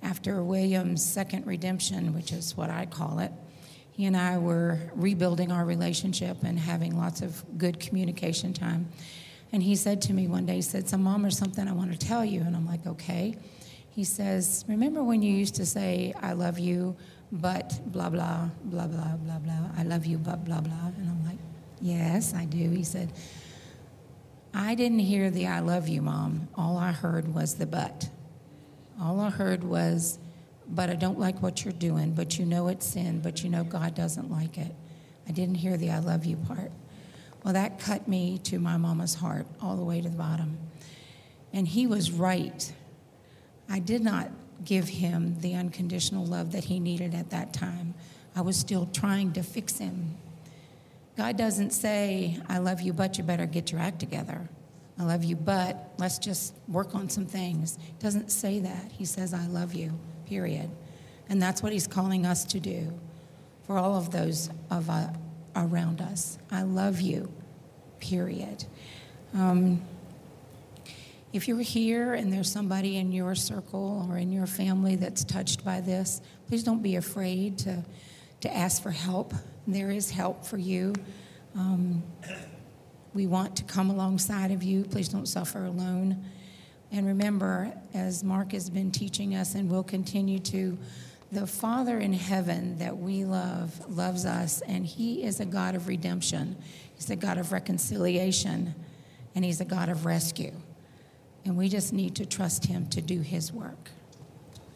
After 0.03 0.43
William's 0.43 1.05
second 1.05 1.47
redemption, 1.47 2.15
which 2.15 2.33
is 2.33 2.57
what 2.57 2.71
I 2.71 2.87
call 2.87 3.19
it, 3.19 3.33
he 3.93 4.07
and 4.07 4.17
I 4.17 4.39
were 4.39 4.79
rebuilding 4.95 5.53
our 5.53 5.65
relationship 5.65 6.39
and 6.43 6.59
having 6.59 6.97
lots 6.97 7.21
of 7.21 7.45
good 7.59 7.79
communication 7.81 8.55
time. 8.55 8.89
And 9.53 9.63
he 9.63 9.77
said 9.77 10.01
to 10.03 10.15
me 10.15 10.27
one 10.27 10.47
day, 10.47 10.55
he 10.55 10.63
said, 10.63 10.89
So, 10.89 10.97
Mom, 10.97 11.23
there's 11.23 11.37
something 11.37 11.69
I 11.69 11.73
want 11.73 11.93
to 11.93 11.99
tell 11.99 12.25
you. 12.25 12.41
And 12.41 12.57
I'm 12.57 12.67
like, 12.67 12.87
Okay. 12.87 13.37
He 13.91 14.05
says, 14.05 14.65
Remember 14.69 15.03
when 15.03 15.21
you 15.21 15.35
used 15.35 15.57
to 15.57 15.67
say, 15.67 16.15
I 16.23 16.33
love 16.33 16.59
you, 16.59 16.97
but 17.31 17.79
blah, 17.87 18.09
blah, 18.09 18.49
blah, 18.65 18.87
blah, 18.87 19.17
blah, 19.17 19.39
blah. 19.39 19.69
I 19.77 19.83
love 19.83 20.07
you, 20.07 20.17
but 20.17 20.45
blah, 20.45 20.61
blah. 20.61 20.93
And 20.97 21.11
I'm 21.11 21.23
like, 21.27 21.39
Yes, 21.83 22.33
I 22.33 22.47
do. 22.47 22.71
He 22.71 22.85
said, 22.85 23.13
I 24.53 24.75
didn't 24.75 25.01
hear 25.01 25.31
the 25.31 25.47
I 25.47 25.61
love 25.61 25.89
you, 25.89 26.03
Mom. 26.03 26.49
All 26.55 26.77
I 26.77 26.93
heard 26.93 27.33
was 27.35 27.55
the 27.55 27.67
but. 27.67 28.09
All 29.01 29.21
I 29.21 29.31
heard 29.31 29.65
was, 29.65 30.19
but 30.69 30.91
I 30.91 30.95
don't 30.95 31.19
like 31.19 31.41
what 31.41 31.65
you're 31.65 31.73
doing, 31.73 32.13
but 32.13 32.39
you 32.39 32.45
know 32.45 32.69
it's 32.69 32.87
sin, 32.87 33.21
but 33.21 33.43
you 33.43 33.51
know 33.51 33.65
God 33.65 33.95
doesn't 33.95 34.31
like 34.31 34.59
it. 34.59 34.75
I 35.29 35.33
didn't 35.33 35.57
hear 35.57 35.77
the 35.77 35.91
I 35.91 36.01
love 36.01 36.25
you 36.25 36.37
part. 36.37 36.73
Well, 37.45 37.55
that 37.55 37.79
cut 37.79 38.09
me 38.09 38.39
to 38.45 38.59
my 38.59 38.77
mama's 38.77 39.15
heart 39.15 39.47
all 39.63 39.77
the 39.77 39.85
way 39.85 40.01
to 40.01 40.09
the 40.09 40.17
bottom. 40.17 40.59
And 41.53 41.67
he 41.67 41.87
was 41.87 42.11
right. 42.11 42.73
I 43.69 43.79
did 43.79 44.03
not 44.03 44.31
give 44.65 44.89
him 44.89 45.41
the 45.41 45.55
unconditional 45.55 46.27
love 46.27 46.53
that 46.53 46.65
he 46.65 46.81
needed 46.81 47.15
at 47.15 47.31
that 47.31 47.53
time. 47.53 47.95
I 48.37 48.43
was 48.43 48.57
still 48.57 48.87
trying 48.93 49.33
to 49.33 49.43
fix 49.43 49.79
him. 49.79 50.17
God 51.21 51.37
doesn't 51.37 51.73
say, 51.73 52.39
I 52.49 52.57
love 52.57 52.81
you, 52.81 52.95
but 52.95 53.19
you 53.19 53.25
better 53.25 53.45
get 53.45 53.71
your 53.71 53.79
act 53.79 54.01
together. 54.01 54.49
I 54.99 55.03
love 55.03 55.23
you, 55.23 55.37
but 55.37 55.93
let's 55.99 56.19
just 56.19 56.55
work 56.67 56.95
on 56.95 57.11
some 57.11 57.27
things. 57.27 57.77
He 57.79 57.93
doesn't 57.99 58.31
say 58.31 58.61
that. 58.61 58.91
He 58.91 59.05
says, 59.05 59.35
I 59.35 59.47
love 59.49 59.75
you, 59.75 59.93
period. 60.25 60.71
And 61.29 61.43
that's 61.43 61.63
what 61.63 61.75
he's 61.75 61.87
calling 61.87 62.25
us 62.25 62.45
to 62.45 62.59
do 62.59 62.99
for 63.65 63.77
all 63.77 63.99
of 63.99 64.11
those 64.11 64.49
of 64.71 64.89
uh, 64.89 65.09
around 65.55 66.01
us. 66.01 66.39
I 66.51 66.63
love 66.63 67.03
you, 67.03 67.31
period. 67.99 68.65
Um, 69.35 69.83
if 71.35 71.49
you're 71.49 71.61
here 71.61 72.15
and 72.15 72.33
there's 72.33 72.51
somebody 72.51 72.97
in 72.97 73.13
your 73.13 73.35
circle 73.35 74.09
or 74.09 74.17
in 74.17 74.33
your 74.33 74.47
family 74.47 74.97
that's 74.97 75.23
touched 75.25 75.67
by 75.67 75.83
this, 75.83 76.23
please 76.49 76.63
don't 76.63 76.83
be 76.83 76.97
afraid 76.97 77.59
to, 77.59 77.85
to 78.41 78.55
ask 78.55 78.83
for 78.83 78.91
help. 78.91 79.35
There 79.67 79.91
is 79.91 80.11
help 80.11 80.45
for 80.45 80.59
you. 80.59 80.95
Um, 81.57 82.03
we 83.13 83.27
want 83.27 83.57
to 83.57 83.65
come 83.65 83.91
alongside 83.91 84.51
of 84.51 84.63
you. 84.63 84.85
Please 84.85 85.09
don't 85.09 85.27
suffer 85.27 85.65
alone. 85.65 86.25
And 86.93 87.07
remember, 87.07 87.73
as 87.95 88.25
Mark 88.25 88.53
has 88.53 88.71
been 88.71 88.91
teaching 88.91 89.35
us 89.35 89.55
and 89.55 89.71
will 89.71 89.85
continue 89.85 90.39
to, 90.41 90.79
the 91.33 91.47
Father 91.47 91.99
in 91.99 92.13
heaven 92.13 92.79
that 92.79 92.97
we 92.97 93.25
love 93.25 93.89
loves 93.89 94.27
us, 94.27 94.63
and 94.63 94.85
He 94.85 95.23
is 95.23 95.39
a 95.39 95.45
God 95.45 95.77
of 95.77 95.87
redemption. 95.87 96.57
He's 96.97 97.11
a 97.11 97.17
God 97.17 97.39
of 97.39 97.53
reconciliation, 97.53 98.75
and 99.35 99.45
He's 99.45 99.61
a 99.61 99.65
God 99.65 99.89
of 99.89 100.05
rescue. 100.05 100.53
And 101.45 101.57
we 101.57 101.69
just 101.69 101.93
need 101.93 102.17
to 102.17 102.27
trust 102.27 102.67
Him 102.67 102.89
to 102.89 103.01
do 103.01 103.21
His 103.21 103.53
work. 103.53 103.91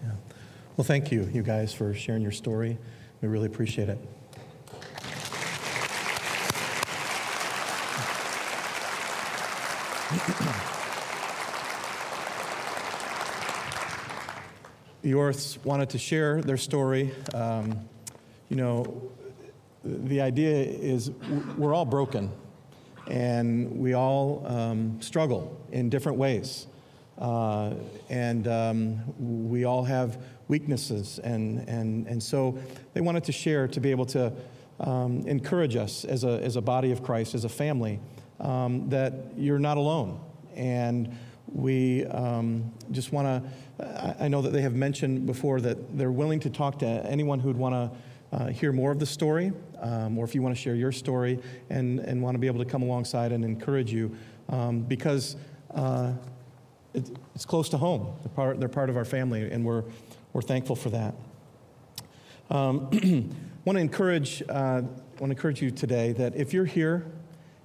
Yeah. 0.01 0.13
Well, 0.77 0.85
thank 0.85 1.11
you, 1.11 1.29
you 1.33 1.43
guys, 1.43 1.75
for 1.75 1.93
sharing 1.93 2.23
your 2.23 2.33
story. 2.33 2.79
We 3.25 3.29
really 3.29 3.47
appreciate 3.47 3.89
it. 3.89 3.99
the 15.01 15.13
Orths 15.13 15.57
wanted 15.65 15.89
to 15.89 15.99
share 15.99 16.43
their 16.43 16.59
story. 16.59 17.15
Um, 17.33 17.89
you 18.51 18.57
know, 18.57 19.11
the 19.83 20.21
idea 20.21 20.57
is 20.57 21.11
we're 21.57 21.73
all 21.73 21.87
broken 21.87 22.31
and 23.07 23.79
we 23.79 23.95
all 23.95 24.47
um, 24.47 25.01
struggle 25.01 25.59
in 25.73 25.89
different 25.89 26.19
ways. 26.19 26.67
Uh, 27.17 27.73
and 28.11 28.47
um, 28.49 29.49
we 29.49 29.65
all 29.65 29.85
have 29.85 30.19
weaknesses. 30.55 31.19
And, 31.25 31.69
and, 31.69 32.07
and 32.07 32.23
so 32.23 32.57
they 32.93 33.01
wanted 33.01 33.25
to 33.25 33.33
share 33.33 33.67
to 33.67 33.81
be 33.81 33.91
able 33.91 34.07
to 34.07 34.33
um, 34.79 35.13
encourage 35.27 35.75
us 35.75 36.05
as 36.05 36.23
a, 36.23 36.41
as 36.49 36.55
a 36.57 36.61
body 36.61 36.93
of 36.93 37.03
Christ, 37.03 37.35
as 37.35 37.45
a 37.45 37.49
family, 37.49 37.99
um, 38.39 38.89
that 38.89 39.13
you're 39.37 39.59
not 39.59 39.77
alone. 39.79 40.21
And 40.55 41.17
we 41.49 42.05
um, 42.07 42.73
just 42.93 43.13
want 43.13 43.27
to, 43.27 43.39
I 44.23 44.29
know 44.29 44.43
that 44.43 44.53
they 44.53 44.63
have 44.63 44.77
mentioned 44.77 45.27
before 45.27 45.61
that 45.61 45.77
they're 45.99 46.17
willing 46.23 46.41
to 46.41 46.51
talk 46.51 46.79
to 46.79 46.87
anyone 46.87 47.41
who'd 47.41 47.57
want 47.57 47.75
to 47.75 48.37
uh, 48.37 48.49
hear 48.61 48.73
more 48.73 48.93
of 48.93 48.99
the 48.99 49.07
story, 49.07 49.53
um, 49.81 50.19
or 50.19 50.25
if 50.25 50.35
you 50.35 50.43
want 50.43 50.55
to 50.55 50.61
share 50.61 50.77
your 50.77 50.93
story 50.93 51.41
and, 51.71 51.99
and 52.01 52.23
want 52.23 52.37
to 52.37 52.39
be 52.39 52.47
able 52.47 52.65
to 52.65 52.71
come 52.71 52.83
alongside 52.83 53.33
and 53.33 53.45
encourage 53.45 53.93
you, 53.93 54.17
um, 54.49 54.83
because 54.83 55.37
uh, 55.75 56.13
it, 56.95 57.11
it's 57.35 57.45
close 57.45 57.69
to 57.71 57.77
home. 57.77 58.15
They're 58.23 58.33
part, 58.33 58.61
they're 58.61 58.69
part 58.69 58.89
of 58.89 58.97
our 58.97 59.05
family, 59.05 59.51
and 59.51 59.65
we're, 59.65 59.85
we're 60.33 60.43
thankful 60.43 60.77
for 60.77 60.91
that. 60.91 61.15
Um, 62.51 62.91
want 63.65 63.77
to 63.77 63.81
encourage, 63.81 64.43
uh, 64.49 64.83
want 64.83 65.19
to 65.19 65.25
encourage 65.25 65.61
you 65.61 65.71
today 65.71 66.13
that 66.13 66.37
if 66.37 66.53
you're 66.53 66.65
here 66.65 67.05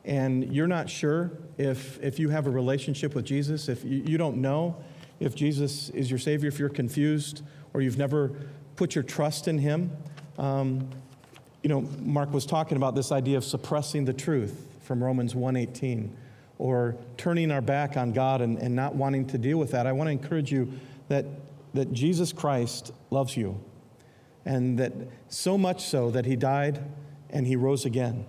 and 0.06 0.54
you're 0.54 0.68
not 0.68 0.90
sure 0.90 1.32
if, 1.58 2.02
if 2.02 2.20
you 2.20 2.30
have 2.30 2.48
a 2.48 2.50
relationship 2.50 3.16
with 3.16 3.26
Jesus, 3.26 3.70
if 3.70 3.84
you, 3.84 4.04
you 4.06 4.18
don't 4.18 4.38
know 4.38 4.76
if 5.20 5.36
Jesus 5.36 5.90
is 5.90 6.10
your 6.10 6.20
Savior, 6.20 6.48
if 6.48 6.58
you're 6.58 6.70
confused 6.70 7.44
or 7.74 7.82
you've 7.82 7.98
never 7.98 8.32
put 8.76 8.96
your 8.96 9.04
trust 9.04 9.48
in 9.48 9.58
Him, 9.58 9.92
um, 10.38 10.90
you 11.62 11.70
know, 11.70 11.82
Mark 12.00 12.32
was 12.32 12.46
talking 12.46 12.78
about 12.78 12.96
this 12.96 13.12
idea 13.12 13.38
of 13.38 13.44
suppressing 13.44 14.06
the 14.06 14.14
truth 14.14 14.66
from 14.82 15.04
Romans 15.04 15.36
1:18, 15.36 16.10
or 16.60 16.98
turning 17.18 17.52
our 17.52 17.62
back 17.62 17.98
on 17.98 18.12
God 18.12 18.42
and, 18.42 18.60
and 18.60 18.76
not 18.76 18.94
wanting 18.94 19.26
to 19.28 19.38
deal 19.38 19.58
with 19.58 19.72
that. 19.72 19.88
I 19.88 19.94
want 19.94 20.08
to 20.08 20.12
encourage 20.12 20.52
you 20.52 20.72
that, 21.08 21.26
that 21.74 21.92
Jesus 21.92 22.32
Christ 22.32 22.92
loves 23.10 23.36
you, 23.36 23.60
and 24.46 24.78
that 24.78 24.94
so 25.30 25.58
much 25.58 25.86
so 25.86 26.12
that 26.12 26.26
He 26.26 26.36
died 26.36 26.84
and 27.30 27.48
He 27.48 27.56
rose 27.56 27.86
again. 27.86 28.26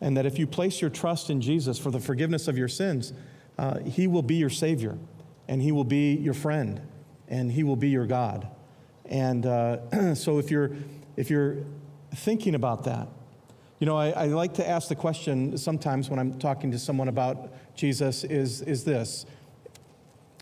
And 0.00 0.16
that 0.16 0.26
if 0.26 0.38
you 0.38 0.48
place 0.48 0.80
your 0.80 0.90
trust 0.90 1.30
in 1.30 1.40
Jesus 1.40 1.78
for 1.78 1.92
the 1.92 2.00
forgiveness 2.00 2.48
of 2.48 2.58
your 2.58 2.68
sins, 2.68 3.12
uh, 3.56 3.78
He 3.78 4.08
will 4.08 4.22
be 4.22 4.34
your 4.34 4.50
Savior, 4.50 4.98
and 5.46 5.62
He 5.62 5.70
will 5.70 5.84
be 5.84 6.14
your 6.16 6.34
friend, 6.34 6.82
and 7.28 7.52
He 7.52 7.62
will 7.62 7.76
be 7.76 7.88
your 7.88 8.06
God. 8.06 8.48
And 9.06 9.46
uh, 9.46 10.14
so 10.14 10.38
if 10.38 10.50
you're 10.50 10.72
if 11.16 11.30
you're 11.30 11.58
thinking 12.14 12.56
about 12.56 12.84
that, 12.84 13.08
you 13.82 13.86
know, 13.86 13.96
I, 13.96 14.10
I, 14.10 14.26
like 14.26 14.54
to 14.54 14.68
ask 14.68 14.86
the 14.86 14.94
question 14.94 15.58
sometimes 15.58 16.08
when 16.08 16.20
I'm 16.20 16.38
talking 16.38 16.70
to 16.70 16.78
someone 16.78 17.08
about 17.08 17.52
Jesus 17.74 18.22
is, 18.22 18.62
is 18.62 18.84
this 18.84 19.26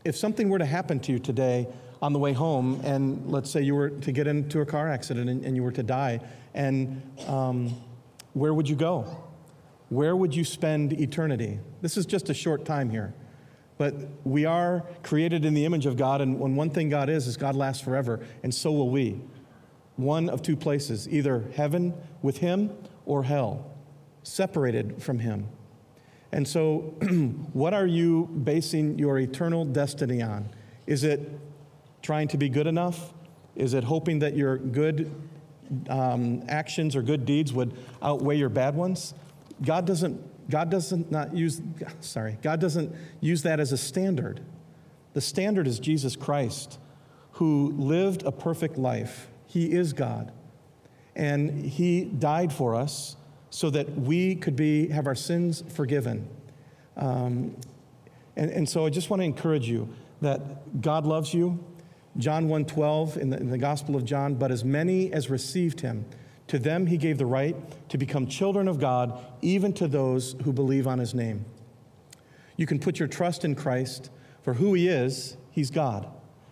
If 0.04 0.14
something 0.14 0.50
were 0.50 0.58
to 0.58 0.66
happen 0.66 1.00
to 1.00 1.12
you 1.12 1.18
today 1.18 1.66
on 2.02 2.12
the 2.12 2.18
way 2.18 2.34
home, 2.34 2.82
and 2.84 3.32
let's 3.32 3.50
say 3.50 3.62
you 3.62 3.74
were 3.74 3.88
to 3.88 4.12
get 4.12 4.26
into 4.26 4.60
a 4.60 4.66
car 4.66 4.90
accident 4.90 5.30
and, 5.30 5.42
and 5.42 5.56
you 5.56 5.62
were 5.62 5.72
to 5.72 5.82
die, 5.82 6.20
and 6.52 7.00
um, 7.26 7.74
where 8.34 8.52
would 8.52 8.68
you 8.68 8.76
go? 8.76 9.06
Where 9.88 10.14
would 10.14 10.36
you 10.36 10.44
spend 10.44 10.92
eternity? 11.00 11.60
This 11.80 11.96
is 11.96 12.04
just 12.04 12.28
a 12.28 12.34
short 12.34 12.66
time 12.66 12.90
here. 12.90 13.14
But 13.78 13.94
we 14.22 14.44
are 14.44 14.84
created 15.02 15.46
in 15.46 15.54
the 15.54 15.64
image 15.64 15.86
of 15.86 15.96
God, 15.96 16.20
and 16.20 16.38
when 16.38 16.56
one 16.56 16.68
thing 16.68 16.90
God 16.90 17.08
is, 17.08 17.26
is 17.26 17.38
God 17.38 17.56
lasts 17.56 17.82
forever, 17.82 18.20
and 18.42 18.54
so 18.54 18.70
will 18.70 18.90
we 18.90 19.18
one 19.96 20.28
of 20.28 20.42
two 20.42 20.56
places 20.56 21.08
either 21.08 21.44
heaven 21.54 21.94
with 22.22 22.38
him 22.38 22.70
or 23.06 23.22
hell, 23.22 23.70
separated 24.22 25.02
from 25.02 25.18
him. 25.18 25.48
And 26.32 26.46
so, 26.46 26.94
what 27.52 27.74
are 27.74 27.86
you 27.86 28.26
basing 28.26 28.98
your 28.98 29.18
eternal 29.18 29.64
destiny 29.64 30.22
on? 30.22 30.48
Is 30.86 31.04
it 31.04 31.28
trying 32.02 32.28
to 32.28 32.38
be 32.38 32.48
good 32.48 32.66
enough? 32.66 33.12
Is 33.56 33.74
it 33.74 33.84
hoping 33.84 34.20
that 34.20 34.36
your 34.36 34.58
good 34.58 35.12
um, 35.88 36.42
actions 36.48 36.94
or 36.94 37.02
good 37.02 37.24
deeds 37.24 37.52
would 37.52 37.76
outweigh 38.00 38.36
your 38.36 38.48
bad 38.48 38.74
ones? 38.74 39.14
God 39.62 39.86
doesn't. 39.86 40.28
God 40.48 40.70
doesn't 40.70 41.10
not 41.12 41.34
use. 41.34 41.60
Sorry, 42.00 42.38
God 42.42 42.60
doesn't 42.60 42.94
use 43.20 43.42
that 43.42 43.60
as 43.60 43.72
a 43.72 43.78
standard. 43.78 44.40
The 45.12 45.20
standard 45.20 45.66
is 45.66 45.80
Jesus 45.80 46.14
Christ, 46.14 46.78
who 47.32 47.72
lived 47.76 48.22
a 48.22 48.30
perfect 48.30 48.78
life 48.78 49.30
he 49.50 49.72
is 49.72 49.92
God. 49.92 50.30
And 51.16 51.64
He 51.64 52.04
died 52.04 52.52
for 52.52 52.74
us 52.74 53.16
so 53.50 53.70
that 53.70 53.90
we 53.98 54.36
could 54.36 54.56
be, 54.56 54.88
have 54.88 55.06
our 55.06 55.14
sins 55.14 55.62
forgiven. 55.68 56.28
Um, 56.96 57.56
and, 58.36 58.50
and 58.50 58.68
so 58.68 58.86
I 58.86 58.90
just 58.90 59.10
want 59.10 59.20
to 59.20 59.24
encourage 59.24 59.68
you 59.68 59.88
that 60.20 60.80
God 60.80 61.04
loves 61.06 61.34
you. 61.34 61.62
John 62.16 62.48
1.12 62.48 63.16
in 63.16 63.30
the, 63.30 63.36
in 63.38 63.50
the 63.50 63.58
Gospel 63.58 63.96
of 63.96 64.04
John, 64.04 64.34
but 64.34 64.50
as 64.50 64.64
many 64.64 65.12
as 65.12 65.30
received 65.30 65.80
him, 65.80 66.04
to 66.48 66.58
them 66.58 66.86
he 66.86 66.96
gave 66.96 67.18
the 67.18 67.26
right 67.26 67.54
to 67.88 67.98
become 67.98 68.26
children 68.26 68.66
of 68.66 68.80
God, 68.80 69.24
even 69.40 69.72
to 69.74 69.86
those 69.86 70.34
who 70.42 70.52
believe 70.52 70.86
on 70.88 70.98
his 70.98 71.14
name. 71.14 71.44
You 72.56 72.66
can 72.66 72.80
put 72.80 72.98
your 72.98 73.08
trust 73.08 73.44
in 73.44 73.54
Christ 73.54 74.10
for 74.42 74.54
who 74.54 74.74
he 74.74 74.88
is, 74.88 75.36
he's 75.52 75.70
God, 75.70 76.08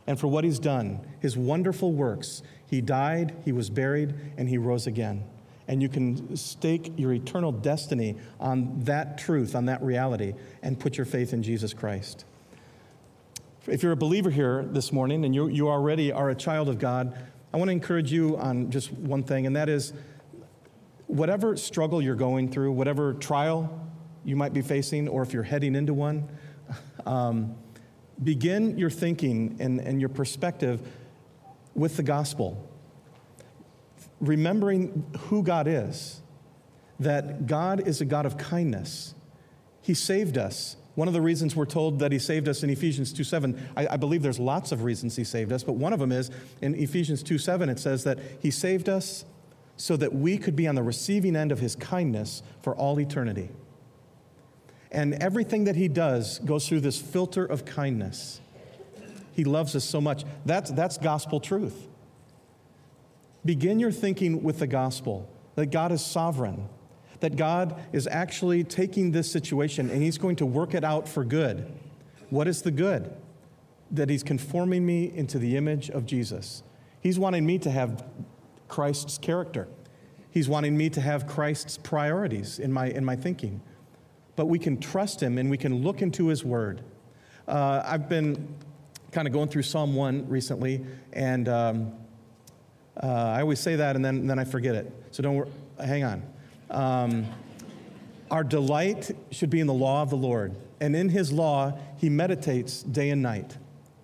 and 0.07 0.19
for 0.19 0.29
what 0.29 0.45
he's 0.45 0.61
done, 0.61 1.01
his 1.21 1.37
wonderful 1.37 1.93
works, 1.93 2.43
he 2.69 2.81
died, 2.81 3.35
he 3.45 3.53
was 3.53 3.71
buried, 3.71 4.15
and 4.37 4.49
he 4.49 4.59
rose 4.59 4.87
again. 4.87 5.25
And 5.67 5.83
you 5.83 5.89
can 5.89 6.37
stake 6.37 6.93
your 6.97 7.13
eternal 7.13 7.51
destiny 7.51 8.17
on 8.39 8.81
that 8.81 9.19
truth, 9.19 9.55
on 9.55 9.67
that 9.67 9.83
reality, 9.83 10.35
and 10.63 10.79
put 10.79 10.97
your 10.97 11.07
faith 11.07 11.33
in 11.33 11.43
Jesus 11.43 11.73
Christ. 11.73 12.25
If 13.67 13.83
you're 13.83 13.93
a 13.93 13.97
believer 13.97 14.31
here 14.31 14.65
this 14.65 14.93
morning 14.93 15.25
and 15.25 15.35
you, 15.35 15.49
you 15.49 15.69
already 15.69 16.13
are 16.13 16.31
a 16.31 16.35
child 16.35 16.69
of 16.69 16.79
God, 16.79 17.17
I 17.53 17.57
want 17.57 17.69
to 17.69 17.73
encourage 17.73 18.13
you 18.13 18.37
on 18.37 18.71
just 18.71 18.93
one 18.93 19.23
thing, 19.23 19.47
and 19.47 19.57
that 19.57 19.69
is 19.69 19.95
whatever 21.07 21.57
struggle 21.57 22.03
you're 22.03 22.15
going 22.15 22.51
through, 22.51 22.73
whatever 22.73 23.15
trial 23.15 23.89
you 24.25 24.37
might 24.37 24.53
be 24.53 24.61
facing, 24.61 25.09
or 25.09 25.23
if 25.23 25.33
you're 25.33 25.43
heading 25.43 25.75
into 25.75 25.95
one, 25.95 26.29
um, 27.07 27.57
begin 28.23 28.77
your 28.77 28.91
thinking 28.91 29.57
and, 29.59 29.81
and 29.81 30.01
your 30.01 30.11
perspective 30.11 30.87
with 31.79 31.97
the 31.97 32.03
gospel, 32.03 32.69
remembering 34.21 35.05
who 35.29 35.43
God 35.43 35.67
is, 35.69 36.21
that 36.99 37.47
God 37.47 37.87
is 37.87 38.01
a 38.01 38.05
God 38.05 38.27
of 38.27 38.37
kindness. 38.37 39.15
He 39.81 39.95
saved 39.95 40.37
us. 40.37 40.77
One 40.97 41.07
of 41.07 41.15
the 41.15 41.21
reasons 41.21 41.55
we're 41.55 41.65
told 41.65 42.01
that 42.01 42.11
He 42.11 42.19
saved 42.19 42.49
us 42.49 42.65
in 42.65 42.71
Ephesians 42.71 43.13
2 43.13 43.23
7, 43.23 43.69
I, 43.77 43.87
I 43.93 43.97
believe 43.97 44.23
there's 44.23 44.41
lots 44.41 44.73
of 44.73 44.83
reasons 44.83 45.15
He 45.15 45.23
saved 45.23 45.53
us, 45.53 45.63
but 45.63 45.75
one 45.75 45.93
of 45.93 46.01
them 46.01 46.11
is 46.11 46.31
in 46.61 46.75
Ephesians 46.75 47.23
2 47.23 47.39
7, 47.39 47.69
it 47.69 47.79
says 47.79 48.03
that 48.03 48.19
He 48.41 48.51
saved 48.51 48.89
us 48.89 49.25
so 49.77 49.97
that 49.97 50.13
we 50.13 50.37
could 50.37 50.57
be 50.57 50.67
on 50.67 50.75
the 50.75 50.83
receiving 50.83 51.37
end 51.37 51.53
of 51.53 51.61
His 51.61 51.77
kindness 51.77 52.43
for 52.63 52.75
all 52.75 52.99
eternity. 52.99 53.51
And 54.91 55.15
everything 55.15 55.65
that 55.65 55.77
He 55.77 55.87
does 55.87 56.41
goes 56.41 56.67
through 56.67 56.81
this 56.81 57.01
filter 57.01 57.45
of 57.45 57.65
kindness. 57.65 58.41
He 59.39 59.45
loves 59.45 59.77
us 59.77 59.85
so 59.85 60.01
much. 60.01 60.25
That's, 60.45 60.73
that's 60.73 60.99
gospel 60.99 61.39
truth. 61.39 61.87
Begin 63.45 63.79
your 63.79 63.93
thinking 63.93 64.43
with 64.43 64.59
the 64.59 64.67
gospel 64.67 65.31
that 65.55 65.67
God 65.67 65.93
is 65.93 66.05
sovereign, 66.05 66.69
that 67.21 67.37
God 67.37 67.81
is 67.93 68.09
actually 68.09 68.65
taking 68.65 69.13
this 69.13 69.31
situation 69.31 69.91
and 69.91 70.03
He's 70.03 70.19
going 70.19 70.35
to 70.37 70.45
work 70.45 70.75
it 70.75 70.83
out 70.83 71.09
for 71.09 71.25
good. 71.25 71.73
What 72.31 72.49
is 72.49 72.63
the 72.63 72.73
good? 72.73 73.15
That 73.93 74.11
He's 74.11 74.25
conforming 74.25 74.85
me 74.85 75.13
into 75.15 75.39
the 75.39 75.57
image 75.57 75.89
of 75.89 76.05
Jesus. 76.05 76.65
He's 77.01 77.17
wanting 77.17 77.47
me 77.47 77.61
to 77.61 77.71
have 77.71 78.05
Christ's 78.67 79.19
character. 79.19 79.69
He's 80.33 80.49
wanting 80.49 80.77
me 80.77 80.91
to 80.91 81.01
have 81.01 81.29
Christ's 81.29 81.79
priorities 81.79 82.59
in 82.59 82.73
my, 82.73 82.87
in 82.87 83.05
my 83.05 83.15
thinking. 83.15 83.61
But 84.35 84.47
we 84.47 84.59
can 84.59 84.81
trust 84.81 85.23
Him 85.23 85.39
and 85.39 85.49
we 85.49 85.59
can 85.59 85.85
look 85.85 86.03
into 86.03 86.27
His 86.27 86.45
Word. 86.45 86.83
Uh, 87.47 87.83
I've 87.85 88.09
been 88.09 88.57
kind 89.13 89.27
of 89.27 89.33
going 89.33 89.49
through 89.49 89.63
Psalm 89.63 89.95
1 89.95 90.29
recently, 90.29 90.85
and 91.13 91.49
um, 91.49 91.93
uh, 93.03 93.07
I 93.07 93.41
always 93.41 93.61
say 93.61 93.77
that 93.77 93.97
and 93.97 94.05
then, 94.05 94.27
then 94.27 94.39
I 94.39 94.45
forget 94.45 94.75
it. 94.75 94.93
So 95.11 95.23
don't 95.23 95.49
hang 95.79 96.05
on. 96.05 96.23
Um, 96.71 97.27
our 98.31 98.45
delight 98.45 99.11
should 99.31 99.51
be 99.51 99.61
in 99.61 99.67
the 99.67 99.75
law 99.75 100.03
of 100.03 100.11
the 100.11 100.17
Lord, 100.17 100.55
and 100.81 100.95
in 100.95 101.09
His 101.09 101.33
law, 101.33 101.79
He 101.97 102.11
meditates 102.11 102.83
day 102.83 103.11
and 103.11 103.23
night. 103.23 103.57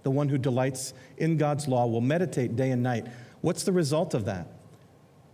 The 0.02 0.10
one 0.10 0.28
who 0.28 0.38
delights 0.38 0.94
in 1.16 1.36
God's 1.36 1.68
law 1.68 1.86
will 1.86 2.00
meditate 2.00 2.56
day 2.56 2.70
and 2.70 2.82
night. 2.82 3.06
What's 3.40 3.64
the 3.64 3.72
result 3.72 4.14
of 4.14 4.24
that? 4.24 4.48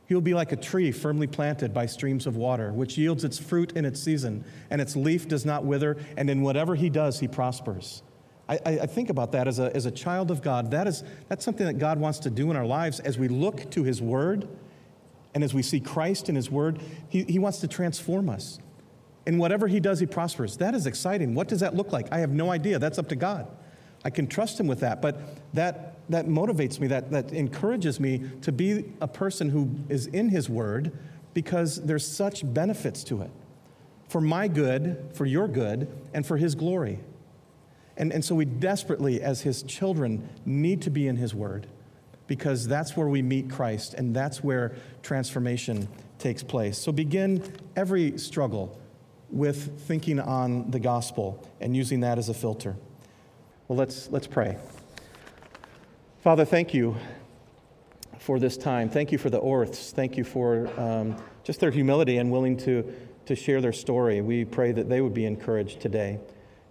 He 0.07 0.15
will 0.15 0.21
be 0.21 0.35
like 0.35 0.51
a 0.51 0.57
tree 0.57 0.91
firmly 0.91 1.29
planted 1.29 1.73
by 1.73 1.87
streams 1.87 2.27
of 2.27 2.37
water, 2.37 2.73
which 2.73 2.99
yields 2.99 3.23
its 3.23 3.39
fruit 3.39 3.73
in 3.77 3.85
its 3.85 4.01
season, 4.01 4.45
and 4.69 4.81
its 4.81 4.97
leaf 4.97 5.29
does 5.29 5.47
not 5.47 5.65
wither, 5.65 5.97
and 6.17 6.29
in 6.29 6.43
whatever 6.43 6.75
he 6.75 6.91
does, 6.91 7.21
he 7.21 7.29
prospers. 7.29 8.03
I, 8.51 8.81
I, 8.83 8.87
think 8.87 9.11
about 9.11 9.31
that 9.33 9.47
as 9.47 9.61
a, 9.61 9.75
as 9.77 9.87
a 9.87 9.93
child 9.93 10.33
of 10.33 10.43
God. 10.43 10.73
That 10.73 10.89
is, 10.89 11.05
that's 11.29 11.45
something 11.45 11.67
that 11.67 11.79
God 11.79 12.01
wants 12.01 12.19
to 12.21 12.31
do 12.31 12.51
in 12.51 12.57
our 12.57 12.67
lives 12.67 12.99
as 12.99 13.17
we 13.17 13.29
look 13.29 13.71
to 13.71 13.85
his 13.85 14.03
word 14.03 14.49
and 15.35 15.45
as 15.45 15.55
we 15.55 15.63
see 15.63 15.79
Christ 15.79 16.29
in 16.29 16.35
his 16.35 16.51
word. 16.51 16.81
He, 17.09 17.23
he 17.23 17.39
wants 17.39 17.59
to 17.61 17.69
transform 17.69 18.29
us. 18.29 18.59
And 19.25 19.39
whatever 19.39 19.69
he 19.69 19.79
does, 19.79 20.01
he 20.01 20.07
prospers. 20.07 20.57
That 20.57 20.75
is 20.75 20.87
exciting. 20.87 21.35
What 21.35 21.47
does 21.47 21.61
that 21.61 21.77
look 21.77 21.93
like? 21.93 22.13
I 22.13 22.19
have 22.19 22.31
no 22.31 22.51
idea. 22.51 22.81
That's 22.81 22.99
up 22.99 23.09
to 23.11 23.17
God. 23.17 23.47
I 24.05 24.11
can 24.11 24.27
trust 24.27 24.59
him 24.59 24.67
with 24.67 24.81
that. 24.81 25.01
But 25.01 25.21
that, 25.55 25.99
that 26.09 26.27
motivates 26.27 26.81
me, 26.81 26.89
that, 26.89 27.13
that 27.13 27.33
encourages 27.33 28.01
me 28.01 28.25
to 28.43 28.51
be 28.51 28.93
a 29.01 29.07
person 29.07 29.51
who 29.51 29.71
is 29.89 30.07
in 30.07 30.29
his 30.29 30.49
word 30.49 30.91
because 31.35 31.77
there's 31.83 32.07
such 32.07 32.43
benefits 32.53 33.05
to 33.05 33.23
it 33.23 33.31
for 34.09 34.21
my 34.21 34.49
good, 34.49 35.09
for 35.15 35.25
your 35.25 35.47
good, 35.47 35.87
and 36.13 36.27
for 36.27 36.37
his 36.37 36.57
glory. 36.57 36.99
And, 38.01 38.15
and 38.15 38.25
so 38.25 38.35
we 38.35 38.47
desperately, 38.47 39.21
as 39.21 39.43
his 39.43 39.63
children, 39.63 40.27
need 40.47 40.81
to 40.83 40.91
be 40.91 41.07
in 41.07 41.17
his 41.17 41.35
word 41.35 41.67
because 42.27 42.67
that's 42.67 42.97
where 42.97 43.09
we 43.09 43.21
meet 43.21 43.51
Christ 43.51 43.93
and 43.93 44.17
that's 44.17 44.43
where 44.43 44.73
transformation 45.03 45.87
takes 46.19 46.43
place. 46.43 46.79
So 46.79 46.93
begin 46.93 47.43
every 47.77 48.17
struggle 48.17 48.81
with 49.29 49.83
thinking 49.83 50.19
on 50.19 50.71
the 50.71 50.81
gospel 50.81 51.47
and 51.61 51.77
using 51.77 52.01
that 52.01 52.17
as 52.17 52.31
a 52.31 52.35
filter. 52.35 52.75
Well, 53.69 53.77
let's, 53.77 54.09
let's 54.09 54.27
pray. 54.27 54.57
Father, 56.23 56.47
thank 56.47 56.73
you 56.73 56.97
for 58.19 58.39
this 58.39 58.57
time. 58.57 58.89
Thank 58.89 59.13
you 59.13 59.19
for 59.19 59.29
the 59.29 59.41
Orths. 59.41 59.93
Thank 59.93 60.17
you 60.17 60.25
for 60.25 60.71
um, 60.81 61.17
just 61.45 61.61
their 61.61 61.71
humility 61.71 62.17
and 62.17 62.33
willing 62.33 62.57
to, 62.59 62.95
to 63.27 63.37
share 63.37 63.61
their 63.61 63.75
story. 63.75 64.23
We 64.23 64.47
pray 64.47 64.73
that 64.73 64.89
they 64.89 65.03
would 65.03 65.15
be 65.15 65.27
encouraged 65.27 65.81
today. 65.81 66.19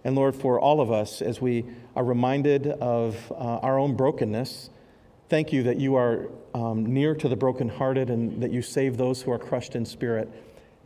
And 0.04 0.16
Lord, 0.16 0.34
for 0.34 0.58
all 0.58 0.80
of 0.80 0.90
us, 0.90 1.20
as 1.20 1.40
we 1.40 1.64
are 1.94 2.04
reminded 2.04 2.66
of 2.66 3.30
uh, 3.32 3.34
our 3.34 3.78
own 3.78 3.96
brokenness, 3.96 4.70
thank 5.28 5.52
you 5.52 5.62
that 5.64 5.78
you 5.78 5.94
are 5.94 6.28
um, 6.54 6.86
near 6.86 7.14
to 7.14 7.28
the 7.28 7.36
brokenhearted 7.36 8.10
and 8.10 8.42
that 8.42 8.50
you 8.50 8.62
save 8.62 8.96
those 8.96 9.22
who 9.22 9.30
are 9.30 9.38
crushed 9.38 9.76
in 9.76 9.84
spirit. 9.84 10.28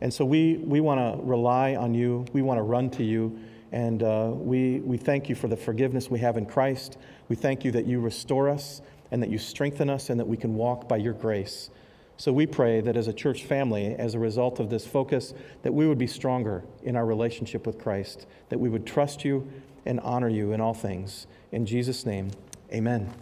And 0.01 0.13
so 0.13 0.25
we, 0.25 0.57
we 0.57 0.81
want 0.81 0.99
to 0.99 1.23
rely 1.25 1.75
on 1.75 1.93
you, 1.93 2.25
we 2.33 2.41
want 2.41 2.57
to 2.57 2.63
run 2.63 2.89
to 2.91 3.03
you. 3.03 3.39
And 3.71 4.03
uh, 4.03 4.31
we, 4.33 4.79
we 4.81 4.97
thank 4.97 5.29
you 5.29 5.35
for 5.35 5.47
the 5.47 5.57
forgiveness 5.57 6.09
we 6.09 6.19
have 6.19 6.37
in 6.37 6.45
Christ. 6.45 6.97
We 7.27 7.35
thank 7.35 7.65
you 7.65 7.71
that 7.71 7.85
you 7.85 7.99
restore 7.99 8.49
us 8.49 8.81
and 9.11 9.21
that 9.23 9.29
you 9.29 9.37
strengthen 9.37 9.89
us 9.89 10.09
and 10.09 10.19
that 10.19 10.27
we 10.27 10.37
can 10.37 10.55
walk 10.55 10.87
by 10.87 10.97
your 10.97 11.13
grace. 11.13 11.69
So 12.17 12.31
we 12.31 12.45
pray 12.45 12.81
that 12.81 12.95
as 12.95 13.07
a 13.07 13.13
church 13.13 13.43
family, 13.43 13.93
as 13.95 14.15
a 14.15 14.19
result 14.19 14.59
of 14.59 14.69
this 14.69 14.87
focus, 14.87 15.33
that 15.63 15.73
we 15.73 15.87
would 15.87 15.97
be 15.97 16.07
stronger 16.07 16.63
in 16.83 16.95
our 16.95 17.05
relationship 17.05 17.67
with 17.67 17.77
Christ, 17.77 18.25
that 18.49 18.59
we 18.59 18.69
would 18.69 18.85
trust 18.85 19.25
you 19.25 19.47
and 19.85 19.99
honor 19.99 20.29
you 20.29 20.53
in 20.53 20.61
all 20.61 20.73
things. 20.73 21.27
In 21.51 21.65
Jesus' 21.65 22.05
name, 22.05 22.31
amen. 22.73 23.13